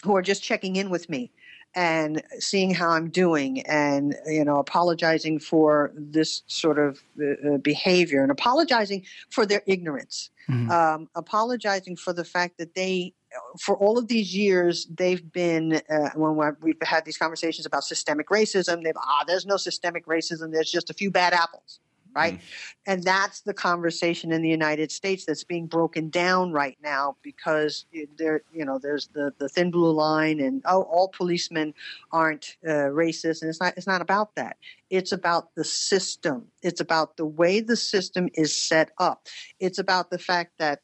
who 0.04 0.14
are 0.14 0.22
just 0.22 0.40
checking 0.40 0.76
in 0.76 0.88
with 0.88 1.08
me 1.10 1.32
and 1.74 2.22
seeing 2.38 2.74
how 2.74 2.90
I'm 2.90 3.10
doing, 3.10 3.60
and 3.62 4.16
you 4.26 4.44
know, 4.44 4.58
apologizing 4.58 5.38
for 5.38 5.92
this 5.94 6.42
sort 6.46 6.78
of 6.78 7.00
uh, 7.20 7.54
uh, 7.54 7.58
behavior, 7.58 8.22
and 8.22 8.30
apologizing 8.30 9.04
for 9.30 9.46
their 9.46 9.62
ignorance, 9.66 10.30
um, 10.70 11.08
apologizing 11.14 11.96
for 11.96 12.12
the 12.12 12.24
fact 12.24 12.58
that 12.58 12.74
they 12.74 13.14
for 13.60 13.76
all 13.76 13.98
of 13.98 14.08
these 14.08 14.34
years, 14.34 14.86
they've 14.86 15.32
been 15.32 15.80
uh, 15.90 16.10
when 16.14 16.56
we've 16.60 16.76
had 16.82 17.04
these 17.04 17.18
conversations 17.18 17.66
about 17.66 17.84
systemic 17.84 18.28
racism. 18.28 18.82
They've 18.82 18.96
ah, 18.96 19.24
there's 19.26 19.46
no 19.46 19.56
systemic 19.56 20.06
racism. 20.06 20.52
There's 20.52 20.70
just 20.70 20.90
a 20.90 20.94
few 20.94 21.10
bad 21.10 21.32
apples, 21.32 21.80
right? 22.18 22.40
And 22.86 23.02
that's 23.02 23.42
the 23.42 23.54
conversation 23.54 24.32
in 24.32 24.42
the 24.42 24.48
United 24.48 24.90
States 24.90 25.24
that's 25.24 25.44
being 25.44 25.66
broken 25.66 26.10
down 26.10 26.52
right 26.52 26.76
now 26.82 27.16
because 27.22 27.86
there, 28.16 28.42
you 28.52 28.64
know, 28.64 28.78
there's 28.78 29.08
the 29.08 29.32
the 29.38 29.48
thin 29.48 29.70
blue 29.70 29.92
line, 29.92 30.40
and 30.40 30.62
oh, 30.64 30.82
all 30.82 31.08
policemen 31.08 31.74
aren't 32.10 32.56
uh, 32.66 32.90
racist, 32.90 33.42
and 33.42 33.48
it's 33.48 33.60
not. 33.60 33.74
It's 33.76 33.86
not 33.86 34.00
about 34.00 34.34
that. 34.34 34.56
It's 34.90 35.12
about 35.12 35.54
the 35.54 35.64
system. 35.64 36.46
It's 36.62 36.80
about 36.80 37.16
the 37.16 37.26
way 37.26 37.60
the 37.60 37.76
system 37.76 38.28
is 38.34 38.56
set 38.56 38.90
up. 38.98 39.26
It's 39.60 39.78
about 39.78 40.10
the 40.10 40.18
fact 40.18 40.52
that 40.58 40.80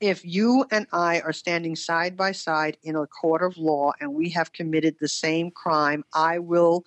if 0.00 0.24
you 0.24 0.66
and 0.70 0.86
I 0.92 1.20
are 1.20 1.32
standing 1.32 1.76
side 1.76 2.16
by 2.16 2.32
side 2.32 2.76
in 2.82 2.96
a 2.96 3.06
court 3.06 3.42
of 3.42 3.56
law 3.56 3.92
and 4.00 4.12
we 4.12 4.30
have 4.30 4.52
committed 4.52 4.96
the 5.00 5.08
same 5.08 5.50
crime, 5.50 6.04
I 6.12 6.38
will 6.40 6.84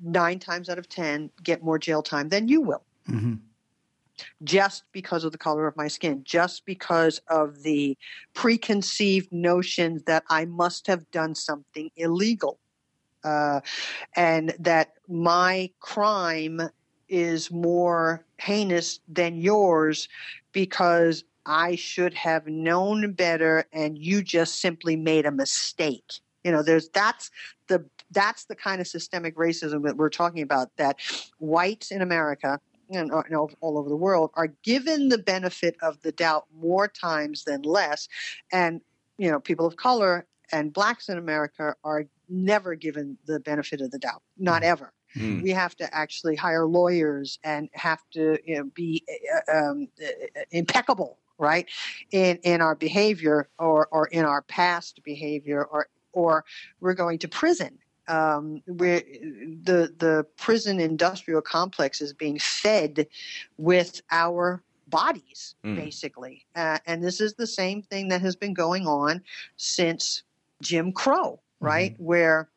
nine 0.00 0.38
times 0.38 0.68
out 0.68 0.78
of 0.78 0.88
ten 0.88 1.30
get 1.42 1.62
more 1.62 1.78
jail 1.78 2.02
time 2.02 2.28
than 2.28 2.48
you 2.48 2.60
will. 2.60 2.84
Just 4.42 4.82
because 4.92 5.24
of 5.24 5.32
the 5.32 5.38
color 5.38 5.66
of 5.66 5.76
my 5.76 5.88
skin, 5.88 6.22
just 6.24 6.64
because 6.64 7.20
of 7.28 7.62
the 7.62 7.96
preconceived 8.34 9.30
notion 9.32 10.02
that 10.06 10.24
I 10.28 10.44
must 10.44 10.86
have 10.88 11.08
done 11.10 11.34
something 11.34 11.90
illegal, 11.96 12.58
uh, 13.22 13.60
and 14.16 14.54
that 14.58 14.94
my 15.08 15.70
crime 15.80 16.60
is 17.08 17.50
more 17.50 18.24
heinous 18.38 19.00
than 19.08 19.36
yours 19.36 20.08
because 20.52 21.24
I 21.46 21.76
should 21.76 22.14
have 22.14 22.46
known 22.46 23.12
better 23.12 23.64
and 23.72 23.96
you 23.98 24.22
just 24.22 24.60
simply 24.60 24.96
made 24.96 25.26
a 25.26 25.30
mistake. 25.30 26.12
You 26.44 26.52
know, 26.52 26.62
there's 26.62 26.88
that's 26.90 27.30
that's 28.10 28.44
the 28.46 28.54
kind 28.54 28.80
of 28.80 28.86
systemic 28.86 29.36
racism 29.36 29.82
that 29.84 29.96
we're 29.96 30.08
talking 30.08 30.42
about 30.42 30.68
that 30.76 30.98
whites 31.38 31.90
in 31.90 32.02
America 32.02 32.60
and 32.90 33.12
uh, 33.12 33.22
all 33.60 33.78
over 33.78 33.88
the 33.88 33.96
world 33.96 34.30
are 34.34 34.48
given 34.62 35.08
the 35.08 35.18
benefit 35.18 35.76
of 35.82 36.00
the 36.02 36.12
doubt 36.12 36.46
more 36.54 36.88
times 36.88 37.44
than 37.44 37.62
less 37.62 38.08
and 38.52 38.80
you 39.18 39.30
know 39.30 39.38
people 39.38 39.66
of 39.66 39.76
color 39.76 40.26
and 40.52 40.72
blacks 40.72 41.08
in 41.08 41.18
America 41.18 41.74
are 41.84 42.04
never 42.30 42.74
given 42.74 43.18
the 43.26 43.40
benefit 43.40 43.80
of 43.80 43.90
the 43.90 43.98
doubt 43.98 44.22
not 44.38 44.62
ever 44.62 44.92
Mm. 45.16 45.42
we 45.42 45.50
have 45.50 45.74
to 45.76 45.94
actually 45.94 46.36
hire 46.36 46.66
lawyers 46.66 47.38
and 47.42 47.68
have 47.72 48.00
to 48.12 48.38
you 48.44 48.56
know, 48.56 48.64
be 48.74 49.04
uh, 49.48 49.56
um, 49.56 49.88
uh, 50.04 50.40
impeccable, 50.50 51.18
right, 51.38 51.66
in 52.10 52.38
in 52.42 52.60
our 52.60 52.74
behavior 52.74 53.48
or 53.58 53.88
or 53.90 54.08
in 54.08 54.24
our 54.24 54.42
past 54.42 55.00
behavior, 55.04 55.64
or 55.64 55.88
or 56.12 56.44
we're 56.80 56.94
going 56.94 57.18
to 57.20 57.28
prison. 57.28 57.78
Um, 58.08 58.62
where 58.66 59.00
the 59.00 59.92
the 59.98 60.26
prison 60.38 60.80
industrial 60.80 61.42
complex 61.42 62.00
is 62.00 62.12
being 62.14 62.38
fed 62.38 63.06
with 63.58 64.00
our 64.10 64.62
bodies, 64.88 65.54
Mm. 65.64 65.76
basically, 65.76 66.46
uh, 66.56 66.78
and 66.86 67.04
this 67.04 67.20
is 67.20 67.34
the 67.34 67.46
same 67.46 67.82
thing 67.82 68.08
that 68.08 68.22
has 68.22 68.34
been 68.34 68.54
going 68.54 68.86
on 68.86 69.22
since 69.58 70.22
Jim 70.62 70.92
Crow, 70.92 71.40
right, 71.60 71.94
where 71.98 72.48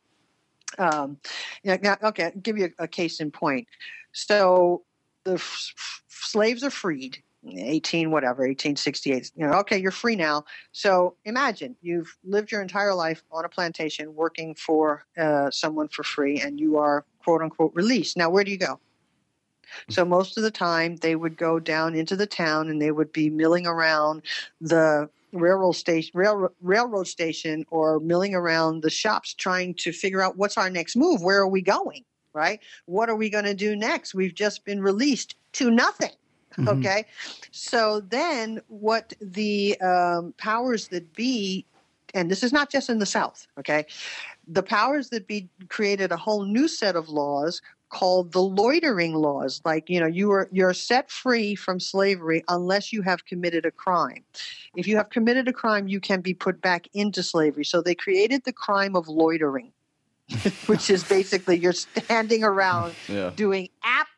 um, 0.78 1.18
you 1.64 1.72
know, 1.72 1.78
now, 1.82 1.98
okay, 2.02 2.26
I'll 2.26 2.32
give 2.32 2.58
you 2.58 2.72
a, 2.80 2.84
a 2.84 2.88
case 2.88 3.20
in 3.20 3.32
point. 3.32 3.68
So 4.14 4.84
the 5.26 5.34
f- 5.34 6.04
slaves 6.08 6.64
are 6.64 6.70
freed, 6.70 7.22
18 7.48 8.12
whatever, 8.12 8.44
1868. 8.44 9.32
You 9.36 9.48
know, 9.48 9.54
okay, 9.60 9.78
you're 9.78 9.92
free 9.92 10.16
now. 10.16 10.46
So 10.72 11.16
imagine 11.26 11.76
you've 11.82 12.16
lived 12.24 12.52
your 12.52 12.62
entire 12.62 12.94
life 12.94 13.24
on 13.32 13.46
a 13.46 13.50
plantation 13.50 14.14
working 14.16 14.56
for 14.56 15.06
uh, 15.18 15.50
someone 15.52 15.88
for 15.88 16.04
free, 16.04 16.40
and 16.40 16.60
you 16.60 16.78
are 16.78 17.06
quote 17.24 17.42
unquote 17.42 17.72
released. 17.74 18.18
Now, 18.18 18.30
where 18.30 18.44
do 18.44 18.52
you 18.52 18.58
go? 18.58 18.80
So 19.90 20.04
most 20.04 20.38
of 20.38 20.44
the 20.44 20.52
time, 20.52 20.98
they 20.98 21.16
would 21.16 21.38
go 21.38 21.60
down 21.60 21.96
into 21.96 22.16
the 22.16 22.28
town 22.28 22.70
and 22.70 22.82
they 22.82 22.92
would 22.92 23.14
be 23.14 23.30
milling 23.30 23.66
around 23.66 24.24
the 24.60 25.10
railroad 25.32 25.74
station, 25.74 26.12
railroad, 26.14 26.52
railroad 26.62 27.08
station, 27.08 27.66
or 27.70 28.00
milling 28.00 28.36
around 28.36 28.84
the 28.84 28.90
shops, 28.90 29.34
trying 29.34 29.74
to 29.76 29.94
figure 29.94 30.22
out 30.22 30.38
what's 30.38 30.58
our 30.58 30.70
next 30.70 30.96
move. 30.96 31.22
Where 31.22 31.40
are 31.40 31.48
we 31.48 31.62
going? 31.62 32.04
Right? 32.34 32.60
What 32.86 33.10
are 33.10 33.16
we 33.16 33.30
going 33.30 33.46
to 33.46 33.54
do 33.54 33.76
next? 33.76 34.14
We've 34.14 34.34
just 34.34 34.64
been 34.66 34.82
released 34.82 35.36
to 35.54 35.70
nothing. 35.70 36.12
Okay, 36.60 37.06
so 37.52 38.02
then 38.02 38.62
what 38.68 39.14
the 39.22 39.80
um, 39.82 40.34
powers 40.38 40.90
that 40.90 41.14
be, 41.14 41.66
and 42.14 42.30
this 42.30 42.44
is 42.44 42.52
not 42.52 42.70
just 42.70 42.90
in 42.90 43.00
the 43.00 43.06
South. 43.06 43.48
Okay, 43.58 43.86
the 44.48 44.64
powers 44.64 45.10
that 45.10 45.28
be 45.28 45.50
created 45.70 46.12
a 46.12 46.18
whole 46.18 46.46
new 46.46 46.68
set 46.68 46.96
of 46.96 47.10
laws 47.10 47.62
called 47.90 48.32
the 48.32 48.42
loitering 48.42 49.14
laws. 49.14 49.62
Like 49.66 49.90
you 49.90 50.00
know 50.00 50.08
you 50.08 50.32
are 50.32 50.50
you're 50.52 50.74
set 50.74 51.12
free 51.12 51.56
from 51.56 51.80
slavery 51.80 52.44
unless 52.48 52.92
you 52.94 53.02
have 53.02 53.26
committed 53.26 53.66
a 53.66 53.72
crime. 53.72 54.24
If 54.76 54.88
you 54.88 54.96
have 54.98 55.10
committed 55.10 55.48
a 55.48 55.54
crime 55.54 55.88
you 55.88 56.00
can 56.00 56.22
be 56.22 56.34
put 56.34 56.62
back 56.62 56.88
into 56.94 57.22
slavery. 57.22 57.66
So 57.66 57.82
they 57.82 57.96
created 57.96 58.44
the 58.46 58.54
crime 58.54 58.96
of 58.96 59.08
loitering 59.08 59.74
which 60.68 60.90
is 60.90 61.04
basically 61.04 61.58
you're 61.58 61.74
standing 61.74 62.44
around 62.44 62.96
Yeah. 63.10 63.32
doing 63.36 63.70
absolutely 63.84 64.11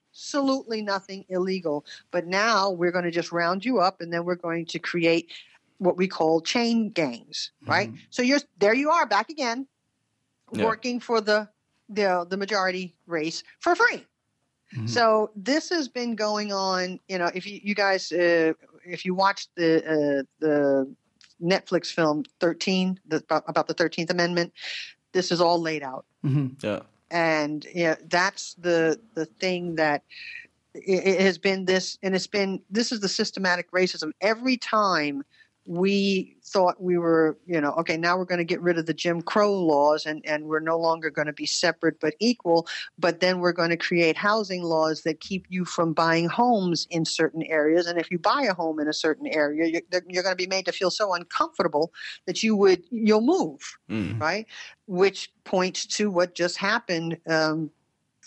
nothing 0.82 1.26
illegal 1.30 1.86
but 2.11 2.26
now 2.26 2.69
we're 2.69 2.91
going 2.91 3.03
to 3.05 3.11
just 3.11 3.32
round 3.32 3.63
you 3.65 3.80
up 3.80 4.01
and 4.01 4.11
then 4.11 4.24
we're 4.26 4.36
going 4.36 4.65
to 4.65 4.80
create 4.80 5.32
what 5.80 5.97
we 5.97 6.07
call 6.07 6.41
chain 6.41 6.89
gangs 6.89 7.51
right 7.67 7.91
so 8.09 8.21
you're 8.21 8.39
there 8.59 8.74
you 8.74 8.89
are 8.89 9.05
back 9.05 9.30
again 9.30 9.67
Yeah. 10.51 10.65
working 10.65 10.99
for 10.99 11.21
the 11.21 11.49
the 11.89 12.26
the 12.30 12.38
majority 12.38 12.95
race 13.07 13.43
for 13.59 13.76
free. 13.76 14.05
So 14.86 15.30
this 15.36 15.69
has 15.69 15.88
been 15.88 16.15
going 16.15 16.51
on. 16.51 16.99
You 17.07 17.19
know, 17.19 17.30
if 17.36 17.45
you, 17.45 17.59
you 17.61 17.76
guys, 17.76 18.11
uh, 18.11 18.53
if 18.84 19.05
you 19.05 19.13
watched 19.13 19.49
the 19.55 19.71
uh, 19.86 20.24
the 20.39 20.88
Netflix 21.39 21.91
film 21.93 22.24
Thirteen 22.39 22.99
the, 23.05 23.17
about, 23.17 23.43
about 23.47 23.67
the 23.67 23.76
Thirteenth 23.76 24.09
Amendment, 24.09 24.51
this 25.11 25.32
is 25.32 25.39
all 25.41 25.61
laid 25.61 25.84
out, 25.84 26.05
Yeah. 26.24 26.82
And 27.14 27.66
yeah, 27.74 27.95
that's 28.09 28.55
the 28.55 28.99
the 29.16 29.26
thing 29.26 29.76
that 29.76 30.03
it, 30.74 31.07
it 31.07 31.22
has 31.22 31.38
been 31.38 31.66
this, 31.66 31.97
and 32.03 32.16
it's 32.16 32.28
been 32.28 32.61
this 32.72 32.91
is 32.91 32.99
the 33.01 33.09
systematic 33.09 33.72
racism. 33.72 34.11
Every 34.22 34.57
time 34.57 35.24
we 35.66 36.36
thought 36.43 36.82
we 36.82 36.97
were, 36.97 37.38
you 37.45 37.59
know, 37.61 37.72
okay, 37.72 37.95
now 37.95 38.18
we're 38.18 38.26
going 38.26 38.39
to 38.39 38.43
get 38.43 38.61
rid 38.61 38.78
of 38.78 38.86
the 38.86 38.93
Jim 38.93 39.22
Crow 39.22 39.53
laws 39.53 40.05
and, 40.05 40.22
and 40.26 40.45
we're 40.45 40.59
no 40.59 40.78
longer 40.78 41.09
going 41.09 41.28
to 41.28 41.34
be 41.34 41.45
separate 41.45 41.99
but 42.01 42.16
equal, 42.20 42.68
but 42.99 43.22
then 43.22 43.39
we're 43.39 43.53
going 43.53 43.70
to 43.70 43.78
create 43.78 44.18
housing 44.18 44.61
laws 44.61 45.03
that 45.03 45.22
keep 45.22 45.45
you 45.49 45.64
from 45.64 45.93
buying 45.93 46.28
homes 46.28 46.86
in 46.89 47.05
certain 47.05 47.43
areas. 47.43 47.88
And 47.88 47.97
if 47.97 48.11
you 48.11 48.20
buy 48.20 48.43
a 48.43 48.53
home 48.53 48.80
in 48.80 48.89
a 48.89 48.93
certain 48.93 49.28
area, 49.28 49.82
you're, 49.91 50.01
you're 50.07 50.24
going 50.24 50.36
to 50.36 50.43
be 50.43 50.47
made 50.47 50.66
to 50.66 50.74
feel 50.74 50.91
so 50.91 51.14
uncomfortable 51.14 51.93
that 52.26 52.43
you 52.43 52.55
would, 52.57 52.84
you'll 52.91 53.22
move, 53.22 53.61
right? 54.20 54.45
Which 54.88 55.32
points 55.45 55.86
to 55.97 56.11
what 56.11 56.36
just 56.36 56.57
happened. 56.57 57.18
Um, 57.28 57.72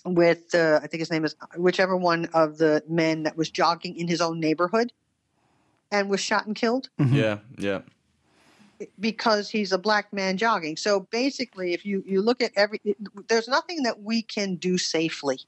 with 0.05 0.55
uh, 0.55 0.79
I 0.81 0.87
think 0.87 1.01
his 1.01 1.11
name 1.11 1.25
is 1.25 1.35
whichever 1.57 1.97
one 1.97 2.27
of 2.27 2.59
the 2.59 2.81
men 2.89 3.25
that 3.25 3.37
was 3.37 3.51
jogging 3.51 3.97
in 3.97 4.07
his 4.07 4.21
own 4.21 4.39
neighborhood 4.39 4.93
and 5.91 6.11
was 6.11 6.21
shot 6.21 6.47
and 6.47 6.57
killed 6.57 6.89
mm-hmm. 7.01 7.15
Yeah. 7.15 7.39
Yeah. 7.59 7.81
because 9.01 9.49
he's 9.49 9.73
a 9.73 9.79
black 9.79 10.13
man 10.13 10.37
jogging. 10.37 10.77
So 10.77 11.01
basically, 11.11 11.73
if 11.73 11.85
you, 11.87 12.03
you 12.07 12.23
look 12.23 12.43
at 12.43 12.53
every, 12.57 12.81
there's 13.29 13.49
nothing 13.49 13.83
that 13.85 14.03
we 14.03 14.23
can 14.23 14.57
do 14.57 14.79
safely 14.79 15.41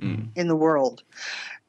mm. 0.00 0.28
in 0.36 0.48
the 0.48 0.56
world 0.56 1.02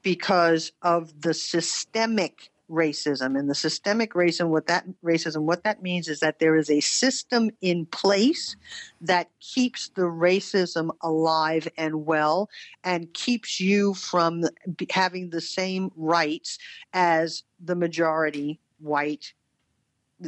because 0.03 0.71
of 0.81 1.21
the 1.21 1.33
systemic 1.33 2.50
racism 2.71 3.37
and 3.37 3.49
the 3.49 3.55
systemic 3.55 4.13
racism 4.13 4.47
what 4.47 4.67
that 4.67 4.85
racism 5.03 5.41
what 5.41 5.63
that 5.63 5.81
means 5.83 6.07
is 6.07 6.21
that 6.21 6.39
there 6.39 6.55
is 6.55 6.69
a 6.69 6.79
system 6.79 7.51
in 7.61 7.85
place 7.85 8.55
that 9.01 9.29
keeps 9.39 9.89
the 9.89 10.03
racism 10.03 10.89
alive 11.01 11.67
and 11.77 12.05
well 12.05 12.49
and 12.83 13.13
keeps 13.13 13.59
you 13.59 13.93
from 13.93 14.43
having 14.89 15.29
the 15.29 15.41
same 15.41 15.91
rights 15.95 16.57
as 16.93 17.43
the 17.63 17.75
majority 17.75 18.59
white 18.79 19.33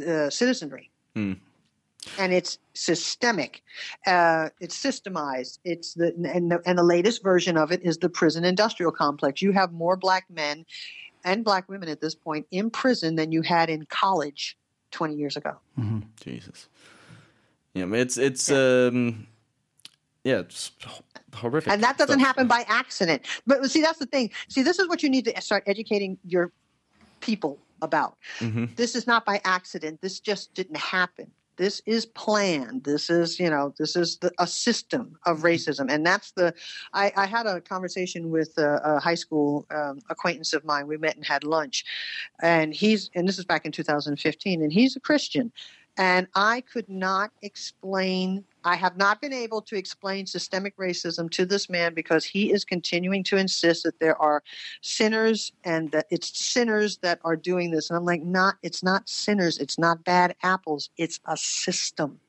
uh, 0.06 0.28
citizenry 0.28 0.90
and 2.18 2.32
it's 2.32 2.58
systemic. 2.74 3.62
Uh, 4.06 4.50
it's 4.60 4.78
systemized. 4.78 5.58
It's 5.64 5.94
the 5.94 6.14
and, 6.32 6.50
the 6.50 6.60
and 6.66 6.78
the 6.78 6.82
latest 6.82 7.22
version 7.22 7.56
of 7.56 7.72
it 7.72 7.82
is 7.82 7.98
the 7.98 8.08
prison 8.08 8.44
industrial 8.44 8.92
complex. 8.92 9.42
You 9.42 9.52
have 9.52 9.72
more 9.72 9.96
black 9.96 10.24
men 10.30 10.64
and 11.24 11.44
black 11.44 11.68
women 11.68 11.88
at 11.88 12.00
this 12.00 12.14
point 12.14 12.46
in 12.50 12.70
prison 12.70 13.16
than 13.16 13.32
you 13.32 13.42
had 13.42 13.70
in 13.70 13.86
college 13.86 14.56
twenty 14.90 15.14
years 15.14 15.36
ago. 15.36 15.56
Jesus. 16.20 16.68
Yeah, 17.74 17.82
I 17.82 17.86
mean, 17.86 18.00
it's 18.00 18.16
it's 18.16 18.50
um, 18.50 19.26
yeah, 20.22 20.38
it's 20.40 20.70
horrific. 21.34 21.72
And 21.72 21.82
that 21.82 21.98
doesn't 21.98 22.20
stuff. 22.20 22.26
happen 22.26 22.46
by 22.46 22.64
accident. 22.68 23.26
But 23.46 23.68
see, 23.70 23.82
that's 23.82 23.98
the 23.98 24.06
thing. 24.06 24.30
See, 24.48 24.62
this 24.62 24.78
is 24.78 24.88
what 24.88 25.02
you 25.02 25.10
need 25.10 25.24
to 25.26 25.40
start 25.40 25.64
educating 25.66 26.18
your 26.24 26.52
people 27.20 27.58
about. 27.82 28.16
This 28.76 28.94
is 28.94 29.06
not 29.06 29.24
by 29.24 29.40
accident. 29.44 30.00
This 30.00 30.20
just 30.20 30.54
didn't 30.54 30.76
happen. 30.76 31.30
This 31.56 31.80
is 31.86 32.06
planned. 32.06 32.84
This 32.84 33.10
is, 33.10 33.38
you 33.38 33.48
know, 33.48 33.74
this 33.78 33.94
is 33.96 34.18
the, 34.18 34.32
a 34.38 34.46
system 34.46 35.16
of 35.26 35.40
racism, 35.40 35.90
and 35.90 36.04
that's 36.04 36.32
the. 36.32 36.54
I, 36.92 37.12
I 37.16 37.26
had 37.26 37.46
a 37.46 37.60
conversation 37.60 38.30
with 38.30 38.56
a, 38.58 38.80
a 38.84 39.00
high 39.00 39.14
school 39.14 39.66
um, 39.70 40.00
acquaintance 40.10 40.52
of 40.52 40.64
mine. 40.64 40.86
We 40.86 40.96
met 40.96 41.16
and 41.16 41.24
had 41.24 41.44
lunch, 41.44 41.84
and 42.42 42.74
he's 42.74 43.10
and 43.14 43.28
this 43.28 43.38
is 43.38 43.44
back 43.44 43.64
in 43.64 43.72
2015, 43.72 44.62
and 44.62 44.72
he's 44.72 44.96
a 44.96 45.00
Christian, 45.00 45.52
and 45.96 46.26
I 46.34 46.62
could 46.62 46.88
not 46.88 47.30
explain. 47.42 48.44
I 48.64 48.76
have 48.76 48.96
not 48.96 49.20
been 49.20 49.32
able 49.32 49.62
to 49.62 49.76
explain 49.76 50.26
systemic 50.26 50.76
racism 50.76 51.30
to 51.32 51.44
this 51.44 51.68
man 51.68 51.94
because 51.94 52.24
he 52.24 52.52
is 52.52 52.64
continuing 52.64 53.22
to 53.24 53.36
insist 53.36 53.84
that 53.84 54.00
there 54.00 54.20
are 54.20 54.42
sinners 54.80 55.52
and 55.64 55.90
that 55.92 56.06
it's 56.10 56.38
sinners 56.38 56.98
that 56.98 57.20
are 57.24 57.36
doing 57.36 57.70
this. 57.70 57.90
And 57.90 57.96
I'm 57.96 58.04
like, 58.04 58.22
not, 58.22 58.56
it's 58.62 58.82
not 58.82 59.08
sinners. 59.08 59.58
It's 59.58 59.78
not 59.78 60.04
bad 60.04 60.34
apples. 60.42 60.90
It's 60.96 61.20
a 61.26 61.36
system. 61.36 62.20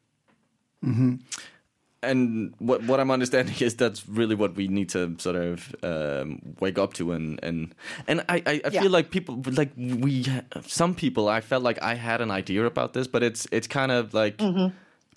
and 2.03 2.53
what 2.59 2.83
what 2.83 2.99
I'm 2.99 3.11
understanding 3.11 3.55
is 3.59 3.75
that's 3.75 4.07
really 4.07 4.35
what 4.35 4.55
we 4.55 4.67
need 4.67 4.89
to 4.89 5.15
sort 5.17 5.35
of 5.35 5.75
um, 5.83 6.39
wake 6.59 6.77
up 6.77 6.93
to, 6.93 7.11
and 7.11 7.39
and 7.43 7.73
and 8.07 8.23
I 8.29 8.43
I, 8.45 8.61
I 8.65 8.69
Yeah. 8.71 8.81
feel 8.81 8.91
like 8.91 9.09
people 9.09 9.41
like 9.51 9.71
we 9.77 10.25
some 10.65 10.93
people 10.95 11.27
I 11.27 11.41
felt 11.41 11.63
like 11.63 11.81
I 11.81 11.95
had 11.95 12.21
an 12.21 12.31
idea 12.31 12.65
about 12.65 12.93
this, 12.93 13.07
but 13.07 13.23
it's 13.23 13.47
it's 13.51 13.67
kind 13.67 13.91
of 13.91 14.13
like. 14.13 14.37
Mm-hmm. 14.37 14.75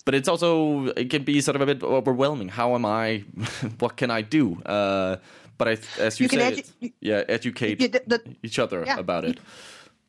But 0.09 0.15
it's 0.15 0.27
also 0.27 0.87
it 0.97 1.11
can 1.11 1.21
be 1.23 1.39
sort 1.39 1.55
of 1.55 1.61
a 1.61 1.67
bit 1.67 1.83
overwhelming. 1.83 2.49
How 2.49 2.73
am 2.73 2.83
I? 2.83 3.19
what 3.77 3.95
can 3.95 4.09
I 4.09 4.23
do? 4.23 4.59
Uh, 4.65 5.17
but 5.59 5.67
I, 5.67 5.77
as 5.99 6.19
you, 6.19 6.23
You 6.23 6.29
say, 6.39 6.51
edu- 6.51 6.71
it, 6.81 6.93
yeah, 6.99 7.23
educate 7.29 7.79
You- 7.79 7.89
the- 7.89 8.01
the- 8.07 8.35
each 8.41 8.57
other 8.57 8.83
Yeah. 8.87 8.97
about 8.97 9.23
it. 9.23 9.39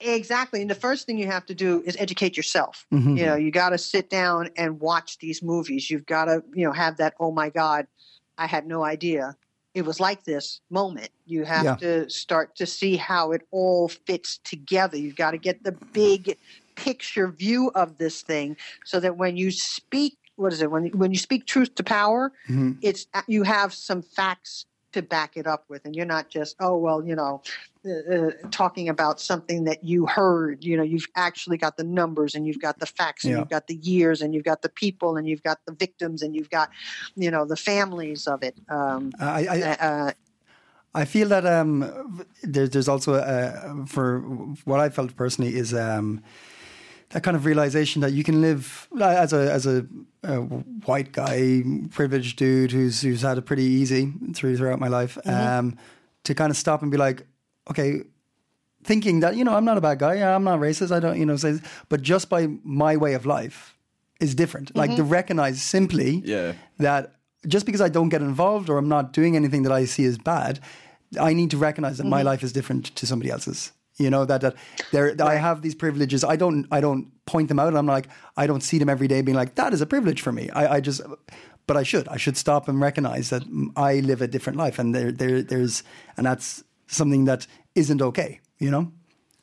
Exactly. 0.01 0.63
And 0.63 0.71
the 0.71 0.75
first 0.75 1.05
thing 1.05 1.19
you 1.19 1.27
have 1.27 1.45
to 1.45 1.55
do 1.55 1.83
is 1.85 1.99
educate 1.99 2.35
yourself. 2.35 2.87
You 2.91 3.27
know, 3.27 3.35
you 3.37 3.51
got 3.51 3.71
to 3.71 3.77
sit 3.79 4.09
down 4.09 4.49
and 4.57 4.81
watch 4.81 5.19
these 5.19 5.43
movies. 5.43 5.91
You've 5.91 6.07
got 6.07 6.25
to, 6.25 6.43
you 6.55 6.65
know, 6.65 6.73
have 6.73 6.97
that, 6.97 7.13
oh 7.21 7.31
my 7.31 7.51
God, 7.51 7.87
I 8.39 8.47
had 8.47 8.67
no 8.67 8.83
idea 8.83 9.37
it 9.75 9.85
was 9.85 10.01
like 10.01 10.25
this 10.25 10.61
moment. 10.71 11.11
You 11.27 11.45
have 11.45 11.65
Yeah. 11.65 11.77
to 11.77 12.11
start 12.11 12.57
to 12.57 12.67
see 12.67 12.97
how 12.97 13.31
it 13.33 13.43
all 13.53 13.89
fits 13.89 14.39
together. 14.43 14.97
You've 14.97 15.15
got 15.17 15.31
to 15.33 15.39
get 15.39 15.63
the 15.63 15.73
big 15.93 16.37
picture 16.85 17.29
view 17.29 17.71
of 17.75 17.99
this 17.99 18.23
thing 18.23 18.57
so 18.85 19.01
that 19.01 19.17
when 19.17 19.37
you 19.37 19.51
speak, 19.51 20.17
what 20.37 20.53
is 20.53 20.63
it? 20.63 20.71
When, 20.71 20.87
when 20.89 21.11
you 21.13 21.19
speak 21.19 21.47
truth 21.47 21.75
to 21.77 21.85
power, 21.85 22.33
it's 22.83 23.07
you 23.29 23.43
have 23.43 23.75
some 23.75 24.03
facts 24.03 24.67
to 24.93 25.03
back 25.03 25.37
it 25.37 25.47
up 25.47 25.65
with, 25.69 25.85
and 25.85 25.95
you're 25.95 26.07
not 26.17 26.29
just 26.31 26.57
oh 26.59 26.77
well, 26.77 27.05
you 27.05 27.15
know, 27.15 27.43
uh, 27.87 28.15
uh, 28.15 28.31
talking 28.51 28.89
about 28.89 29.21
something 29.21 29.65
that 29.65 29.85
you 29.85 30.07
heard. 30.07 30.65
You 30.65 30.77
know, 30.77 30.83
you've 30.83 31.07
actually 31.15 31.59
got 31.59 31.77
the 31.77 31.85
numbers, 31.85 32.35
and 32.35 32.47
you've 32.47 32.61
got 32.61 32.79
the 32.79 32.87
facts, 32.87 33.25
and 33.25 33.33
Yeah. 33.33 33.41
you've 33.41 33.51
got 33.51 33.67
the 33.67 33.77
years, 33.77 34.23
and 34.23 34.35
you've 34.35 34.45
got 34.45 34.63
the 34.63 34.69
people, 34.69 35.17
and 35.17 35.29
you've 35.29 35.43
got 35.43 35.59
the 35.67 35.73
victims, 35.73 36.23
and 36.23 36.35
you've 36.35 36.51
got 36.51 36.71
you 37.15 37.31
know 37.31 37.45
the 37.45 37.57
families 37.57 38.27
of 38.27 38.43
it. 38.43 38.57
Um, 38.69 39.13
I, 39.21 39.47
I, 39.47 39.61
uh, 39.89 40.11
I 40.95 41.05
feel 41.05 41.29
that 41.29 41.47
um, 41.47 42.25
there, 42.43 42.67
there's 42.67 42.89
also 42.89 43.15
uh, 43.15 43.87
for 43.87 44.21
what 44.65 44.81
I 44.81 44.89
felt 44.89 45.15
personally 45.15 45.55
is 45.55 45.73
um, 45.73 46.23
that 47.11 47.23
kind 47.23 47.37
of 47.37 47.45
realization 47.45 48.03
that 48.03 48.13
you 48.13 48.23
can 48.23 48.41
live 48.41 48.89
as 49.01 49.33
a 49.33 49.53
as 49.53 49.67
a, 49.67 49.87
a 50.23 50.37
white 50.37 51.13
guy, 51.13 51.63
privileged 51.91 52.39
dude 52.39 52.73
who's 52.73 53.01
who's 53.03 53.23
had 53.23 53.39
it 53.39 53.43
pretty 53.43 53.65
easy 53.65 54.13
through 54.35 54.57
throughout 54.57 54.81
my 54.81 54.89
life, 54.89 55.19
mm-hmm. 55.25 55.31
um, 55.31 55.79
to 56.25 56.35
kind 56.35 56.51
of 56.51 56.57
stop 56.57 56.83
and 56.83 56.91
be 56.91 56.97
like, 56.97 57.27
okay, 57.69 58.03
thinking 58.85 59.21
that 59.21 59.37
you 59.37 59.45
know 59.45 59.55
I'm 59.55 59.65
not 59.65 59.77
a 59.77 59.81
bad 59.81 59.99
guy, 59.99 60.15
I'm 60.15 60.45
not 60.45 60.61
racist, 60.61 60.93
I 60.93 61.01
don't 61.01 61.19
you 61.19 61.27
know, 61.27 61.37
say, 61.37 61.59
but 61.89 62.03
just 62.03 62.29
by 62.29 62.49
my 62.63 62.97
way 62.97 63.15
of 63.15 63.27
life 63.27 63.77
is 64.21 64.35
different. 64.35 64.69
Mm-hmm. 64.69 64.79
Like 64.79 64.97
to 64.97 65.03
recognize 65.03 65.63
simply 65.63 66.23
Yeah. 66.25 66.53
that 66.79 67.15
just 67.47 67.67
because 67.67 67.81
I 67.81 67.89
don't 67.89 68.11
get 68.11 68.23
involved 68.23 68.69
or 68.69 68.79
I'm 68.79 68.89
not 68.89 69.13
doing 69.13 69.35
anything 69.35 69.63
that 69.65 69.73
I 69.73 69.87
see 69.87 70.05
as 70.05 70.19
bad, 70.19 70.61
I 71.19 71.33
need 71.33 71.51
to 71.51 71.57
recognize 71.57 71.97
that 71.97 72.05
mm-hmm. 72.05 72.11
my 72.11 72.23
life 72.23 72.43
is 72.43 72.53
different 72.53 72.95
to 72.97 73.07
somebody 73.07 73.31
else's. 73.31 73.73
You 74.01 74.11
know 74.11 74.25
that 74.25 74.41
that 74.41 74.55
there 74.93 75.15
I 75.21 75.37
have 75.37 75.61
these 75.63 75.75
privileges. 75.75 76.25
I 76.25 76.37
don't 76.37 76.67
I 76.71 76.81
don't 76.81 77.13
point 77.27 77.49
them 77.49 77.59
out. 77.59 77.77
I'm 77.77 77.87
like 77.87 78.09
I 78.37 78.47
don't 78.47 78.63
see 78.63 78.79
them 78.79 78.89
every 78.89 79.09
day 79.09 79.21
being 79.23 79.37
like 79.37 79.55
that 79.57 79.73
is 79.73 79.81
a 79.81 79.87
privilege 79.87 80.23
for 80.23 80.33
me. 80.33 80.49
I, 80.51 80.77
I 80.77 80.81
just 80.81 81.03
but 81.67 81.77
I 81.77 81.85
should 81.85 82.09
I 82.09 82.17
should 82.17 82.37
stop 82.37 82.69
and 82.69 82.81
recognize 82.81 83.29
that 83.31 83.43
I 83.77 84.01
live 84.01 84.23
a 84.23 84.27
different 84.27 84.59
life 84.59 84.79
and 84.79 84.95
there 84.95 85.13
there 85.13 85.43
there's 85.43 85.83
and 86.17 86.25
that's 86.27 86.65
something 86.87 87.27
that 87.27 87.47
isn't 87.75 88.03
okay. 88.03 88.41
You 88.59 88.71
know 88.71 88.93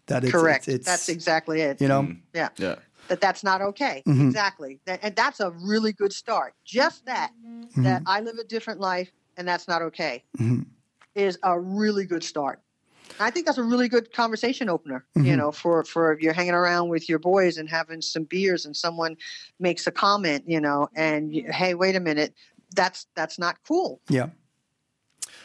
that 0.08 0.24
it's, 0.24 0.32
Correct. 0.32 0.68
It's, 0.68 0.76
it's, 0.76 0.86
that's 0.86 1.10
exactly 1.10 1.62
it. 1.62 1.80
you 1.82 1.88
know 1.88 2.16
Yeah. 2.34 2.50
Yeah. 2.58 2.76
That 3.10 3.22
that's 3.22 3.44
not 3.44 3.62
okay. 3.62 4.04
Mm-hmm. 4.06 4.28
Exactly. 4.28 4.80
That, 4.86 5.00
and 5.02 5.16
that's 5.16 5.40
a 5.40 5.52
really 5.52 5.94
good 5.94 6.12
start. 6.12 6.56
Just 6.66 7.06
that, 7.06 7.32
Mm-hmm. 7.46 7.84
that 7.84 8.02
I 8.06 8.20
live 8.22 8.38
a 8.38 8.44
different 8.44 8.80
life 8.82 9.12
and 9.38 9.48
that's 9.48 9.68
not 9.68 9.82
okay, 9.84 10.24
is 11.16 11.38
a 11.44 11.60
really 11.60 12.06
good 12.06 12.24
start. 12.24 12.60
I 13.20 13.32
think 13.32 13.46
that's 13.46 13.58
a 13.58 13.64
really 13.64 13.90
good 13.90 14.14
conversation 14.14 14.70
opener. 14.70 15.06
You 15.16 15.24
Mm-hmm. 15.24 15.38
know, 15.38 15.52
for 15.52 15.84
for 15.84 16.18
you're 16.20 16.34
hanging 16.34 16.54
around 16.54 16.90
with 16.90 17.10
your 17.10 17.20
boys 17.20 17.58
and 17.58 17.70
having 17.70 18.02
some 18.02 18.24
beers, 18.26 18.66
and 18.66 18.76
someone 18.76 19.18
makes 19.60 19.88
a 19.88 19.92
comment, 19.92 20.44
you 20.48 20.62
know, 20.62 20.90
and 20.96 21.34
you, 21.34 21.52
hey, 21.52 21.74
wait 21.74 21.96
a 21.96 22.00
minute, 22.00 22.34
that's 22.76 23.08
that's 23.16 23.40
not 23.40 23.58
cool 23.68 24.02
yeah 24.10 24.28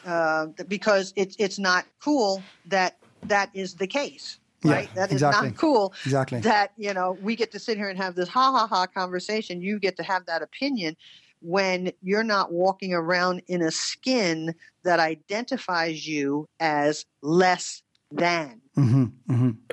uh, 0.05 0.47
because 0.69 1.13
it's 1.17 1.37
it's 1.39 1.59
not 1.59 1.87
cool 2.03 2.43
that 2.67 2.99
that 3.25 3.51
is 3.55 3.75
the 3.77 3.87
case, 3.87 4.39
Yeah, 4.65 4.73
right? 4.73 4.95
That 4.95 5.09
is 5.11 5.15
exactly. 5.15 5.49
not 5.49 5.57
cool. 5.57 5.95
Exactly. 6.05 6.41
That 6.41 6.73
you 6.77 6.93
know 6.93 7.13
we 7.21 7.37
get 7.37 7.53
to 7.53 7.59
sit 7.59 7.77
here 7.77 7.89
and 7.89 7.99
have 7.99 8.15
this 8.15 8.29
ha 8.29 8.51
ha 8.51 8.67
ha 8.67 8.87
conversation. 8.87 9.61
You 9.63 9.79
get 9.79 9.97
to 9.99 10.03
have 10.03 10.27
that 10.27 10.43
opinion 10.43 10.97
when 11.43 11.93
you're 12.03 12.25
not 12.25 12.53
walking 12.53 12.95
around 12.95 13.43
in 13.47 13.63
a 13.63 13.71
skin 13.71 14.55
that 14.85 15.01
identifies 15.01 16.07
you 16.07 16.47
as 16.61 17.05
less 17.23 17.83
than. 18.11 18.61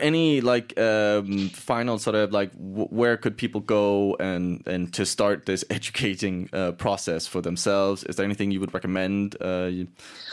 Any 0.02 0.42
like 0.42 0.78
um, 0.78 1.50
final 1.50 2.00
sort 2.00 2.16
of 2.16 2.34
like 2.34 2.52
w- 2.52 2.88
where 2.88 3.16
could 3.16 3.38
people 3.38 3.62
go 3.62 4.16
and 4.20 4.62
and 4.68 4.94
to 4.94 5.06
start 5.06 5.46
this 5.46 5.64
educating 5.70 6.50
uh, 6.52 6.74
process 6.74 7.26
for 7.26 7.42
themselves? 7.42 8.04
Is 8.04 8.18
there 8.18 8.26
anything 8.26 8.52
you 8.52 8.60
would 8.60 8.74
recommend 8.74 9.38
uh, 9.42 9.72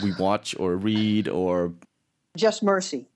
we 0.03 0.12
watch 0.18 0.57
or 0.59 0.76
read 0.76 1.28
or 1.28 1.74
Just 2.37 2.62
Mercy. 2.62 3.07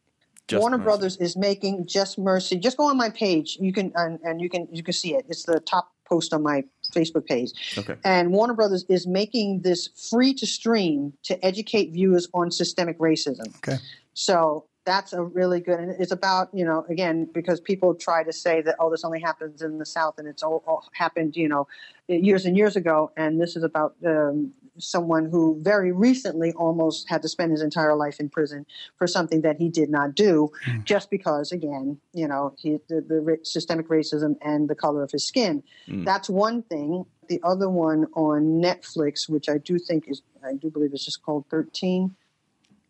Just 0.46 0.60
Warner 0.60 0.78
Mercy? 0.78 0.84
Brothers 0.84 1.16
is 1.16 1.36
making 1.36 1.86
Just 1.86 2.18
Mercy. 2.18 2.56
Just 2.56 2.76
go 2.76 2.88
on 2.88 2.96
my 2.96 3.10
page. 3.10 3.58
You 3.60 3.72
can 3.72 3.92
and, 3.96 4.20
and 4.22 4.40
you 4.40 4.48
can 4.48 4.68
you 4.70 4.84
can 4.84 4.94
see 4.94 5.14
it. 5.14 5.26
It's 5.28 5.44
the 5.44 5.58
top 5.60 5.90
post 6.04 6.32
on 6.32 6.42
my 6.42 6.64
Facebook 6.90 7.26
page. 7.26 7.52
Okay. 7.78 7.96
And 8.04 8.32
Warner 8.32 8.54
Brothers 8.54 8.84
is 8.88 9.06
making 9.06 9.62
this 9.62 9.88
free 10.10 10.34
to 10.34 10.46
stream 10.46 11.12
to 11.24 11.44
educate 11.44 11.92
viewers 11.92 12.28
on 12.34 12.50
systemic 12.50 12.98
racism. 12.98 13.54
Okay. 13.56 13.78
So 14.14 14.66
that's 14.84 15.12
a 15.12 15.22
really 15.22 15.60
good, 15.60 15.78
and 15.78 15.90
it's 16.00 16.12
about 16.12 16.48
you 16.52 16.64
know 16.64 16.84
again 16.88 17.28
because 17.32 17.60
people 17.60 17.94
try 17.94 18.22
to 18.24 18.32
say 18.32 18.62
that 18.62 18.76
oh 18.78 18.90
this 18.90 19.04
only 19.04 19.20
happens 19.20 19.62
in 19.62 19.78
the 19.78 19.86
South 19.86 20.18
and 20.18 20.26
it's 20.26 20.42
all, 20.42 20.62
all 20.66 20.88
happened 20.92 21.36
you 21.36 21.48
know 21.48 21.68
years 22.08 22.44
and 22.46 22.56
years 22.56 22.76
ago, 22.76 23.12
and 23.16 23.40
this 23.40 23.56
is 23.56 23.62
about 23.62 23.94
um, 24.04 24.52
someone 24.80 25.26
who 25.26 25.58
very 25.62 25.92
recently 25.92 26.52
almost 26.52 27.08
had 27.08 27.22
to 27.22 27.28
spend 27.28 27.52
his 27.52 27.62
entire 27.62 27.94
life 27.94 28.20
in 28.20 28.28
prison 28.28 28.66
for 28.96 29.06
something 29.06 29.42
that 29.42 29.56
he 29.56 29.68
did 29.68 29.90
not 29.90 30.14
do, 30.14 30.50
just 30.84 31.10
because 31.10 31.52
again 31.52 31.98
you 32.12 32.26
know 32.26 32.54
he 32.58 32.78
the, 32.88 33.00
the 33.00 33.38
systemic 33.42 33.88
racism 33.88 34.36
and 34.42 34.68
the 34.68 34.74
color 34.74 35.02
of 35.02 35.10
his 35.10 35.26
skin. 35.26 35.62
That's 35.88 36.28
one 36.28 36.62
thing. 36.62 37.04
The 37.28 37.40
other 37.44 37.68
one 37.68 38.06
on 38.14 38.60
Netflix, 38.60 39.28
which 39.28 39.48
I 39.48 39.58
do 39.58 39.78
think 39.78 40.08
is 40.08 40.22
I 40.44 40.54
do 40.54 40.70
believe 40.70 40.92
it's 40.92 41.04
just 41.04 41.22
called 41.22 41.44
thirteen 41.50 42.16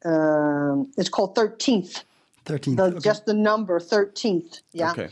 um, 0.04 0.90
it's 0.96 1.08
called 1.08 1.34
13th. 1.36 2.04
13th. 2.46 2.76
The, 2.76 2.82
okay. 2.82 2.98
Just 3.00 3.26
the 3.26 3.34
number 3.34 3.78
13th. 3.78 4.62
Yeah. 4.72 4.92
okay? 4.92 5.08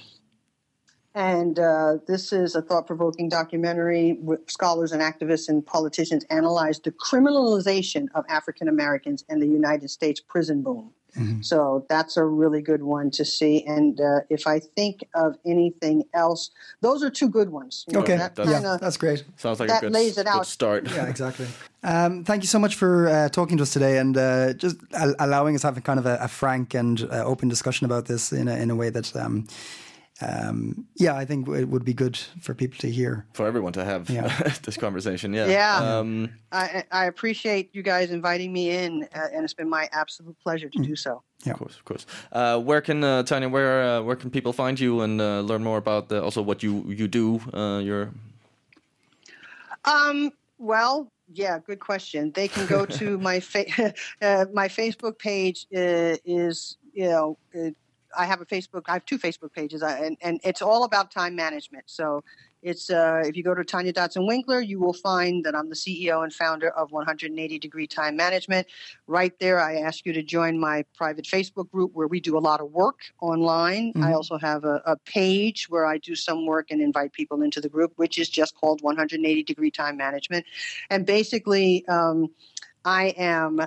And 1.14 1.58
uh, 1.58 1.98
this 2.06 2.32
is 2.32 2.54
a 2.54 2.62
thought 2.62 2.86
provoking 2.86 3.28
documentary 3.28 4.18
where 4.20 4.38
scholars 4.46 4.92
and 4.92 5.02
activists 5.02 5.48
and 5.48 5.64
politicians 5.66 6.24
analyze 6.30 6.78
the 6.80 6.92
criminalization 6.92 8.06
of 8.14 8.24
African 8.28 8.68
Americans 8.68 9.24
and 9.28 9.42
the 9.42 9.46
United 9.46 9.90
States 9.90 10.20
prison 10.20 10.62
boom. 10.62 10.92
Mm-hmm. 11.16 11.40
So 11.40 11.86
that's 11.88 12.16
a 12.18 12.24
really 12.24 12.60
good 12.60 12.82
one 12.82 13.10
to 13.12 13.24
see. 13.24 13.64
And 13.66 13.98
uh, 14.00 14.20
if 14.28 14.46
I 14.46 14.60
think 14.60 15.00
of 15.14 15.36
anything 15.46 16.04
else, 16.12 16.50
those 16.82 17.02
are 17.02 17.10
two 17.10 17.28
good 17.30 17.48
ones. 17.48 17.84
You 17.88 17.94
know, 17.94 18.00
okay. 18.00 18.16
that 18.18 18.36
that's- 18.36 18.52
yeah, 18.52 18.60
kinda- 18.60 18.78
that's 18.80 18.98
great. 18.98 19.24
Sounds 19.36 19.58
like 19.58 19.70
That 19.70 19.78
a 19.82 19.86
good, 19.86 19.92
lays 19.92 20.18
it 20.18 20.26
good 20.26 20.30
out. 20.36 20.46
start. 20.46 20.86
Yeah, 20.88 21.06
exactly. 21.08 21.46
Um, 21.82 22.24
thank 22.24 22.42
you 22.42 22.46
so 22.48 22.58
much 22.58 22.74
for 22.76 23.08
uh, 23.08 23.28
talking 23.30 23.56
to 23.56 23.62
us 23.62 23.72
today 23.72 23.98
and 23.98 24.16
uh, 24.16 24.52
just 24.52 24.76
al- 24.92 25.16
allowing 25.18 25.54
us 25.54 25.62
to 25.62 25.68
have 25.68 25.78
a 25.78 25.80
kind 25.80 25.98
of 25.98 26.06
a, 26.06 26.18
a 26.20 26.28
frank 26.28 26.74
and 26.74 27.02
uh, 27.10 27.24
open 27.24 27.48
discussion 27.48 27.86
about 27.86 28.04
this 28.06 28.30
in 28.30 28.46
a, 28.46 28.56
in 28.56 28.70
a 28.70 28.76
way 28.76 28.90
that, 28.90 29.16
um, 29.16 29.46
um, 30.20 30.86
yeah, 30.96 31.14
I 31.14 31.24
think 31.24 31.46
it 31.48 31.66
would 31.68 31.84
be 31.84 31.94
good 31.94 32.16
for 32.40 32.52
people 32.54 32.78
to 32.80 32.90
hear. 32.90 33.24
for 33.34 33.46
everyone 33.46 33.72
to 33.74 33.84
have 33.84 34.10
Yeah. 34.10 34.28
this 34.62 34.76
conversation. 34.76 35.32
Yeah. 35.32 35.46
Yeah. 35.46 35.98
Um, 35.98 36.30
I, 36.50 36.84
I 36.90 37.04
appreciate 37.06 37.70
you 37.72 37.82
guys 37.82 38.10
inviting 38.10 38.52
me 38.52 38.70
in, 38.70 39.08
uh, 39.14 39.28
and 39.32 39.44
it's 39.44 39.54
been 39.54 39.68
my 39.70 39.88
absolute 39.92 40.36
pleasure 40.42 40.68
to 40.70 40.78
do 40.82 40.96
so. 40.96 41.22
Yeah. 41.44 41.52
Of 41.52 41.58
course, 41.58 41.76
of 41.76 41.84
course. 41.84 42.06
Uh, 42.32 42.58
where 42.58 42.80
can 42.80 43.04
uh, 43.04 43.22
Tanya? 43.22 43.48
Where 43.48 43.82
uh, 43.82 44.02
where 44.02 44.16
can 44.16 44.30
people 44.30 44.52
find 44.52 44.78
you 44.80 45.02
and 45.02 45.20
uh, 45.20 45.40
learn 45.40 45.62
more 45.62 45.78
about 45.78 46.08
the, 46.08 46.20
also 46.22 46.42
what 46.42 46.62
you 46.64 46.84
you 46.88 47.06
do? 47.06 47.40
Uh, 47.54 47.78
your 47.78 48.10
Um, 49.84 50.32
well, 50.58 51.10
yeah, 51.32 51.58
good 51.64 51.78
question. 51.80 52.32
They 52.32 52.48
can 52.48 52.66
go 52.66 52.84
to 52.86 53.18
my 53.28 53.40
fa- 53.40 53.94
uh, 54.22 54.46
my 54.52 54.68
Facebook 54.68 55.18
page 55.18 55.66
uh, 55.74 56.16
is 56.24 56.76
you 56.92 57.04
know 57.08 57.38
uh, 57.54 57.70
I 58.16 58.24
have 58.26 58.40
a 58.40 58.46
Facebook. 58.46 58.82
I 58.86 58.94
have 58.94 59.04
two 59.04 59.18
Facebook 59.18 59.52
pages, 59.52 59.82
I, 59.82 59.98
and 59.98 60.16
and 60.20 60.40
it's 60.44 60.62
all 60.62 60.84
about 60.84 61.10
time 61.10 61.34
management. 61.34 61.84
So 61.86 62.22
it's 62.62 62.90
uh, 62.90 63.22
if 63.24 63.36
you 63.36 63.44
go 63.44 63.54
to 63.54 63.64
Tanya 63.64 63.92
Dotson 63.92 64.28
Winckler, 64.28 64.66
you 64.66 64.80
will 64.80 64.92
find 64.92 65.44
that 65.44 65.54
I'm 65.54 65.68
the 65.68 65.76
CEO 65.76 66.24
and 66.24 66.32
founder 66.32 66.70
of 66.70 66.90
180 66.90 67.58
Degree 67.58 67.86
Time 67.86 68.16
Management. 68.16 68.66
Right 69.06 69.32
there, 69.38 69.60
I 69.60 69.76
ask 69.76 70.04
you 70.04 70.12
to 70.12 70.22
join 70.22 70.58
my 70.58 70.84
private 70.96 71.24
Facebook 71.24 71.70
group 71.70 71.92
where 71.94 72.08
we 72.08 72.20
do 72.20 72.36
a 72.36 72.40
lot 72.40 72.60
of 72.60 72.72
work 72.72 73.00
online. 73.20 73.92
I 73.96 74.12
also 74.12 74.38
have 74.38 74.64
a, 74.64 74.82
a 74.86 74.96
page 74.96 75.68
where 75.68 75.86
I 75.86 75.98
do 75.98 76.16
some 76.16 76.46
work 76.46 76.70
and 76.70 76.80
invite 76.80 77.12
people 77.12 77.42
into 77.42 77.60
the 77.60 77.68
group, 77.68 77.92
which 77.96 78.18
is 78.18 78.28
just 78.28 78.56
called 78.56 78.82
180 78.82 79.42
Degree 79.44 79.70
Time 79.70 79.96
Management. 79.96 80.44
And 80.90 81.06
basically, 81.06 81.86
um, 81.86 82.28
I 82.84 83.14
am 83.16 83.60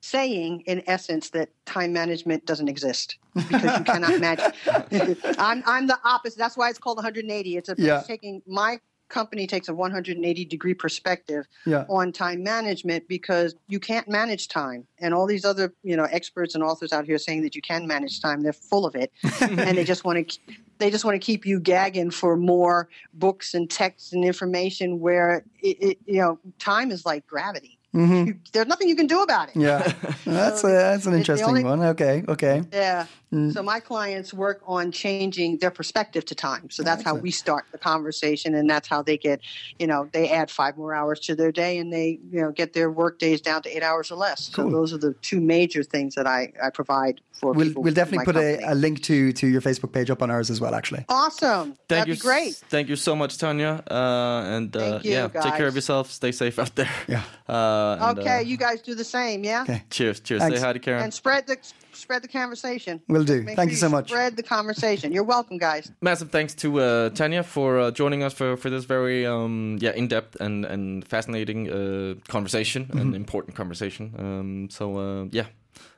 saying 0.00 0.62
in 0.66 0.82
essence 0.86 1.30
that 1.30 1.50
time 1.66 1.92
management 1.92 2.46
doesn't 2.46 2.68
exist 2.68 3.18
because 3.34 3.78
you 3.78 3.84
cannot 3.84 4.18
manage. 4.18 4.54
I'm, 5.38 5.62
I'm 5.66 5.86
the 5.86 5.98
opposite. 6.04 6.38
That's 6.38 6.56
why 6.56 6.70
it's 6.70 6.78
called 6.78 6.96
180. 6.96 7.56
It's, 7.56 7.68
a, 7.68 7.74
Yeah. 7.76 7.98
it's 7.98 8.06
taking 8.06 8.42
my 8.46 8.80
company 9.10 9.44
takes 9.46 9.68
a 9.68 9.74
180 9.74 10.44
degree 10.44 10.72
perspective 10.72 11.44
Yeah. 11.66 11.84
on 11.88 12.12
time 12.12 12.44
management 12.44 13.08
because 13.08 13.56
you 13.66 13.80
can't 13.80 14.08
manage 14.08 14.46
time 14.46 14.86
and 15.00 15.12
all 15.12 15.26
these 15.26 15.44
other 15.44 15.74
you 15.82 15.96
know 15.96 16.04
experts 16.04 16.54
and 16.54 16.62
authors 16.62 16.92
out 16.92 17.04
here 17.06 17.18
saying 17.18 17.42
that 17.42 17.56
you 17.56 17.60
can 17.60 17.88
manage 17.88 18.20
time 18.20 18.40
they're 18.40 18.52
full 18.52 18.86
of 18.86 18.94
it 18.94 19.10
and 19.40 19.76
they 19.76 19.82
just 19.82 20.04
want 20.04 20.28
to 20.28 20.38
they 20.78 20.92
just 20.92 21.04
want 21.04 21.16
to 21.16 21.18
keep 21.18 21.44
you 21.44 21.58
gagging 21.58 22.12
for 22.12 22.36
more 22.36 22.88
books 23.14 23.52
and 23.52 23.68
texts 23.68 24.12
and 24.12 24.24
information 24.24 25.00
where 25.00 25.44
it, 25.60 25.76
it 25.82 25.98
you 26.06 26.20
know 26.20 26.38
time 26.60 26.92
is 26.92 27.04
like 27.04 27.26
gravity 27.26 27.79
You- 27.92 28.36
there's 28.52 28.68
nothing 28.68 28.88
you 28.88 28.94
can 28.96 29.06
do 29.08 29.22
about 29.22 29.48
it 29.48 29.56
Yeah, 29.56 29.82
that's 30.24 30.62
a, 30.64 30.68
that's 30.68 31.06
an 31.06 31.14
interesting 31.14 31.48
only- 31.48 31.64
one. 31.64 31.82
Okay, 31.82 32.24
okay. 32.28 32.62
yeah. 32.72 33.06
So 33.52 33.62
my 33.62 33.78
clients 33.78 34.34
work 34.34 34.60
on 34.66 34.90
changing 34.90 35.58
their 35.58 35.70
perspective 35.70 36.24
to 36.24 36.34
time. 36.34 36.68
So 36.68 36.82
that's 36.82 37.04
how 37.04 37.14
we 37.14 37.30
start 37.30 37.64
the 37.70 37.78
conversation, 37.78 38.56
and 38.56 38.68
that's 38.68 38.88
how 38.88 39.02
they 39.02 39.16
get, 39.16 39.40
you 39.78 39.86
know, 39.86 40.08
they 40.12 40.28
add 40.30 40.50
five 40.50 40.76
more 40.76 40.92
hours 40.96 41.20
to 41.20 41.36
their 41.36 41.52
day, 41.52 41.78
and 41.78 41.92
they, 41.92 42.18
you 42.28 42.40
know, 42.40 42.50
get 42.50 42.72
their 42.72 42.90
work 42.90 43.20
days 43.20 43.40
down 43.40 43.62
to 43.62 43.68
eight 43.76 43.84
hours 43.84 44.10
or 44.10 44.16
less. 44.16 44.50
So 44.52 44.68
those 44.68 44.92
are 44.92 44.98
the 44.98 45.14
two 45.22 45.40
major 45.40 45.84
things 45.84 46.16
that 46.16 46.26
I, 46.26 46.52
I 46.60 46.70
provide 46.70 47.20
for 47.32 47.52
We'll, 47.52 47.68
people. 47.68 47.82
we'll 47.84 47.94
definitely 47.94 48.24
put 48.24 48.36
a, 48.36 48.72
a 48.72 48.74
link 48.74 49.00
to, 49.04 49.32
to 49.32 49.46
your 49.46 49.60
Facebook 49.60 49.92
page 49.92 50.10
up 50.10 50.22
on 50.22 50.30
ours 50.32 50.50
as 50.50 50.60
well, 50.60 50.74
actually. 50.74 51.04
awesome. 51.08 51.74
thank 51.88 51.88
That'd 51.88 52.08
you, 52.08 52.14
be 52.14 52.20
great. 52.20 52.54
Thank 52.68 52.88
you 52.88 52.96
so 52.96 53.14
much, 53.14 53.38
Tanya. 53.38 53.80
Uh, 53.88 54.42
and 54.56 54.76
uh, 54.76 54.80
Thank 54.80 55.04
you, 55.04 55.12
yeah, 55.12 55.28
take 55.28 55.54
care 55.54 55.68
of 55.68 55.76
yourself. 55.76 56.10
Stay 56.10 56.32
safe 56.32 56.58
out 56.58 56.74
there. 56.74 56.90
Yeah. 57.06 57.22
Uh, 57.48 57.79
and, 58.00 58.18
Okay, 58.18 58.38
uh, 58.38 58.40
you 58.40 58.56
guys 58.56 58.80
do 58.82 58.94
the 58.94 59.04
same, 59.04 59.44
yeah. 59.44 59.62
Okay. 59.62 59.82
cheers. 59.90 60.20
Cheers. 60.20 60.40
Thanks. 60.42 60.60
Say 60.60 60.66
hi 60.66 60.72
to 60.72 60.78
Karen. 60.78 61.02
And 61.04 61.12
spread 61.14 61.46
the 61.46 61.56
spread 61.92 62.22
the 62.22 62.28
conversation. 62.28 63.00
Will 63.08 63.24
do. 63.24 63.42
Make 63.42 63.56
Thank 63.56 63.70
sure 63.70 63.74
you 63.74 63.76
so 63.76 63.88
much. 63.88 64.08
Spread 64.08 64.36
the 64.36 64.42
conversation. 64.42 65.12
You're 65.12 65.28
welcome, 65.36 65.58
guys. 65.58 65.90
Massive 66.00 66.30
thanks 66.30 66.54
to 66.54 66.80
uh, 66.80 67.10
Tanya 67.10 67.42
for 67.42 67.78
uh, 67.78 67.90
joining 67.90 68.22
us 68.22 68.32
for, 68.32 68.56
for 68.56 68.70
this 68.70 68.84
very 68.84 69.26
um, 69.26 69.76
yeah 69.80 69.92
in 69.94 70.08
depth 70.08 70.36
and 70.40 70.64
and 70.64 71.06
fascinating 71.06 71.68
uh, 71.70 72.14
conversation, 72.28 72.86
Mm-hmm. 72.86 72.98
an 73.00 73.14
important 73.14 73.56
conversation. 73.56 74.14
Um, 74.18 74.68
so 74.70 74.96
uh, 74.98 75.24
yeah, 75.30 75.46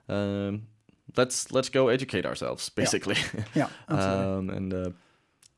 um, 0.09 0.63
let's 1.17 1.51
let's 1.53 1.69
go 1.71 1.89
educate 1.89 2.27
ourselves 2.27 2.69
basically. 2.71 3.17
Yeah, 3.55 3.69
absolutely. 3.89 4.27
um, 4.39 4.51
and 4.51 4.75
uh, 4.75 4.91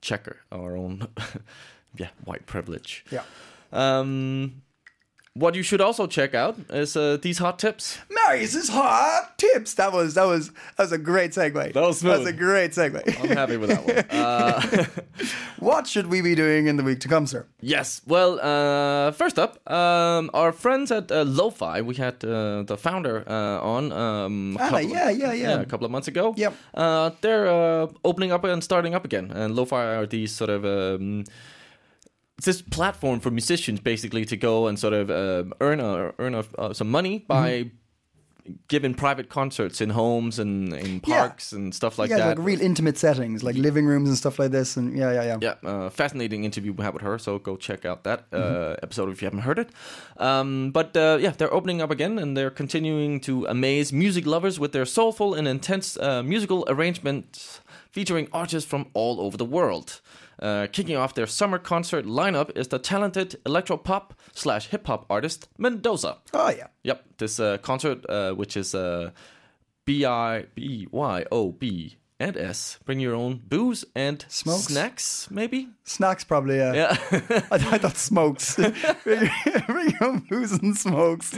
check 0.00 0.28
our 0.52 0.76
own 0.76 1.06
yeah 1.96 2.10
white 2.24 2.46
privilege. 2.46 3.04
Yeah. 3.10 3.22
Um, 3.72 4.62
what 5.36 5.54
you 5.56 5.62
should 5.64 5.80
also 5.80 6.06
check 6.06 6.32
out 6.34 6.56
is 6.70 6.96
uh, 6.96 7.18
these 7.20 7.38
hot 7.38 7.58
tips. 7.58 7.98
Marius's 8.08 8.68
hot 8.68 9.36
tips. 9.36 9.74
That 9.74 9.92
was 9.92 10.14
that 10.14 10.24
was 10.26 10.48
that 10.76 10.84
was 10.84 10.92
a 10.92 10.98
great 10.98 11.32
segue. 11.32 11.72
That 11.72 11.82
was 11.82 12.00
That 12.00 12.18
was 12.20 12.28
a 12.28 12.32
great 12.32 12.70
segue. 12.70 13.02
I'm 13.20 13.36
happy 13.36 13.56
with 13.56 13.70
that 13.70 13.84
one. 13.84 14.04
Uh, 14.24 14.84
what 15.58 15.86
should 15.86 16.06
we 16.06 16.20
be 16.22 16.34
doing 16.34 16.66
in 16.66 16.76
the 16.76 16.82
week 16.84 17.00
to 17.00 17.08
come, 17.08 17.26
sir? 17.26 17.46
yes. 17.60 18.00
Well, 18.06 18.38
uh, 18.40 19.10
first 19.12 19.38
up, 19.38 19.58
um, 19.70 20.30
our 20.34 20.52
friends 20.52 20.90
at 20.92 21.10
uh, 21.10 21.24
Lo-Fi. 21.24 21.80
We 21.82 21.94
had 21.96 22.24
uh, 22.24 22.62
the 22.62 22.76
founder 22.76 23.24
uh, 23.28 23.60
on. 23.60 23.92
Um, 23.92 24.56
a 24.58 24.62
Ah, 24.62 24.68
couple- 24.70 24.88
yeah, 24.90 25.10
yeah, 25.10 25.32
yeah. 25.32 25.60
a 25.60 25.66
couple 25.66 25.84
of 25.84 25.90
months 25.90 26.08
ago. 26.08 26.34
Yep. 26.36 26.54
Uh, 26.74 27.10
they're 27.22 27.48
uh, 27.48 27.88
opening 28.04 28.30
up 28.32 28.44
and 28.44 28.62
starting 28.62 28.94
up 28.94 29.04
again, 29.04 29.30
and 29.30 29.54
Lo-Fi 29.56 29.84
are 29.96 30.06
these 30.06 30.32
sort 30.32 30.50
of. 30.50 30.64
Um, 30.64 31.24
it's 32.36 32.46
this 32.46 32.62
platform 32.62 33.20
for 33.20 33.30
musicians 33.30 33.80
basically 33.80 34.24
to 34.24 34.36
go 34.36 34.66
and 34.68 34.78
sort 34.78 34.92
of 34.94 35.10
um 35.10 35.52
earn 35.60 35.80
a, 35.80 36.12
earn 36.18 36.34
a, 36.34 36.44
uh, 36.58 36.72
some 36.72 36.90
money 36.90 37.24
by 37.28 37.64
Mm-hmm. 37.64 37.78
giving 38.68 38.92
private 38.94 39.28
concerts 39.30 39.80
in 39.80 39.88
homes 39.90 40.38
and 40.38 40.74
in 40.74 41.00
Yeah. 41.06 41.20
parks 41.20 41.52
and 41.52 41.74
stuff 41.74 41.98
like 41.98 42.10
that. 42.10 42.18
yeah, 42.18 42.26
that. 42.28 42.36
like 42.38 42.46
real 42.46 42.60
intimate 42.60 42.98
settings, 42.98 43.42
like 43.42 43.56
living 43.56 43.86
rooms 43.86 44.06
and 44.10 44.18
stuff 44.18 44.38
like 44.38 44.50
this. 44.50 44.76
And 44.76 44.94
yeah, 44.98 45.12
yeah, 45.12 45.24
yeah. 45.30 45.38
Yeah, 45.40 45.70
uh, 45.70 45.88
fascinating 45.90 46.44
interview 46.44 46.72
we 46.74 46.84
had 46.84 46.92
with 46.92 47.02
her. 47.02 47.18
So 47.18 47.38
go 47.38 47.56
check 47.56 47.86
out 47.86 48.04
that 48.04 48.20
uh, 48.32 48.36
Mm-hmm. 48.36 48.84
episode 48.84 49.08
if 49.12 49.22
you 49.22 49.26
haven't 49.26 49.44
heard 49.48 49.58
it. 49.58 49.70
Um, 50.18 50.72
but 50.72 50.94
uh, 50.94 51.16
yeah, 51.24 51.32
they're 51.38 51.54
opening 51.54 51.80
up 51.80 51.90
again 51.90 52.18
and 52.18 52.36
they're 52.36 52.50
continuing 52.50 53.18
to 53.20 53.46
amaze 53.46 53.94
music 53.94 54.26
lovers 54.26 54.58
with 54.60 54.72
their 54.72 54.84
soulful 54.84 55.32
and 55.32 55.48
intense 55.48 55.96
uh, 55.96 56.22
musical 56.22 56.64
arrangements 56.68 57.60
featuring 57.90 58.28
artists 58.30 58.68
from 58.68 58.86
all 58.92 59.20
over 59.22 59.38
the 59.38 59.46
world. 59.46 60.02
Uh, 60.40 60.66
kicking 60.72 60.96
off 60.96 61.14
their 61.14 61.26
summer 61.26 61.58
concert 61.58 62.04
lineup 62.04 62.56
is 62.56 62.68
the 62.68 62.78
talented 62.78 63.36
electro 63.46 63.76
pop 63.76 64.14
slash 64.32 64.68
hip 64.68 64.86
hop 64.86 65.06
artist 65.08 65.48
Mendoza. 65.58 66.18
Oh 66.32 66.50
yeah. 66.50 66.68
Yep, 66.82 67.04
this 67.18 67.40
uh, 67.40 67.58
concert, 67.58 68.04
uh, 68.08 68.32
which 68.32 68.56
is 68.56 68.74
uh, 68.74 69.10
B 69.84 70.04
I 70.04 70.46
B 70.54 70.88
Y 70.90 71.24
O 71.30 71.52
B 71.52 71.96
and 72.20 72.36
S. 72.36 72.78
Bring 72.84 73.00
your 73.00 73.14
own 73.14 73.42
booze 73.48 73.84
and 73.94 74.24
Smokes? 74.28 74.64
snacks, 74.64 75.28
maybe. 75.30 75.68
Snacks 75.84 76.24
probably. 76.24 76.56
Yeah. 76.56 76.72
Yeah, 76.74 76.96
I, 77.50 77.56
I 77.56 77.78
thought 77.78 77.96
smokes. 77.96 78.56
Bring 79.04 79.30
your 80.00 80.20
booze 80.28 80.52
and 80.52 80.76
smokes. 80.76 81.34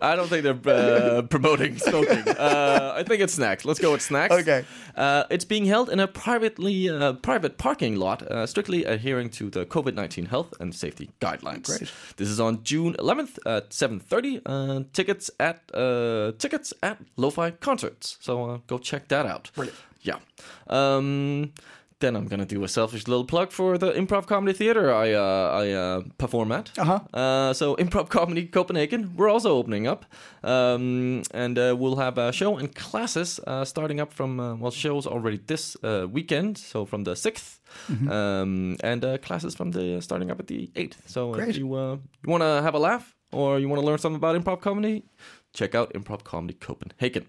I 0.00 0.16
don't 0.16 0.28
think 0.28 0.42
they're 0.42 0.74
uh, 0.74 1.22
promoting 1.30 1.78
smoking. 1.78 2.26
Uh, 2.28 2.94
I 2.96 3.02
think 3.02 3.20
it's 3.20 3.34
snacks. 3.34 3.64
Let's 3.64 3.78
go 3.80 3.92
with 3.92 4.02
snacks. 4.02 4.34
Okay. 4.34 4.64
Uh, 4.96 5.24
it's 5.30 5.44
being 5.44 5.66
held 5.66 5.90
in 5.90 6.00
a 6.00 6.08
privately 6.08 6.88
uh, 6.88 7.12
private 7.14 7.58
parking 7.58 7.96
lot, 7.96 8.22
uh, 8.22 8.46
strictly 8.46 8.84
adhering 8.84 9.28
to 9.30 9.50
the 9.50 9.66
COVID 9.66 9.94
nineteen 9.94 10.26
health 10.26 10.54
and 10.58 10.74
safety 10.74 11.10
guidelines. 11.20 11.66
Great. 11.66 11.92
This 12.16 12.28
is 12.28 12.40
on 12.40 12.62
June 12.64 12.94
11th 12.98 13.38
at 13.46 13.70
7:30. 13.70 14.40
Uh, 14.46 14.84
tickets 14.92 15.30
at 15.38 15.62
uh, 15.74 16.32
tickets 16.38 16.72
at 16.82 16.98
Lo-Fi 17.16 17.50
Concerts. 17.52 18.16
So 18.20 18.50
uh, 18.50 18.58
go 18.66 18.78
check 18.78 19.08
that 19.08 19.26
out. 19.26 19.50
Brilliant. 19.54 19.78
Yeah. 20.04 20.18
Um, 20.68 21.52
then 22.00 22.16
I'm 22.16 22.26
gonna 22.28 22.44
do 22.44 22.64
a 22.64 22.68
selfish 22.68 23.06
little 23.08 23.24
plug 23.24 23.50
for 23.52 23.78
the 23.78 23.92
Improv 23.92 24.26
Comedy 24.26 24.52
Theater 24.52 24.92
I 24.92 25.12
uh, 25.12 25.62
I 25.64 25.70
uh, 25.72 26.02
perform 26.18 26.52
at. 26.52 26.70
Uh-huh. 26.78 27.00
Uh, 27.14 27.52
so 27.54 27.76
Improv 27.84 28.08
Comedy 28.10 28.44
Copenhagen, 28.46 29.14
we're 29.16 29.30
also 29.30 29.56
opening 29.56 29.86
up, 29.86 30.04
um, 30.42 31.22
and 31.32 31.58
uh, 31.58 31.74
we'll 31.78 31.96
have 31.96 32.18
a 32.18 32.32
show 32.32 32.58
and 32.58 32.74
classes 32.74 33.40
uh, 33.46 33.64
starting 33.64 34.00
up 34.00 34.12
from 34.12 34.38
uh, 34.40 34.54
well 34.56 34.70
shows 34.72 35.06
already 35.06 35.40
this 35.46 35.76
uh, 35.82 36.06
weekend, 36.10 36.58
so 36.58 36.84
from 36.84 37.04
the 37.04 37.14
6th 37.14 37.60
Mm-hmm. 37.90 38.08
um, 38.08 38.76
and 38.84 39.04
uh, 39.04 39.18
classes 39.18 39.56
from 39.56 39.72
the 39.72 40.00
starting 40.00 40.30
up 40.30 40.38
at 40.38 40.46
the 40.46 40.70
eighth. 40.76 41.02
So 41.06 41.32
Great. 41.32 41.48
if 41.48 41.56
you 41.56 41.74
uh, 41.74 41.96
you 42.22 42.30
want 42.30 42.42
to 42.42 42.62
have 42.62 42.74
a 42.74 42.78
laugh 42.78 43.16
or 43.32 43.58
you 43.58 43.68
want 43.68 43.80
to 43.80 43.86
learn 43.86 43.98
something 43.98 44.16
about 44.16 44.36
improv 44.40 44.60
comedy, 44.60 45.02
check 45.52 45.74
out 45.74 45.92
Improv 45.92 46.22
Comedy 46.22 46.54
Copenhagen. 46.54 47.26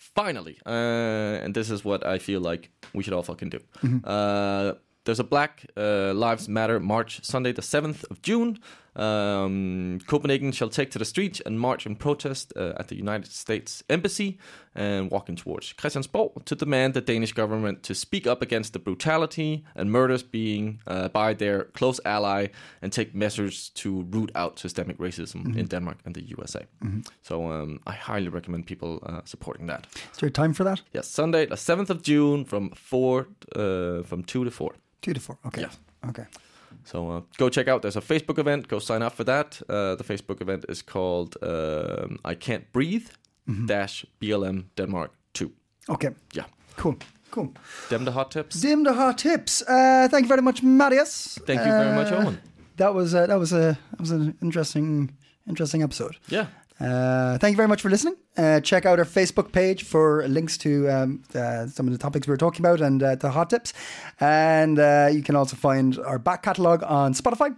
Finally, 0.00 0.58
uh, 0.66 1.44
and 1.44 1.54
this 1.54 1.70
is 1.70 1.84
what 1.84 2.06
I 2.06 2.18
feel 2.18 2.40
like 2.40 2.70
we 2.94 3.02
should 3.02 3.12
all 3.12 3.22
fucking 3.22 3.50
do. 3.50 3.60
Uh, 4.02 4.72
there's 5.04 5.20
a 5.20 5.24
Black 5.24 5.66
uh, 5.76 6.14
Lives 6.14 6.48
Matter 6.48 6.80
march 6.80 7.22
Sunday, 7.22 7.52
the 7.52 7.62
7th 7.62 8.04
of 8.10 8.22
June. 8.22 8.58
Um, 8.96 10.00
Copenhagen 10.06 10.52
shall 10.52 10.68
take 10.68 10.90
to 10.90 10.98
the 10.98 11.04
streets 11.04 11.40
and 11.46 11.58
march 11.58 11.86
in 11.86 11.96
protest 11.96 12.52
uh, 12.56 12.72
at 12.76 12.88
the 12.88 12.96
United 12.96 13.30
States 13.30 13.82
Embassy 13.88 14.38
and 14.74 15.10
walking 15.10 15.36
towards 15.36 15.72
Christiansborg 15.72 16.44
to 16.44 16.54
demand 16.54 16.94
the 16.94 17.00
Danish 17.00 17.32
government 17.32 17.82
to 17.84 17.94
speak 17.94 18.26
up 18.26 18.42
against 18.42 18.72
the 18.72 18.78
brutality 18.78 19.64
and 19.74 19.90
murders 19.90 20.22
being 20.22 20.80
uh, 20.86 21.08
by 21.08 21.34
their 21.34 21.64
close 21.64 22.00
ally 22.04 22.48
and 22.82 22.92
take 22.92 23.14
measures 23.14 23.70
to 23.70 24.02
root 24.10 24.30
out 24.34 24.58
systemic 24.58 24.98
racism 24.98 25.56
in 25.56 25.66
Denmark 25.66 25.98
and 26.04 26.14
the 26.14 26.22
USA. 26.22 26.66
So 27.22 27.50
um, 27.52 27.80
I 27.86 27.92
highly 27.92 28.28
recommend 28.28 28.66
people 28.66 29.00
uh, 29.06 29.20
supporting 29.24 29.66
that. 29.68 29.86
Is 30.12 30.18
there 30.18 30.30
time 30.30 30.54
for 30.54 30.64
that? 30.64 30.82
Yes, 30.92 31.08
Sunday, 31.08 31.46
the 31.46 31.56
7th 31.56 31.90
of 31.90 32.02
June 32.02 32.44
from 32.44 32.70
4 32.70 33.28
uh, 33.56 34.02
from 34.02 34.22
2 34.24 34.44
to 34.44 34.50
4. 34.50 34.74
Two 35.02 35.14
to 35.14 35.20
four. 35.20 35.38
Okay. 35.46 35.62
Yeah. 35.62 36.08
Okay. 36.08 36.26
So 36.84 37.10
uh, 37.10 37.20
go 37.38 37.48
check 37.50 37.68
out. 37.68 37.82
There's 37.82 37.96
a 37.96 38.00
Facebook 38.00 38.38
event. 38.38 38.68
Go 38.68 38.78
sign 38.80 39.02
up 39.02 39.12
for 39.16 39.24
that. 39.24 39.60
Uh, 39.68 39.94
the 39.96 40.04
Facebook 40.04 40.40
event 40.40 40.64
is 40.68 40.82
called 40.82 41.36
um, 41.42 42.18
"I 42.24 42.34
Can't 42.34 42.64
Breathe" 42.72 43.08
dash 43.66 44.06
BLM 44.20 44.64
Denmark 44.76 45.10
two. 45.32 45.50
Okay. 45.88 46.10
Yeah, 46.36 46.44
Cool. 46.76 46.96
Cool. 47.30 47.52
them 47.88 48.04
the 48.04 48.10
hot 48.12 48.30
tips. 48.30 48.60
Dim 48.60 48.82
the 48.84 48.92
hot 48.92 49.18
tips. 49.18 49.62
Uh, 49.62 50.08
thank 50.10 50.22
you 50.24 50.28
very 50.28 50.42
much, 50.42 50.62
Marius. 50.62 51.38
Thank 51.46 51.60
you 51.60 51.70
very 51.72 51.94
much, 51.94 52.12
Uh, 52.12 52.16
Owen. 52.24 52.38
That 52.76 52.94
was 52.94 53.12
uh, 53.14 53.26
that 53.26 53.38
was 53.38 53.52
a 53.52 53.76
that 53.90 54.00
was 54.00 54.10
an 54.10 54.34
interesting 54.42 55.10
interesting 55.48 55.82
episode. 55.82 56.16
Yeah, 56.28 56.46
Uh, 56.80 57.36
thank 57.38 57.52
you 57.52 57.56
very 57.56 57.68
much 57.68 57.82
for 57.82 57.90
listening. 57.90 58.16
Uh, 58.38 58.58
check 58.60 58.86
out 58.86 58.98
our 58.98 59.04
Facebook 59.04 59.52
page 59.52 59.82
for 59.84 60.26
links 60.28 60.56
to 60.58 60.88
um, 60.88 61.22
uh, 61.34 61.66
some 61.66 61.86
of 61.86 61.92
the 61.92 61.98
topics 61.98 62.26
we 62.26 62.30
were 62.32 62.38
talking 62.38 62.64
about 62.64 62.80
and 62.80 63.02
uh, 63.02 63.14
the 63.16 63.30
hot 63.30 63.50
tips. 63.50 63.74
And 64.18 64.78
uh, 64.78 65.10
you 65.12 65.22
can 65.22 65.36
also 65.36 65.56
find 65.56 65.98
our 65.98 66.18
back 66.18 66.42
catalogue 66.42 66.82
on 66.84 67.12
Spotify 67.12 67.54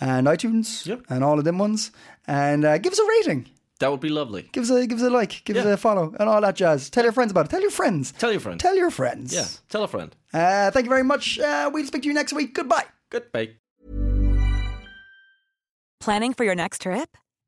and 0.00 0.26
iTunes 0.26 0.86
Yep. 0.86 1.02
and 1.10 1.22
all 1.22 1.38
of 1.38 1.44
them 1.44 1.58
ones. 1.58 1.90
And 2.26 2.64
uh, 2.64 2.78
give 2.78 2.92
us 2.94 2.98
a 2.98 3.04
rating. 3.06 3.50
that 3.80 3.90
would 3.90 4.00
be 4.00 4.08
lovely. 4.08 4.48
Give 4.52 4.62
us 4.64 4.70
a 4.70 4.86
give 4.86 4.98
us 4.98 5.04
a 5.04 5.10
like. 5.10 5.44
Give 5.44 5.56
us 5.56 5.66
a 5.66 5.76
follow 5.76 6.14
and 6.18 6.28
all 6.28 6.40
that 6.40 6.56
jazz. 6.56 6.88
Tell 6.90 7.04
your 7.04 7.12
friends 7.12 7.30
about 7.30 7.46
it. 7.46 7.50
Tell 7.50 7.60
your 7.60 7.70
friends. 7.70 8.12
Tell 8.12 8.30
your 8.32 8.40
friends. 8.40 8.62
Tell 8.62 8.76
your 8.76 8.90
friends. 8.90 9.32
Yeah, 9.34 9.46
tell 9.68 9.82
a 9.84 9.88
friend. 9.88 10.16
Uh, 10.32 10.70
thank 10.70 10.84
you 10.84 10.90
very 10.90 11.04
much. 11.04 11.38
Uh, 11.38 11.70
we'll 11.72 11.84
speak 11.86 12.02
to 12.02 12.08
you 12.08 12.14
next 12.14 12.32
week. 12.32 12.54
Goodbye. 12.54 12.84
Goodbye. 13.10 13.50
Planning 16.00 16.32
for 16.34 16.44
your 16.44 16.54
next 16.54 16.80
trip? 16.82 17.16